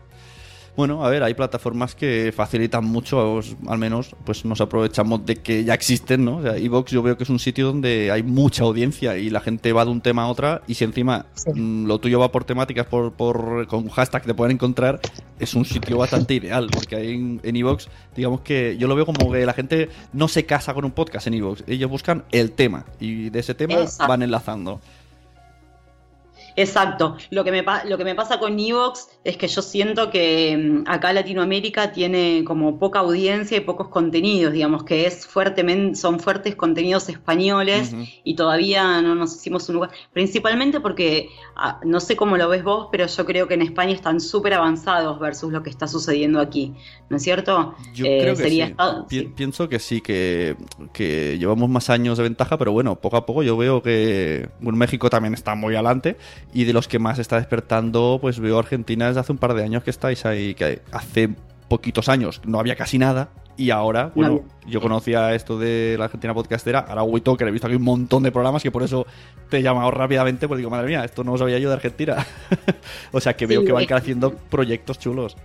Bueno, 0.77 1.05
a 1.05 1.09
ver, 1.11 1.22
hay 1.22 1.35
plataformas 1.35 1.95
que 1.95 2.33
facilitan 2.35 2.85
mucho, 2.85 3.39
al 3.68 3.79
menos, 3.79 4.16
pues 4.25 4.45
nos 4.45 4.61
aprovechamos 4.61 5.25
de 5.25 5.37
que 5.37 5.62
ya 5.62 5.72
existen, 5.72 6.25
¿no? 6.25 6.39
O 6.39 6.43
sea, 6.43 6.57
Evox 6.57 6.91
yo 6.91 7.01
veo 7.01 7.16
que 7.16 7.22
es 7.22 7.31
un 7.31 7.39
sitio 7.39 7.66
donde 7.68 8.11
hay 8.11 8.25
mucha 8.25 8.64
audiencia 8.64 9.16
y 9.16 9.31
la 9.31 9.41
gente 9.41 9.72
va 9.72 9.85
de 9.85 9.93
un 9.93 10.01
tema 10.01 10.25
a 10.25 10.29
otra 10.29 10.62
y 10.66 10.75
si 10.75 10.83
encima 10.83 11.27
Sí. 11.35 11.51
mm, 11.55 11.87
lo 11.87 11.99
tuyo 12.01 12.18
va 12.18 12.33
por 12.33 12.43
temáticas, 12.45 12.87
por, 12.87 13.12
por 13.12 13.68
con 13.68 13.89
hashtag 13.89 14.22
que 14.22 14.29
te 14.29 14.35
pueden 14.35 14.57
encontrar, 14.57 15.01
es 15.39 15.55
un 15.55 15.64
sitio 15.64 15.97
bastante 15.99 16.35
ideal, 16.41 16.66
porque 16.72 16.97
ahí 16.97 17.12
en, 17.14 17.41
en 17.45 17.55
Evox, 17.55 17.89
digamos 18.16 18.41
que 18.41 18.77
yo 18.77 18.89
lo 18.89 18.97
veo 18.97 19.07
como 19.07 19.31
que 19.31 19.47
la 19.47 19.53
gente 19.53 19.91
no 20.12 20.27
se 20.27 20.45
casa 20.45 20.75
con 20.75 20.85
un 20.85 20.91
podcast 20.91 21.29
en 21.29 21.35
Evox, 21.35 21.62
ellos 21.68 21.89
buscan 21.89 22.25
el 22.33 22.51
tema 22.51 22.85
y 22.99 23.31
de 23.31 23.39
ese 23.39 23.55
tema 23.55 23.75
Exacto. 23.75 24.09
van 24.09 24.22
enlazando. 24.22 24.81
Exacto. 26.57 27.16
Lo 27.30 27.42
que 27.44 27.50
me, 27.50 27.64
lo 27.86 27.98
que 27.98 28.05
me 28.05 28.14
pasa 28.14 28.38
con 28.38 28.59
Evox 28.59 29.09
es 29.24 29.36
que 29.36 29.48
yo 29.48 29.61
siento 29.62 30.11
que 30.11 30.57
mm, 30.57 30.88
acá 30.88 31.12
Latinoamérica 31.12 31.92
tiene 31.92 32.42
como 32.46 32.78
poca 32.78 33.00
audiencia 33.00 33.57
y 33.57 33.61
pocos 33.61 33.88
contenidos, 33.88 34.52
digamos 34.52 34.84
que 34.84 35.07
es 35.07 35.26
fuertemente, 35.26 35.96
son 35.96 36.20
fuertes 36.20 36.55
contenidos 36.55 37.09
españoles 37.09 37.94
y 38.22 38.34
todavía 38.36 39.02
no 39.02 39.14
nos 39.14 39.34
hicimos 39.36 39.68
un 39.68 39.76
lugar. 39.76 39.90
Principalmente 40.12 40.80
porque, 40.80 41.28
ah, 41.57 41.80
no 41.84 41.98
sé 42.00 42.16
cómo 42.16 42.36
lo 42.36 42.48
ves 42.48 42.62
vos, 42.62 42.88
pero 42.92 43.07
yo 43.07 43.24
creo 43.24 43.48
que 43.48 43.55
en 43.55 43.62
España 43.62 43.92
están 43.92 44.20
súper 44.20 44.55
avanzados 44.55 45.18
versus 45.18 45.52
lo 45.52 45.62
que 45.62 45.70
está 45.70 45.88
sucediendo 45.88 46.40
aquí, 46.40 46.72
¿no 47.11 47.16
es 47.16 47.22
cierto? 47.22 47.74
Yo 47.94 48.07
Eh, 48.07 48.18
creo 48.20 48.36
que 48.36 48.42
sería 48.42 48.66
sí. 48.66 48.70
esta- 48.72 49.07
Pi- 49.09 49.18
sí. 49.20 49.32
Pienso 49.34 49.68
que 49.68 49.78
sí, 49.78 50.00
que, 50.00 50.57
que 50.92 51.36
llevamos 51.38 51.68
más 51.68 51.90
años 51.90 52.16
de 52.18 52.22
ventaja, 52.24 52.59
pero 52.59 52.72
bueno, 52.72 52.96
poco 53.00 53.16
a 53.16 53.26
poco 53.26 53.42
yo 53.42 53.57
veo 53.57 53.82
que 53.82 54.48
bueno, 54.61 54.78
México 54.78 55.11
también 55.11 55.34
está 55.34 55.55
muy 55.55 55.74
adelante 55.74 56.16
y 56.53 56.64
de 56.64 56.72
los 56.72 56.88
que 56.88 56.99
más 56.99 57.18
está 57.18 57.36
despertando, 57.36 58.18
pues 58.20 58.40
veo 58.40 58.59
Argentina 58.59 59.09
desde 59.09 59.20
hace 59.20 59.32
un 59.32 59.38
par 59.38 59.55
de 59.55 59.64
años 59.64 59.82
que 59.82 59.90
estáis 59.90 60.26
ahí, 60.26 60.55
que 60.55 60.82
hace 60.92 61.30
poquitos 61.68 62.09
años 62.09 62.40
no 62.45 62.61
había 62.61 62.76
casi 62.76 62.99
nada 62.99 63.30
y 63.57 63.70
ahora, 63.70 64.11
bueno, 64.14 64.42
yo 64.66 64.80
conocía 64.80 65.32
esto 65.34 65.59
de 65.59 65.95
la 65.97 66.07
Argentina 66.07 66.34
podcastera, 66.34 66.80
ahora 66.80 67.05
WeTalker, 67.05 67.47
he 67.47 67.51
visto 67.53 67.68
que 67.68 67.72
hay 67.72 67.76
un 67.76 67.84
montón 67.84 68.22
de 68.24 68.32
programas 68.32 68.62
que 68.62 68.72
por 68.72 68.82
eso 68.82 69.07
te 69.49 69.59
he 69.59 69.62
llamado 69.62 69.90
rápidamente, 69.92 70.49
pues 70.49 70.59
digo, 70.59 70.70
madre 70.70 70.88
mía, 70.88 71.05
esto 71.05 71.22
no 71.22 71.32
lo 71.32 71.38
sabía 71.38 71.59
yo 71.59 71.68
de 71.68 71.76
Argentina. 71.76 72.26
o 73.12 73.20
sea 73.20 73.36
que 73.36 73.47
veo 73.47 73.61
Sí, 73.61 73.66
que 73.66 73.72
van 73.72 73.86
creciendo 73.86 74.34
proyectos 74.34 74.99
chulos. 74.99 75.36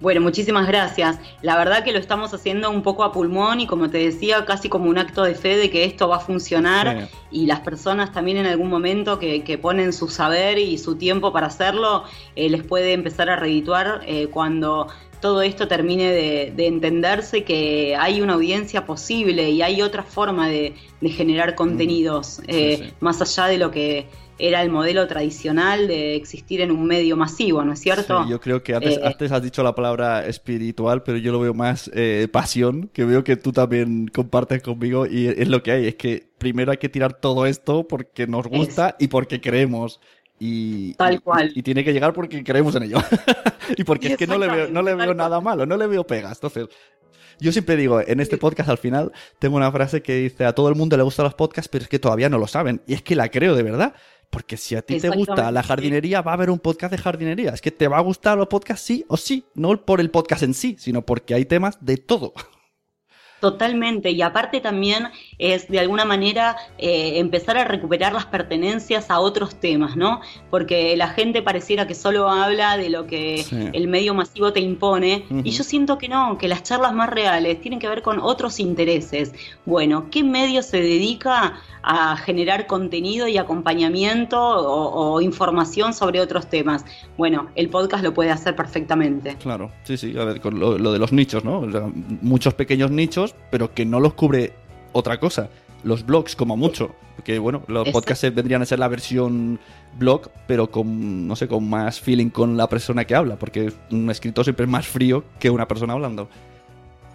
Bueno, 0.00 0.22
muchísimas 0.22 0.66
gracias. 0.66 1.18
La 1.42 1.58
verdad 1.58 1.84
que 1.84 1.92
lo 1.92 1.98
estamos 1.98 2.32
haciendo 2.32 2.70
un 2.70 2.82
poco 2.82 3.04
a 3.04 3.12
pulmón 3.12 3.60
y 3.60 3.66
como 3.66 3.90
te 3.90 3.98
decía, 3.98 4.46
casi 4.46 4.70
como 4.70 4.88
un 4.88 4.96
acto 4.96 5.22
de 5.22 5.34
fe 5.34 5.58
de 5.58 5.68
que 5.68 5.84
esto 5.84 6.08
va 6.08 6.16
a 6.16 6.20
funcionar 6.20 7.08
y 7.30 7.44
las 7.44 7.60
personas 7.60 8.10
también 8.10 8.38
en 8.38 8.46
algún 8.46 8.70
momento 8.70 9.18
que, 9.18 9.44
que 9.44 9.58
ponen 9.58 9.92
su 9.92 10.08
saber 10.08 10.58
y 10.58 10.78
su 10.78 10.96
tiempo 10.96 11.34
para 11.34 11.48
hacerlo, 11.48 12.04
eh, 12.34 12.48
les 12.48 12.62
puede 12.62 12.94
empezar 12.94 13.28
a 13.28 13.36
redituar 13.36 14.00
eh, 14.06 14.28
cuando 14.28 14.88
todo 15.20 15.42
esto 15.42 15.68
termine 15.68 16.10
de, 16.10 16.52
de 16.56 16.66
entenderse 16.66 17.44
que 17.44 17.94
hay 17.94 18.22
una 18.22 18.34
audiencia 18.34 18.86
posible 18.86 19.50
y 19.50 19.60
hay 19.60 19.82
otra 19.82 20.02
forma 20.02 20.48
de, 20.48 20.74
de 21.02 21.08
generar 21.10 21.54
contenidos 21.54 22.40
eh, 22.46 22.78
sí. 22.88 22.94
más 23.00 23.20
allá 23.20 23.48
de 23.48 23.58
lo 23.58 23.70
que 23.70 24.08
era 24.40 24.62
el 24.62 24.70
modelo 24.70 25.06
tradicional 25.06 25.86
de 25.86 26.14
existir 26.16 26.60
en 26.60 26.70
un 26.70 26.86
medio 26.86 27.16
masivo, 27.16 27.64
¿no 27.64 27.72
es 27.72 27.80
cierto? 27.80 28.24
Sí, 28.24 28.30
yo 28.30 28.40
creo 28.40 28.62
que 28.62 28.74
antes, 28.74 28.96
Eh, 28.96 29.00
antes 29.04 29.30
has 29.32 29.42
dicho 29.42 29.62
la 29.62 29.74
palabra 29.74 30.26
espiritual, 30.26 31.02
pero 31.02 31.18
yo 31.18 31.32
lo 31.32 31.40
veo 31.40 31.54
más 31.54 31.90
eh, 31.94 32.28
pasión, 32.30 32.88
que 32.92 33.04
veo 33.04 33.22
que 33.24 33.36
tú 33.36 33.52
también 33.52 34.08
compartes 34.08 34.62
conmigo 34.62 35.06
y 35.06 35.26
es 35.28 35.48
lo 35.48 35.62
que 35.62 35.72
hay, 35.72 35.86
es 35.86 35.94
que 35.96 36.28
primero 36.38 36.72
hay 36.72 36.78
que 36.78 36.88
tirar 36.88 37.14
todo 37.14 37.46
esto 37.46 37.86
porque 37.86 38.26
nos 38.26 38.46
gusta 38.46 38.96
y 38.98 39.08
porque 39.08 39.40
creemos. 39.40 40.00
Y, 40.38 40.94
Tal 40.94 41.14
y- 41.14 41.18
cual. 41.18 41.52
Y, 41.54 41.62
tiene 41.62 41.84
que 41.84 41.92
llegar 41.92 42.14
porque 42.14 42.42
creemos 42.42 42.74
en 42.74 42.84
ello. 42.84 42.96
y 43.76 43.84
porque 43.84 44.08
es 44.08 44.16
que 44.16 44.26
no 44.26 44.38
le 44.38 44.48
veo, 44.48 44.68
no 44.68 44.80
le 44.80 44.94
veo 44.94 45.12
nada 45.12 45.40
malo, 45.40 45.66
no 45.66 45.76
le 45.76 45.86
veo 45.86 46.06
pegas. 46.06 46.38
Entonces, 46.38 46.68
yo 47.38 47.52
siempre 47.52 47.76
digo, 47.76 48.00
en 48.00 48.20
este 48.20 48.38
podcast 48.38 48.68
al 48.70 48.78
final 48.78 49.12
tengo 49.38 49.56
una 49.56 49.70
frase 49.70 50.02
que 50.02 50.14
dice, 50.14 50.44
a 50.44 50.54
todo 50.54 50.68
el 50.68 50.74
mundo 50.76 50.96
le 50.96 51.02
gustan 51.02 51.24
los 51.24 51.34
podcasts, 51.34 51.68
pero 51.70 51.82
es 51.84 51.88
que 51.88 51.98
todavía 51.98 52.28
no 52.28 52.38
lo 52.38 52.46
saben. 52.46 52.80
Y 52.86 52.94
es 52.94 53.02
que 53.02 53.16
la 53.16 53.28
creo 53.28 53.54
de 53.54 53.62
verdad. 53.62 53.94
Porque 54.30 54.56
si 54.56 54.76
a 54.76 54.82
ti 54.82 55.00
te 55.00 55.08
gusta 55.08 55.50
la 55.50 55.62
jardinería, 55.62 56.22
va 56.22 56.30
a 56.30 56.34
haber 56.34 56.50
un 56.50 56.60
podcast 56.60 56.92
de 56.92 56.98
jardinería. 56.98 57.50
Es 57.50 57.60
que 57.60 57.72
te 57.72 57.88
va 57.88 57.98
a 57.98 58.02
gustar 58.02 58.38
los 58.38 58.46
podcasts 58.46 58.86
sí 58.86 59.04
o 59.08 59.16
sí. 59.16 59.44
No 59.54 59.84
por 59.84 60.00
el 60.00 60.10
podcast 60.10 60.44
en 60.44 60.54
sí, 60.54 60.76
sino 60.78 61.04
porque 61.04 61.34
hay 61.34 61.44
temas 61.44 61.78
de 61.84 61.96
todo. 61.96 62.32
Totalmente, 63.40 64.10
y 64.10 64.20
aparte 64.22 64.60
también 64.60 65.08
es 65.38 65.68
de 65.68 65.80
alguna 65.80 66.04
manera 66.04 66.56
eh, 66.78 67.18
empezar 67.18 67.56
a 67.56 67.64
recuperar 67.64 68.12
las 68.12 68.26
pertenencias 68.26 69.10
a 69.10 69.18
otros 69.20 69.54
temas, 69.58 69.96
¿no? 69.96 70.20
Porque 70.50 70.96
la 70.96 71.08
gente 71.08 71.40
pareciera 71.42 71.86
que 71.86 71.94
solo 71.94 72.28
habla 72.28 72.76
de 72.76 72.90
lo 72.90 73.06
que 73.06 73.42
Sí. 73.42 73.56
el 73.72 73.88
medio 73.88 74.12
masivo 74.14 74.52
te 74.52 74.60
impone, 74.60 75.24
y 75.44 75.50
yo 75.50 75.64
siento 75.64 75.96
que 75.98 76.08
no, 76.08 76.36
que 76.38 76.48
las 76.48 76.62
charlas 76.62 76.92
más 76.92 77.08
reales 77.08 77.60
tienen 77.60 77.80
que 77.80 77.88
ver 77.88 78.02
con 78.02 78.20
otros 78.20 78.60
intereses. 78.60 79.32
Bueno, 79.64 80.08
¿qué 80.10 80.22
medio 80.22 80.62
se 80.62 80.80
dedica 80.82 81.54
a 81.82 82.16
generar 82.18 82.66
contenido 82.66 83.26
y 83.26 83.38
acompañamiento 83.38 84.38
o, 84.38 85.14
o 85.14 85.20
información 85.20 85.94
sobre 85.94 86.20
otros 86.20 86.48
temas? 86.48 86.84
Bueno, 87.16 87.48
el 87.54 87.68
podcast 87.70 88.04
lo 88.04 88.12
puede 88.12 88.30
hacer 88.30 88.54
perfectamente. 88.54 89.36
Claro, 89.40 89.70
sí, 89.84 89.96
sí. 89.96 90.16
A 90.18 90.24
ver, 90.24 90.40
con 90.40 90.58
lo, 90.60 90.76
lo 90.78 90.92
de 90.92 90.98
los 90.98 91.12
nichos, 91.12 91.44
¿no? 91.44 91.60
O 91.60 91.70
sea, 91.70 91.88
muchos 92.20 92.54
pequeños 92.54 92.90
nichos, 92.90 93.29
pero 93.50 93.74
que 93.74 93.84
no 93.84 94.00
los 94.00 94.14
cubre 94.14 94.52
otra 94.92 95.18
cosa. 95.20 95.50
Los 95.82 96.04
blogs, 96.04 96.36
como 96.36 96.56
mucho. 96.56 96.94
Que 97.24 97.38
bueno, 97.38 97.62
los 97.66 97.82
Exacto. 97.86 98.00
podcasts 98.00 98.34
vendrían 98.34 98.62
a 98.62 98.66
ser 98.66 98.78
la 98.78 98.88
versión 98.88 99.60
blog, 99.98 100.30
pero 100.46 100.70
con, 100.70 101.26
no 101.28 101.36
sé, 101.36 101.48
con 101.48 101.68
más 101.68 102.00
feeling 102.00 102.30
con 102.30 102.56
la 102.56 102.68
persona 102.68 103.04
que 103.04 103.14
habla. 103.14 103.36
Porque 103.36 103.72
un 103.90 104.10
escritor 104.10 104.44
siempre 104.44 104.64
es 104.64 104.70
más 104.70 104.86
frío 104.86 105.24
que 105.38 105.50
una 105.50 105.68
persona 105.68 105.92
hablando. 105.92 106.28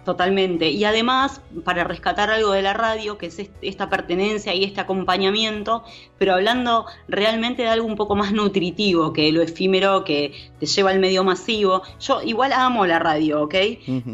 Totalmente. 0.06 0.70
Y 0.70 0.84
además, 0.84 1.40
para 1.64 1.82
rescatar 1.82 2.30
algo 2.30 2.52
de 2.52 2.62
la 2.62 2.72
radio, 2.72 3.18
que 3.18 3.26
es 3.26 3.40
est- 3.40 3.52
esta 3.60 3.90
pertenencia 3.90 4.54
y 4.54 4.62
este 4.62 4.80
acompañamiento, 4.80 5.82
pero 6.16 6.34
hablando 6.34 6.86
realmente 7.08 7.62
de 7.62 7.68
algo 7.68 7.88
un 7.88 7.96
poco 7.96 8.14
más 8.14 8.32
nutritivo 8.32 9.12
que 9.12 9.32
lo 9.32 9.42
efímero 9.42 10.04
que 10.04 10.32
te 10.60 10.66
lleva 10.66 10.90
al 10.90 11.00
medio 11.00 11.24
masivo. 11.24 11.82
Yo 11.98 12.22
igual 12.22 12.52
amo 12.52 12.86
la 12.86 13.00
radio, 13.00 13.42
¿ok? 13.42 13.54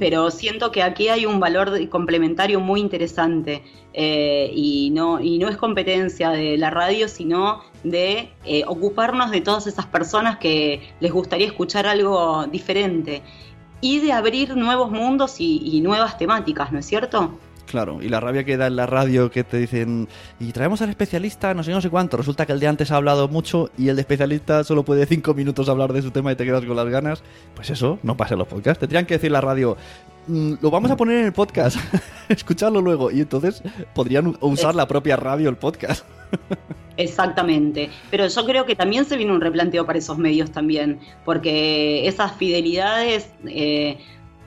Pero 0.00 0.30
siento 0.30 0.72
que 0.72 0.82
aquí 0.82 1.08
hay 1.08 1.26
un 1.26 1.38
valor 1.40 1.86
complementario 1.90 2.58
muy 2.58 2.80
interesante 2.80 3.62
eh, 3.92 4.50
y, 4.54 4.88
no, 4.92 5.20
y 5.20 5.38
no 5.38 5.50
es 5.50 5.58
competencia 5.58 6.30
de 6.30 6.56
la 6.56 6.70
radio, 6.70 7.06
sino 7.06 7.60
de 7.84 8.30
eh, 8.46 8.62
ocuparnos 8.66 9.30
de 9.30 9.42
todas 9.42 9.66
esas 9.66 9.84
personas 9.84 10.38
que 10.38 10.80
les 11.00 11.12
gustaría 11.12 11.46
escuchar 11.46 11.86
algo 11.86 12.46
diferente 12.46 13.20
y 13.82 13.98
de 14.00 14.12
abrir 14.12 14.56
nuevos 14.56 14.90
mundos 14.90 15.36
y, 15.38 15.80
nuevas 15.82 16.16
temáticas, 16.16 16.72
¿no 16.72 16.78
es 16.78 16.86
cierto? 16.86 17.38
Claro, 17.66 18.00
y 18.00 18.08
la 18.08 18.20
rabia 18.20 18.44
que 18.44 18.56
da 18.56 18.68
en 18.68 18.76
la 18.76 18.86
radio 18.86 19.30
que 19.30 19.44
te 19.44 19.56
dicen, 19.56 20.08
y 20.38 20.52
traemos 20.52 20.80
al 20.82 20.90
especialista, 20.90 21.52
no 21.52 21.62
sé, 21.64 21.72
no 21.72 21.80
sé 21.80 21.90
cuánto. 21.90 22.16
Resulta 22.16 22.46
que 22.46 22.52
el 22.52 22.60
de 22.60 22.68
antes 22.68 22.90
ha 22.92 22.96
hablado 22.96 23.28
mucho 23.28 23.70
y 23.76 23.88
el 23.88 23.96
de 23.96 24.02
especialista 24.02 24.62
solo 24.62 24.84
puede 24.84 25.04
cinco 25.06 25.34
minutos 25.34 25.68
hablar 25.68 25.92
de 25.92 26.00
su 26.00 26.10
tema 26.10 26.30
y 26.32 26.36
te 26.36 26.44
quedas 26.44 26.64
con 26.64 26.76
las 26.76 26.88
ganas. 26.88 27.22
Pues 27.54 27.70
eso, 27.70 27.98
no 28.02 28.16
pasa 28.16 28.34
en 28.34 28.38
los 28.38 28.48
podcasts. 28.48 28.78
Tendrían 28.80 29.06
que 29.06 29.14
decir 29.14 29.32
la 29.32 29.40
radio, 29.40 29.76
"Mm, 30.28 30.54
lo 30.60 30.70
vamos 30.70 30.90
a 30.90 30.96
poner 30.96 31.18
en 31.18 31.26
el 31.26 31.32
podcast, 31.32 31.76
escucharlo 32.28 32.80
luego. 32.80 33.10
Y 33.10 33.20
entonces 33.20 33.62
podrían 33.94 34.36
usar 34.40 34.74
la 34.74 34.86
propia 34.86 35.16
radio 35.16 35.48
el 35.48 35.56
podcast. 35.56 36.04
Exactamente, 36.96 37.90
pero 38.10 38.26
yo 38.26 38.44
creo 38.44 38.66
que 38.66 38.76
también 38.76 39.04
se 39.04 39.16
viene 39.16 39.32
un 39.32 39.40
replanteo 39.40 39.86
para 39.86 39.98
esos 39.98 40.18
medios 40.18 40.50
también, 40.52 41.00
porque 41.24 42.06
esas 42.06 42.36
fidelidades, 42.36 43.32
eh, 43.46 43.98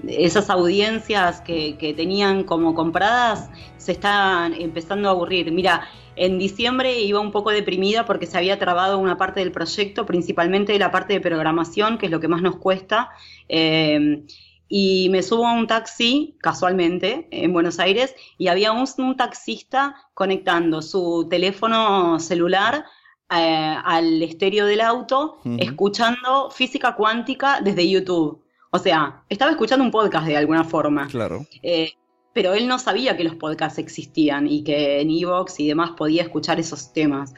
esas 0.08 0.50
audiencias 0.50 1.42
que, 1.42 1.94
tenían 1.98 2.44
como 2.44 2.76
compradas, 2.76 3.50
se 3.78 3.94
están 3.94 4.54
empezando 4.54 5.08
a 5.08 5.12
aburrir. 5.12 5.52
Mira, 5.52 5.88
en 6.16 6.38
diciembre 6.38 7.00
iba 7.00 7.20
un 7.20 7.32
poco 7.32 7.50
deprimida 7.52 8.06
porque 8.06 8.28
se 8.28 8.38
había 8.38 8.60
trabado 8.60 9.00
una 9.00 9.18
parte 9.18 9.40
del 9.40 9.52
proyecto, 9.52 10.06
principalmente 10.06 10.78
la 10.78 10.92
parte 10.92 11.14
de 11.14 11.22
programación, 11.22 11.98
que 11.98 12.06
es 12.06 12.12
lo 12.12 12.20
que 12.20 12.28
más 12.28 12.42
nos 12.42 12.58
cuesta. 12.58 13.10
eh, 13.50 14.24
y 14.68 15.10
me 15.10 15.22
subo 15.22 15.48
a 15.48 15.54
un 15.54 15.68
taxi, 15.68 16.38
casualmente, 16.42 17.28
en 17.32 17.54
Buenos 17.54 17.80
Aires, 17.80 18.16
y 18.38 18.48
había 18.48 18.72
un, 18.72 18.86
un 18.98 19.16
taxista 19.18 19.96
conectando 20.14 20.82
su 20.82 21.28
teléfono 21.30 22.20
celular 22.20 22.86
eh, 23.30 23.76
al 23.84 24.22
estéreo 24.22 24.66
del 24.66 24.82
auto, 24.82 25.38
escuchando 25.60 26.50
física 26.52 26.96
cuántica 26.96 27.60
desde 27.62 27.90
YouTube. 27.90 28.44
O 28.72 28.80
sea, 28.80 29.24
estaba 29.30 29.52
escuchando 29.52 29.86
un 29.86 29.92
podcast 29.92 30.28
de 30.28 30.38
alguna 30.38 30.64
forma. 30.64 31.08
Claro. 31.08 31.46
Eh, 31.64 31.94
pero 32.34 32.54
él 32.54 32.68
no 32.68 32.78
sabía 32.80 33.16
que 33.16 33.24
los 33.24 33.36
podcasts 33.36 33.80
existían 33.80 34.48
y 34.48 34.64
que 34.64 35.00
en 35.00 35.10
Evox 35.10 35.60
y 35.62 35.68
demás 35.68 35.92
podía 35.92 36.24
escuchar 36.24 36.60
esos 36.60 36.92
temas. 36.92 37.34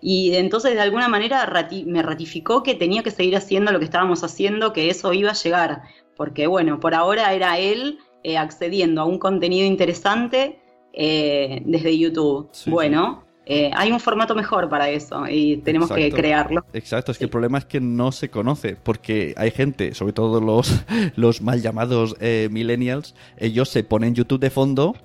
Y 0.00 0.34
entonces 0.36 0.74
de 0.74 0.80
alguna 0.80 1.08
manera 1.08 1.44
rati- 1.44 1.84
me 1.84 2.02
ratificó 2.02 2.62
que 2.62 2.74
tenía 2.74 3.02
que 3.02 3.10
seguir 3.10 3.36
haciendo 3.36 3.72
lo 3.72 3.78
que 3.78 3.84
estábamos 3.84 4.24
haciendo, 4.24 4.72
que 4.72 4.88
eso 4.88 5.12
iba 5.12 5.30
a 5.32 5.34
llegar. 5.34 5.82
Porque 6.18 6.46
bueno, 6.46 6.80
por 6.80 6.94
ahora 6.94 7.32
era 7.32 7.58
él 7.58 7.98
eh, 8.22 8.36
accediendo 8.36 9.00
a 9.00 9.04
un 9.06 9.18
contenido 9.18 9.66
interesante 9.66 10.60
eh, 10.92 11.62
desde 11.64 11.96
YouTube. 11.96 12.50
Sí, 12.52 12.70
bueno, 12.70 13.24
eh, 13.50 13.70
hay 13.74 13.90
un 13.92 13.98
formato 13.98 14.34
mejor 14.34 14.68
para 14.68 14.90
eso 14.90 15.26
y 15.26 15.56
tenemos 15.58 15.90
que 15.90 16.12
crearlo. 16.12 16.66
Exacto, 16.74 17.12
es 17.12 17.16
que 17.16 17.24
el 17.24 17.30
problema 17.30 17.56
es 17.56 17.64
que 17.64 17.80
no 17.80 18.12
se 18.12 18.28
conoce, 18.28 18.76
porque 18.76 19.32
hay 19.38 19.50
gente, 19.50 19.94
sobre 19.94 20.12
todo 20.12 20.38
los, 20.38 20.84
los 21.16 21.40
mal 21.40 21.62
llamados 21.62 22.14
eh, 22.20 22.50
millennials, 22.50 23.14
ellos 23.38 23.70
se 23.70 23.84
ponen 23.84 24.14
YouTube 24.14 24.38
de 24.38 24.50
fondo 24.50 24.96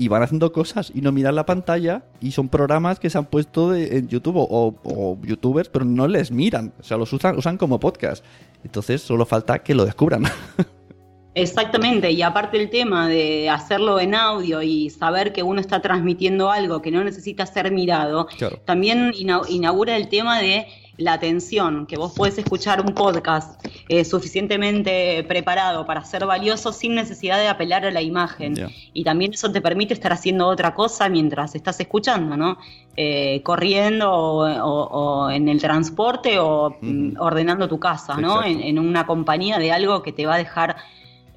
y 0.00 0.08
van 0.08 0.22
haciendo 0.22 0.50
cosas 0.52 0.90
y 0.94 1.02
no 1.02 1.12
miran 1.12 1.34
la 1.34 1.44
pantalla 1.44 2.04
y 2.20 2.30
son 2.32 2.48
programas 2.48 2.98
que 2.98 3.10
se 3.10 3.18
han 3.18 3.26
puesto 3.26 3.70
de- 3.70 3.98
en 3.98 4.08
YouTube 4.08 4.36
o, 4.38 4.74
o 4.82 5.18
youtubers, 5.22 5.68
pero 5.68 5.84
no 5.84 6.08
les 6.08 6.30
miran, 6.30 6.72
o 6.80 6.82
sea, 6.82 6.96
los 6.96 7.12
usan, 7.12 7.36
usan 7.36 7.58
como 7.58 7.78
podcast. 7.78 8.24
Entonces 8.64 9.02
solo 9.02 9.26
falta 9.26 9.58
que 9.62 9.74
lo 9.74 9.84
descubran. 9.84 10.24
Exactamente, 11.34 12.10
y 12.10 12.22
aparte 12.22 12.60
el 12.60 12.70
tema 12.70 13.08
de 13.08 13.48
hacerlo 13.48 14.00
en 14.00 14.16
audio 14.16 14.62
y 14.62 14.90
saber 14.90 15.32
que 15.32 15.44
uno 15.44 15.60
está 15.60 15.80
transmitiendo 15.80 16.50
algo 16.50 16.82
que 16.82 16.90
no 16.90 17.04
necesita 17.04 17.46
ser 17.46 17.70
mirado, 17.70 18.26
Claro. 18.36 18.58
también 18.64 19.12
ina- 19.16 19.42
inaugura 19.48 19.96
el 19.96 20.08
tema 20.08 20.40
de 20.40 20.66
la 20.96 21.14
atención, 21.14 21.86
que 21.86 21.96
vos 21.96 22.12
podés 22.14 22.36
escuchar 22.38 22.80
un 22.80 22.94
podcast 22.94 23.64
eh, 23.88 24.04
suficientemente 24.04 25.24
preparado 25.26 25.86
para 25.86 26.04
ser 26.04 26.26
valioso 26.26 26.72
sin 26.72 26.94
necesidad 26.94 27.38
de 27.38 27.48
apelar 27.48 27.84
a 27.86 27.90
la 27.90 28.02
imagen. 28.02 28.54
Y 28.92 29.04
también 29.04 29.32
eso 29.32 29.50
te 29.50 29.60
permite 29.60 29.94
estar 29.94 30.12
haciendo 30.12 30.46
otra 30.46 30.74
cosa 30.74 31.08
mientras 31.08 31.54
estás 31.54 31.78
escuchando, 31.80 32.36
¿no? 32.36 32.58
Eh, 32.96 33.40
corriendo 33.42 34.12
o, 34.12 34.44
o- 34.46 34.88
o 35.26 35.30
en 35.30 35.48
el 35.48 35.60
transporte 35.60 36.38
o 36.38 36.76
mm, 36.80 37.16
ordenando 37.18 37.68
tu 37.68 37.78
casa, 37.78 38.16
¿no? 38.16 38.42
En 38.44 38.78
una 38.78 39.06
compañía 39.06 39.58
de 39.58 39.72
algo 39.72 40.02
que 40.02 40.12
te 40.12 40.26
va 40.26 40.34
a 40.34 40.38
dejar 40.38 40.76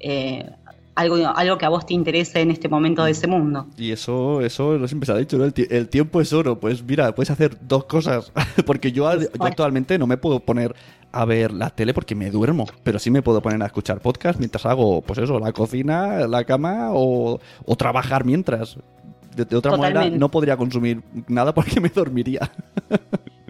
eh, 0.00 0.50
algo, 0.94 1.16
algo 1.16 1.58
que 1.58 1.66
a 1.66 1.68
vos 1.68 1.86
te 1.86 1.94
interese 1.94 2.40
en 2.40 2.50
este 2.50 2.68
momento 2.68 3.04
de 3.04 3.10
ese 3.10 3.26
mundo. 3.26 3.66
Y 3.76 3.90
eso, 3.90 4.40
eso 4.40 4.78
no 4.78 4.86
siempre 4.86 5.06
se 5.06 5.12
ha 5.12 5.16
dicho, 5.16 5.36
¿no? 5.38 5.44
El, 5.44 5.54
el 5.70 5.88
tiempo 5.88 6.20
es 6.20 6.32
oro. 6.32 6.58
Pues 6.58 6.82
mira, 6.82 7.14
puedes 7.14 7.30
hacer 7.30 7.56
dos 7.60 7.84
cosas. 7.84 8.32
porque 8.66 8.92
yo, 8.92 9.12
yo 9.18 9.28
actualmente 9.40 9.98
no 9.98 10.06
me 10.06 10.16
puedo 10.16 10.40
poner 10.40 10.74
a 11.12 11.24
ver 11.24 11.52
la 11.52 11.70
tele 11.70 11.94
porque 11.94 12.14
me 12.14 12.30
duermo. 12.30 12.66
Pero 12.82 12.98
sí 12.98 13.10
me 13.10 13.22
puedo 13.22 13.40
poner 13.42 13.62
a 13.62 13.66
escuchar 13.66 14.00
podcast 14.00 14.38
mientras 14.38 14.66
hago, 14.66 15.02
pues 15.02 15.18
eso, 15.18 15.38
la 15.38 15.52
cocina, 15.52 16.26
la 16.26 16.44
cama 16.44 16.90
o, 16.92 17.40
o 17.64 17.76
trabajar 17.76 18.24
mientras. 18.24 18.76
De, 19.34 19.44
de 19.44 19.56
otra 19.56 19.72
manera 19.72 19.88
Totalmente. 19.94 20.18
no 20.18 20.30
podría 20.30 20.56
consumir 20.56 21.02
nada 21.26 21.52
porque 21.52 21.80
me 21.80 21.88
dormiría. 21.94 22.50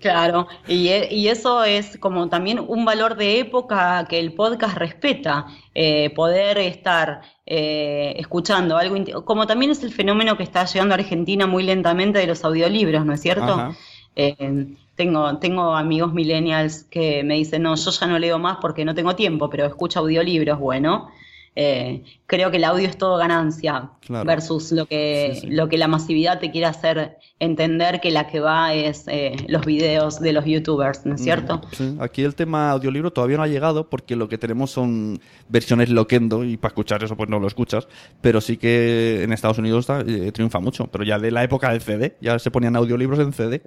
Claro, 0.05 0.49
y, 0.69 0.89
e- 0.89 1.09
y 1.15 1.29
eso 1.29 1.65
es 1.65 1.97
como 1.97 2.29
también 2.29 2.59
un 2.59 2.85
valor 2.85 3.17
de 3.17 3.39
época 3.39 4.05
que 4.07 4.19
el 4.21 4.35
podcast 4.35 4.77
respeta, 4.77 5.47
eh, 5.75 6.11
poder 6.11 6.59
estar 6.59 7.23
eh, 7.47 8.13
escuchando 8.19 8.77
algo, 8.77 9.25
como 9.25 9.47
también 9.47 9.71
es 9.71 9.83
el 9.83 9.91
fenómeno 9.95 10.37
que 10.37 10.43
está 10.43 10.67
llegando 10.67 10.93
a 10.95 10.99
Argentina 10.99 11.47
muy 11.47 11.63
lentamente 11.63 12.19
de 12.19 12.27
los 12.27 12.45
audiolibros, 12.45 13.07
¿no 13.07 13.15
es 13.15 13.23
cierto? 13.23 13.71
Eh, 14.15 14.77
tengo, 14.95 15.39
tengo 15.39 15.75
amigos 15.75 16.13
millennials 16.13 16.85
que 16.85 17.25
me 17.25 17.37
dicen, 17.37 17.63
no, 17.63 17.75
yo 17.75 17.91
ya 17.91 18.07
no 18.07 18.19
leo 18.19 18.39
más 18.39 18.59
porque 18.61 18.85
no 18.85 18.95
tengo 18.95 19.17
tiempo, 19.17 19.49
pero 19.49 19.65
escucho 19.65 20.01
audiolibros, 20.01 20.59
bueno. 20.59 21.09
Eh, 21.57 22.03
creo 22.27 22.51
que 22.51 22.57
el 22.57 22.65
audio 22.65 22.89
es 22.89 22.99
todo 22.99 23.17
ganancia 23.17 23.91
versus 24.09 24.73
lo 24.73 24.87
que, 24.87 25.41
lo 25.45 25.69
que 25.69 25.79
la 25.79 25.87
masividad 25.87 26.41
te 26.41 26.51
quiere 26.51 26.67
hacer 26.67 27.19
entender 27.39 28.01
que 28.01 28.11
la 28.11 28.27
que 28.27 28.41
va 28.41 28.75
es 28.75 29.05
eh, 29.07 29.37
los 29.49 29.65
videos 29.65 30.19
de 30.19 30.33
los 30.33 30.45
youtubers, 30.45 31.07
¿no 31.07 31.15
es 31.15 31.23
cierto? 31.23 31.61
Aquí 32.01 32.23
el 32.23 32.35
tema 32.35 32.71
audiolibro 32.71 33.13
todavía 33.13 33.37
no 33.37 33.45
ha 33.45 33.49
llegado 33.49 33.89
porque 33.89 34.17
lo 34.17 34.29
que 34.29 34.37
tenemos 34.37 34.73
son 34.73 35.21
versiones 35.49 35.91
loquendo 35.91 36.45
y 36.45 36.57
para 36.57 36.71
escuchar 36.71 37.05
eso 37.05 37.17
pues 37.17 37.29
no 37.29 37.39
lo 37.39 37.47
escuchas, 37.47 37.87
pero 38.21 38.41
sí 38.41 38.57
que 38.57 39.23
en 39.23 39.33
Estados 39.33 39.59
Unidos 39.59 39.87
eh, 39.91 40.33
triunfa 40.33 40.59
mucho, 40.59 40.89
pero 40.89 41.05
ya 41.05 41.21
de 41.21 41.31
la 41.31 41.45
época 41.45 41.71
del 41.71 41.81
CD, 41.81 42.17
ya 42.21 42.39
se 42.41 42.51
ponían 42.51 42.75
audiolibros 42.75 43.21
en 43.21 43.33
CD. 43.33 43.63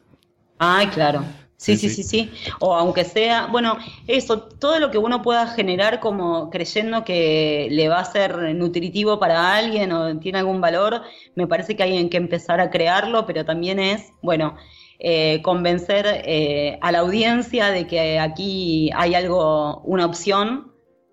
Ay, 0.58 0.86
claro. 0.86 1.22
Sí, 1.58 1.74
sí, 1.78 1.88
sí, 1.88 2.02
sí, 2.02 2.30
O 2.60 2.74
aunque 2.74 3.04
sea, 3.04 3.46
bueno, 3.46 3.78
eso, 4.06 4.42
todo 4.42 4.78
lo 4.78 4.90
que 4.90 4.98
uno 4.98 5.22
pueda 5.22 5.46
generar 5.46 6.00
como 6.00 6.50
creyendo 6.50 7.02
que 7.02 7.68
le 7.70 7.88
va 7.88 8.00
a 8.00 8.04
ser 8.04 8.54
nutritivo 8.54 9.18
para 9.18 9.56
alguien 9.56 9.90
o 9.92 10.18
tiene 10.18 10.38
algún 10.38 10.60
valor, 10.60 11.00
me 11.34 11.46
parece 11.46 11.74
que 11.74 11.82
hay 11.82 12.08
que 12.10 12.18
empezar 12.18 12.60
a 12.60 12.68
crearlo, 12.70 13.24
pero 13.24 13.46
también 13.46 13.78
es, 13.78 14.12
bueno, 14.20 14.54
eh, 14.98 15.40
convencer 15.42 16.04
eh, 16.26 16.78
a 16.82 16.92
la 16.92 16.98
audiencia 16.98 17.70
de 17.70 17.86
que 17.86 18.18
aquí 18.18 18.90
hay 18.94 19.14
algo, 19.14 19.80
una 19.84 20.04
opción, 20.04 20.72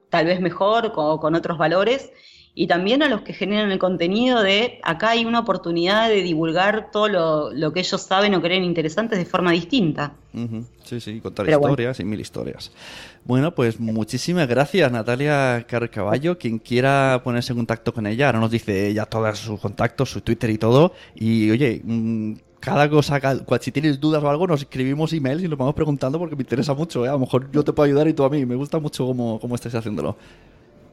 tal 0.09 0.25
vez 0.25 0.41
mejor, 0.41 0.91
con, 0.91 1.19
con 1.19 1.35
otros 1.35 1.57
valores, 1.57 2.11
y 2.55 2.67
también 2.67 3.01
a 3.01 3.09
los 3.09 3.21
que 3.21 3.33
generan 3.33 3.71
el 3.71 3.79
contenido 3.79 4.43
de 4.43 4.79
acá 4.83 5.11
hay 5.11 5.25
una 5.25 5.39
oportunidad 5.39 6.07
de 6.09 6.21
divulgar 6.21 6.91
todo 6.91 7.07
lo, 7.51 7.73
que 7.73 7.79
ellos 7.79 8.01
saben 8.01 8.35
o 8.35 8.41
creen 8.41 8.63
interesantes 8.63 9.17
de 9.17 9.25
forma 9.25 9.51
distinta. 9.51 10.13
Sí, 10.83 10.99
sí, 10.99 11.19
contar 11.19 11.49
historias 11.49 11.99
y 11.99 12.05
mil 12.05 12.19
historias. 12.19 12.71
Bueno, 13.25 13.55
pues 13.55 13.79
muchísimas 13.79 14.47
gracias 14.47 14.91
Natalia 14.91 15.65
Carcaballo. 15.67 16.37
Quien 16.37 16.59
quiera 16.59 17.21
ponerse 17.23 17.53
en 17.53 17.57
contacto 17.57 17.91
con 17.91 18.05
ella, 18.05 18.27
ahora 18.27 18.39
nos 18.39 18.51
dice 18.51 18.93
ya 18.93 19.05
todos 19.07 19.39
sus 19.39 19.59
contactos, 19.59 20.11
su 20.11 20.21
Twitter 20.21 20.51
y 20.51 20.59
todo. 20.59 20.93
Y 21.15 21.49
oye, 21.49 21.81
mm, 21.83 22.33
cada 22.59 22.87
cosa, 22.87 23.19
si 23.61 23.71
tienes 23.71 23.99
dudas 23.99 24.23
o 24.23 24.29
algo, 24.29 24.45
nos 24.45 24.61
escribimos 24.61 25.11
emails 25.11 25.43
y 25.43 25.47
nos 25.47 25.57
vamos 25.57 25.73
preguntando 25.73 26.19
porque 26.19 26.35
me 26.35 26.43
interesa 26.43 26.75
mucho. 26.75 27.03
¿eh? 27.03 27.09
A 27.09 27.13
lo 27.13 27.19
mejor 27.19 27.49
yo 27.51 27.63
te 27.63 27.73
puedo 27.73 27.87
ayudar 27.87 28.07
y 28.07 28.13
tú 28.13 28.23
a 28.23 28.29
mí. 28.29 28.45
Me 28.45 28.55
gusta 28.55 28.79
mucho 28.79 29.07
cómo, 29.07 29.39
cómo 29.39 29.55
estáis 29.55 29.73
haciéndolo. 29.73 30.17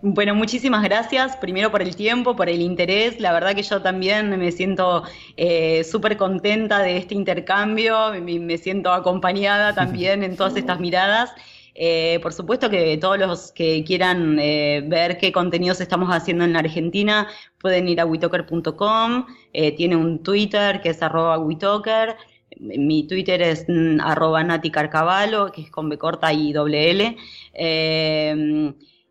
Bueno, 0.03 0.35
muchísimas 0.35 0.83
gracias, 0.83 1.37
primero 1.37 1.71
por 1.71 1.83
el 1.83 1.95
tiempo, 1.95 2.35
por 2.35 2.49
el 2.49 2.63
interés. 2.63 3.21
La 3.21 3.35
verdad 3.35 3.55
que 3.55 3.63
yo 3.63 3.83
también 3.83 4.31
me 4.31 4.51
siento 4.51 5.03
eh, 5.37 5.85
súper 5.85 6.17
contenta 6.17 6.79
de 6.79 6.97
este 6.97 7.15
intercambio, 7.15 8.13
me, 8.23 8.57
siento 8.57 8.93
acompañada 8.93 9.75
también 9.75 10.23
en 10.23 10.37
todas 10.37 10.57
estas 10.57 10.81
miradas. 10.81 11.35
Eh, 11.75 12.19
por 12.23 12.33
supuesto 12.33 12.71
que 12.71 12.97
todos 12.97 13.19
los 13.19 13.53
que 13.53 13.85
quieran 13.85 14.39
eh, 14.39 14.83
ver 14.87 15.19
qué 15.19 15.33
contenidos 15.33 15.83
estamos 15.83 16.09
haciendo 16.09 16.45
en 16.45 16.55
la 16.55 16.61
Argentina 16.61 17.29
pueden 17.59 17.87
ir 17.87 18.01
a 18.01 18.07
witoker.com, 18.07 19.27
tiene 19.53 19.97
un 19.97 20.23
Twitter 20.23 20.81
que 20.81 20.91
es 20.91 21.03
arroba 21.03 21.39
witoker, 21.39 22.17
mi 22.59 23.07
Twitter 23.07 23.43
es 23.43 23.67
mm, 23.69 24.01
arroba 24.01 24.43
Nati 24.45 24.71
Carcavalo, 24.71 25.53
que 25.53 25.63
es 25.63 25.71
con 25.71 25.91
B 25.91 25.99
corta 25.99 26.33
y 26.33 26.53
doble 26.55 26.91
L 26.91 27.17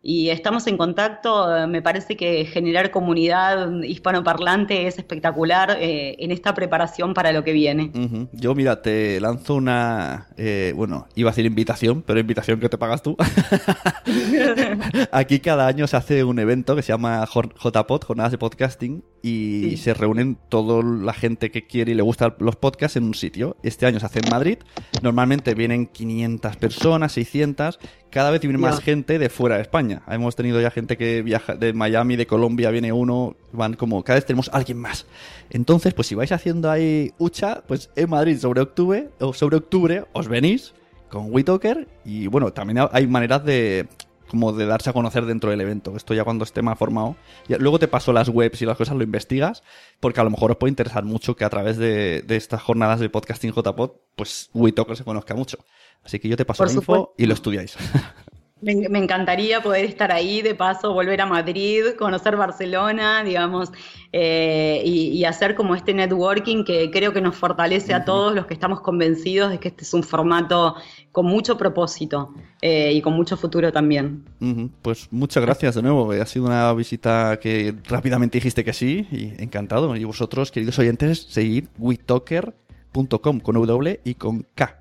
y 0.02 0.30
estamos 0.30 0.66
en 0.68 0.78
contacto. 0.78 1.68
Me 1.68 1.82
parece 1.82 2.16
que 2.16 2.46
generar 2.46 2.90
comunidad 2.90 3.82
hispanoparlante 3.82 4.88
es 4.88 4.98
espectacular 4.98 5.78
eh, 5.80 6.16
en 6.20 6.32
esta 6.32 6.54
preparación 6.54 7.14
para 7.14 7.34
lo 7.34 7.44
que 7.44 7.52
viene. 7.52 7.92
Yo, 8.32 8.56
mira, 8.56 8.82
te 8.82 9.20
lanzo 9.20 9.56
una. 9.56 10.28
Eh, 10.38 10.74
bueno, 10.76 11.08
iba 11.16 11.30
a 11.30 11.32
decir 11.32 11.46
invitación, 11.46 12.02
pero 12.02 12.20
invitación 12.20 12.60
que 12.60 12.70
te 12.70 12.78
pagas 12.78 13.04
tú. 13.04 13.18
Aquí 15.12 15.40
cada 15.40 15.68
año 15.68 15.86
se 15.88 15.98
hace 15.98 16.24
un 16.24 16.40
evento 16.40 16.76
que 16.76 16.82
se 16.82 16.94
llama 16.94 17.26
JPod, 17.26 18.04
Jornadas 18.04 18.32
de 18.32 18.38
Podcasting, 18.38 19.04
y 19.22 19.76
se 19.78 19.94
reúnen 19.94 20.38
toda 20.48 20.82
la 20.82 21.14
gente 21.14 21.52
que 21.52 21.68
quiere 21.68 21.92
y 21.92 21.96
le 21.96 22.04
gustan 22.04 22.36
los 22.40 22.56
podcasts 22.56 22.96
en 22.96 23.04
un 23.04 23.14
sitio. 23.14 23.58
Este 23.64 23.86
año 23.86 24.00
se 24.00 24.06
hace 24.06 24.20
en 24.20 24.30
Madrid. 24.30 24.60
Normalmente 25.02 25.54
vienen 25.56 25.88
500 25.88 26.56
personas, 26.56 27.12
600. 27.12 27.80
Cada 28.12 28.32
vez 28.32 28.42
viene 28.42 28.58
más 28.58 28.82
gente 28.82 29.20
de 29.20 29.30
fuera 29.30 29.58
de 29.58 29.62
España. 29.62 30.02
Hemos 30.08 30.36
tenido 30.36 30.60
ya 30.60 30.72
gente 30.72 30.98
que 30.98 31.22
viaja 31.22 31.56
de 31.56 31.74
Miami, 31.74 32.16
de 32.16 32.26
Colombia, 32.26 32.72
viene 32.72 32.92
uno. 32.92 33.36
Van 33.52 33.76
como, 33.76 34.04
cada 34.04 34.18
vez 34.18 34.26
tenemos 34.26 34.50
alguien 34.52 34.80
más. 34.80 35.06
Entonces, 35.52 35.94
pues 35.94 36.08
si 36.08 36.16
vais 36.16 36.32
haciendo 36.32 36.72
ahí 36.72 37.14
hucha, 37.20 37.64
pues 37.68 37.92
en 37.96 38.10
Madrid 38.10 38.40
sobre 38.40 38.62
octubre, 38.62 39.10
o 39.20 39.34
sobre 39.34 39.58
octubre 39.58 40.06
os 40.14 40.28
venís 40.28 40.74
con 41.10 41.32
WeTalker. 41.32 41.88
Y 42.04 42.28
bueno, 42.28 42.52
también 42.52 42.88
hay 42.92 43.06
maneras 43.06 43.46
de 43.46 43.88
como 44.30 44.54
de 44.54 44.66
darse 44.66 44.90
a 44.90 44.94
conocer 44.94 45.26
dentro 45.26 45.50
del 45.50 45.60
evento. 45.60 45.98
Esto 45.98 46.14
ya 46.14 46.24
cuando 46.24 46.44
esté 46.44 46.62
más 46.62 46.78
formado. 46.78 47.16
luego 47.48 47.80
te 47.80 47.88
paso 47.88 48.14
las 48.14 48.30
webs 48.30 48.62
y 48.62 48.66
las 48.66 48.78
cosas, 48.78 48.96
lo 48.96 49.04
investigas, 49.04 49.64
porque 50.00 50.22
a 50.22 50.24
lo 50.24 50.30
mejor 50.30 50.52
os 50.52 50.58
puede 50.58 50.70
interesar 50.70 51.04
mucho 51.04 51.36
que 51.36 51.44
a 51.44 51.50
través 51.50 51.78
de, 51.78 52.24
estas 52.30 52.62
jornadas 52.62 53.00
de 53.00 53.10
podcasting 53.10 53.52
JPod, 53.52 53.92
pues 54.16 54.50
WeTalker 54.54 54.96
se 54.96 55.04
conozca 55.04 55.34
mucho. 55.34 55.58
Así 56.04 56.20
que 56.20 56.28
yo 56.28 56.38
te 56.38 56.46
paso 56.46 56.66
la 56.66 56.72
info 56.72 57.14
y 57.18 57.26
lo 57.26 57.34
estudiáis. 57.34 57.78
Me, 58.62 58.74
encantaría 58.74 59.62
poder 59.62 59.86
estar 59.86 60.12
ahí, 60.12 60.42
de 60.42 60.54
paso, 60.54 60.94
volver 60.94 61.22
a 61.22 61.26
Madrid, 61.26 61.96
conocer 61.98 62.36
Barcelona, 62.36 63.24
digamos, 63.24 63.72
eh, 64.12 64.82
y, 64.86 65.24
hacer 65.24 65.56
como 65.56 65.76
este 65.76 65.94
networking 65.94 66.66
que 66.66 66.92
creo 66.92 67.14
que 67.14 67.22
nos 67.22 67.38
fortalece 67.38 67.94
a 67.94 68.04
todos 68.04 68.36
los 68.36 68.48
que 68.48 68.54
estamos 68.54 68.82
convencidos 68.82 69.52
de 69.52 69.60
que 69.60 69.70
este 69.70 69.84
es 69.84 69.94
un 69.94 70.04
formato 70.04 70.76
con 71.14 71.26
mucho 71.26 71.58
propósito 71.58 72.34
eh, 72.62 72.92
y 72.92 73.02
con 73.02 73.14
mucho 73.14 73.38
futuro 73.38 73.72
también. 73.72 74.26
Pues 74.82 75.08
muchas 75.10 75.46
gracias 75.46 75.76
de 75.76 75.82
nuevo. 75.82 76.12
Ha 76.12 76.26
sido 76.26 76.46
una 76.46 76.74
visita 76.74 77.40
que 77.40 77.74
rápidamente 77.88 78.40
dijiste 78.40 78.66
que 78.66 78.74
sí, 78.74 79.08
y 79.10 79.42
encantado. 79.42 79.96
Y 79.96 80.04
vosotros, 80.04 80.52
queridos 80.52 80.78
oyentes, 80.80 81.28
seguid 81.30 81.68
witoker.com 81.78 83.40
con 83.40 83.56
W 83.56 84.02
y 84.04 84.16
con 84.16 84.46
K. 84.54 84.80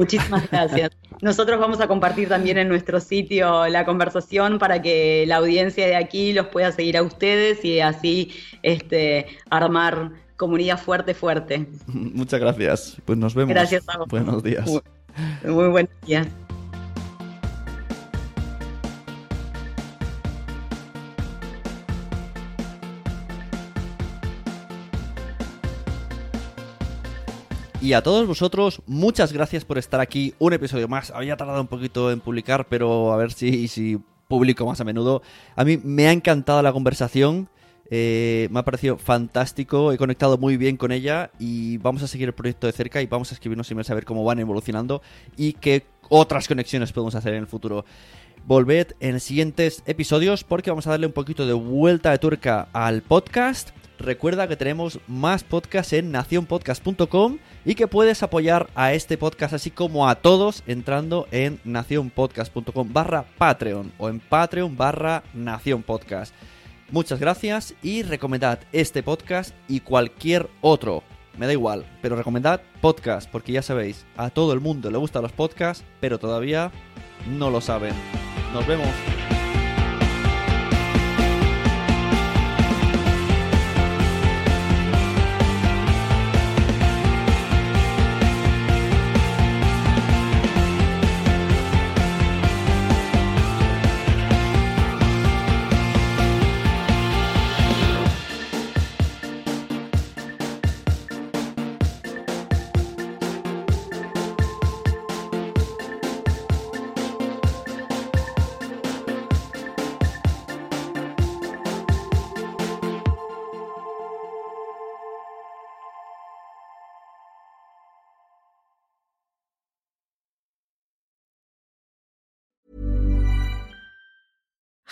Muchísimas 0.00 0.50
gracias. 0.50 0.90
Nosotros 1.20 1.60
vamos 1.60 1.80
a 1.80 1.86
compartir 1.86 2.28
también 2.28 2.58
en 2.58 2.68
nuestro 2.68 3.00
sitio 3.00 3.68
la 3.68 3.84
conversación 3.84 4.58
para 4.58 4.80
que 4.80 5.24
la 5.26 5.36
audiencia 5.36 5.86
de 5.86 5.96
aquí 5.96 6.32
los 6.32 6.46
pueda 6.46 6.72
seguir 6.72 6.96
a 6.96 7.02
ustedes 7.02 7.64
y 7.64 7.80
así 7.80 8.32
este, 8.62 9.26
armar 9.50 10.12
comunidad 10.36 10.78
fuerte, 10.78 11.14
fuerte. 11.14 11.66
Muchas 11.86 12.40
gracias. 12.40 12.96
Pues 13.04 13.18
nos 13.18 13.34
vemos. 13.34 13.54
Gracias 13.54 13.84
Buenos 14.08 14.42
días. 14.42 14.66
Muy, 14.66 14.80
muy 15.44 15.68
buenos 15.68 15.92
días. 16.06 16.26
Y 27.90 27.92
a 27.92 28.04
todos 28.04 28.24
vosotros, 28.24 28.82
muchas 28.86 29.32
gracias 29.32 29.64
por 29.64 29.76
estar 29.76 29.98
aquí. 29.98 30.32
Un 30.38 30.52
episodio 30.52 30.86
más. 30.86 31.10
Había 31.10 31.36
tardado 31.36 31.60
un 31.60 31.66
poquito 31.66 32.12
en 32.12 32.20
publicar, 32.20 32.68
pero 32.68 33.12
a 33.12 33.16
ver 33.16 33.32
si, 33.32 33.66
si 33.66 33.98
publico 34.28 34.64
más 34.64 34.80
a 34.80 34.84
menudo. 34.84 35.22
A 35.56 35.64
mí 35.64 35.76
me 35.82 36.06
ha 36.06 36.12
encantado 36.12 36.62
la 36.62 36.72
conversación. 36.72 37.48
Eh, 37.90 38.46
me 38.52 38.60
ha 38.60 38.64
parecido 38.64 38.96
fantástico, 38.96 39.90
he 39.90 39.98
conectado 39.98 40.38
muy 40.38 40.56
bien 40.56 40.76
con 40.76 40.92
ella 40.92 41.32
y 41.40 41.78
vamos 41.78 42.04
a 42.04 42.06
seguir 42.06 42.28
el 42.28 42.32
proyecto 42.32 42.68
de 42.68 42.72
cerca 42.72 43.02
y 43.02 43.06
vamos 43.06 43.32
a 43.32 43.34
escribirnos 43.34 43.68
emails 43.72 43.90
a 43.90 43.94
ver 43.94 44.04
cómo 44.04 44.22
van 44.22 44.38
evolucionando 44.38 45.02
y 45.36 45.54
qué 45.54 45.84
otras 46.08 46.46
conexiones 46.46 46.92
podemos 46.92 47.16
hacer 47.16 47.34
en 47.34 47.40
el 47.40 47.48
futuro. 47.48 47.84
Volved 48.46 48.94
en 49.00 49.18
siguientes 49.18 49.82
episodios 49.86 50.44
porque 50.44 50.70
vamos 50.70 50.86
a 50.86 50.90
darle 50.90 51.06
un 51.08 51.12
poquito 51.12 51.44
de 51.44 51.54
vuelta 51.54 52.12
de 52.12 52.18
turca 52.18 52.68
al 52.72 53.02
podcast 53.02 53.70
Recuerda 54.00 54.48
que 54.48 54.56
tenemos 54.56 54.98
más 55.06 55.44
podcasts 55.44 55.92
en 55.92 56.10
nacionpodcast.com 56.10 57.36
y 57.66 57.74
que 57.74 57.86
puedes 57.86 58.22
apoyar 58.22 58.70
a 58.74 58.94
este 58.94 59.18
podcast 59.18 59.52
así 59.52 59.70
como 59.70 60.08
a 60.08 60.14
todos 60.14 60.62
entrando 60.66 61.28
en 61.32 61.60
nacionpodcast.com 61.64 62.94
barra 62.94 63.26
Patreon 63.36 63.92
o 63.98 64.08
en 64.08 64.20
Patreon 64.20 64.74
barra 64.74 65.22
Nación 65.34 65.82
Podcast. 65.82 66.34
Muchas 66.90 67.20
gracias 67.20 67.74
y 67.82 68.02
recomendad 68.02 68.60
este 68.72 69.02
podcast 69.02 69.54
y 69.68 69.80
cualquier 69.80 70.48
otro. 70.62 71.02
Me 71.36 71.44
da 71.44 71.52
igual, 71.52 71.84
pero 72.00 72.16
recomendad 72.16 72.62
podcast 72.80 73.30
porque 73.30 73.52
ya 73.52 73.60
sabéis, 73.60 74.06
a 74.16 74.30
todo 74.30 74.54
el 74.54 74.60
mundo 74.60 74.90
le 74.90 74.96
gustan 74.96 75.22
los 75.22 75.32
podcasts, 75.32 75.84
pero 76.00 76.18
todavía 76.18 76.72
no 77.28 77.50
lo 77.50 77.60
saben. 77.60 77.92
Nos 78.54 78.66
vemos. 78.66 78.88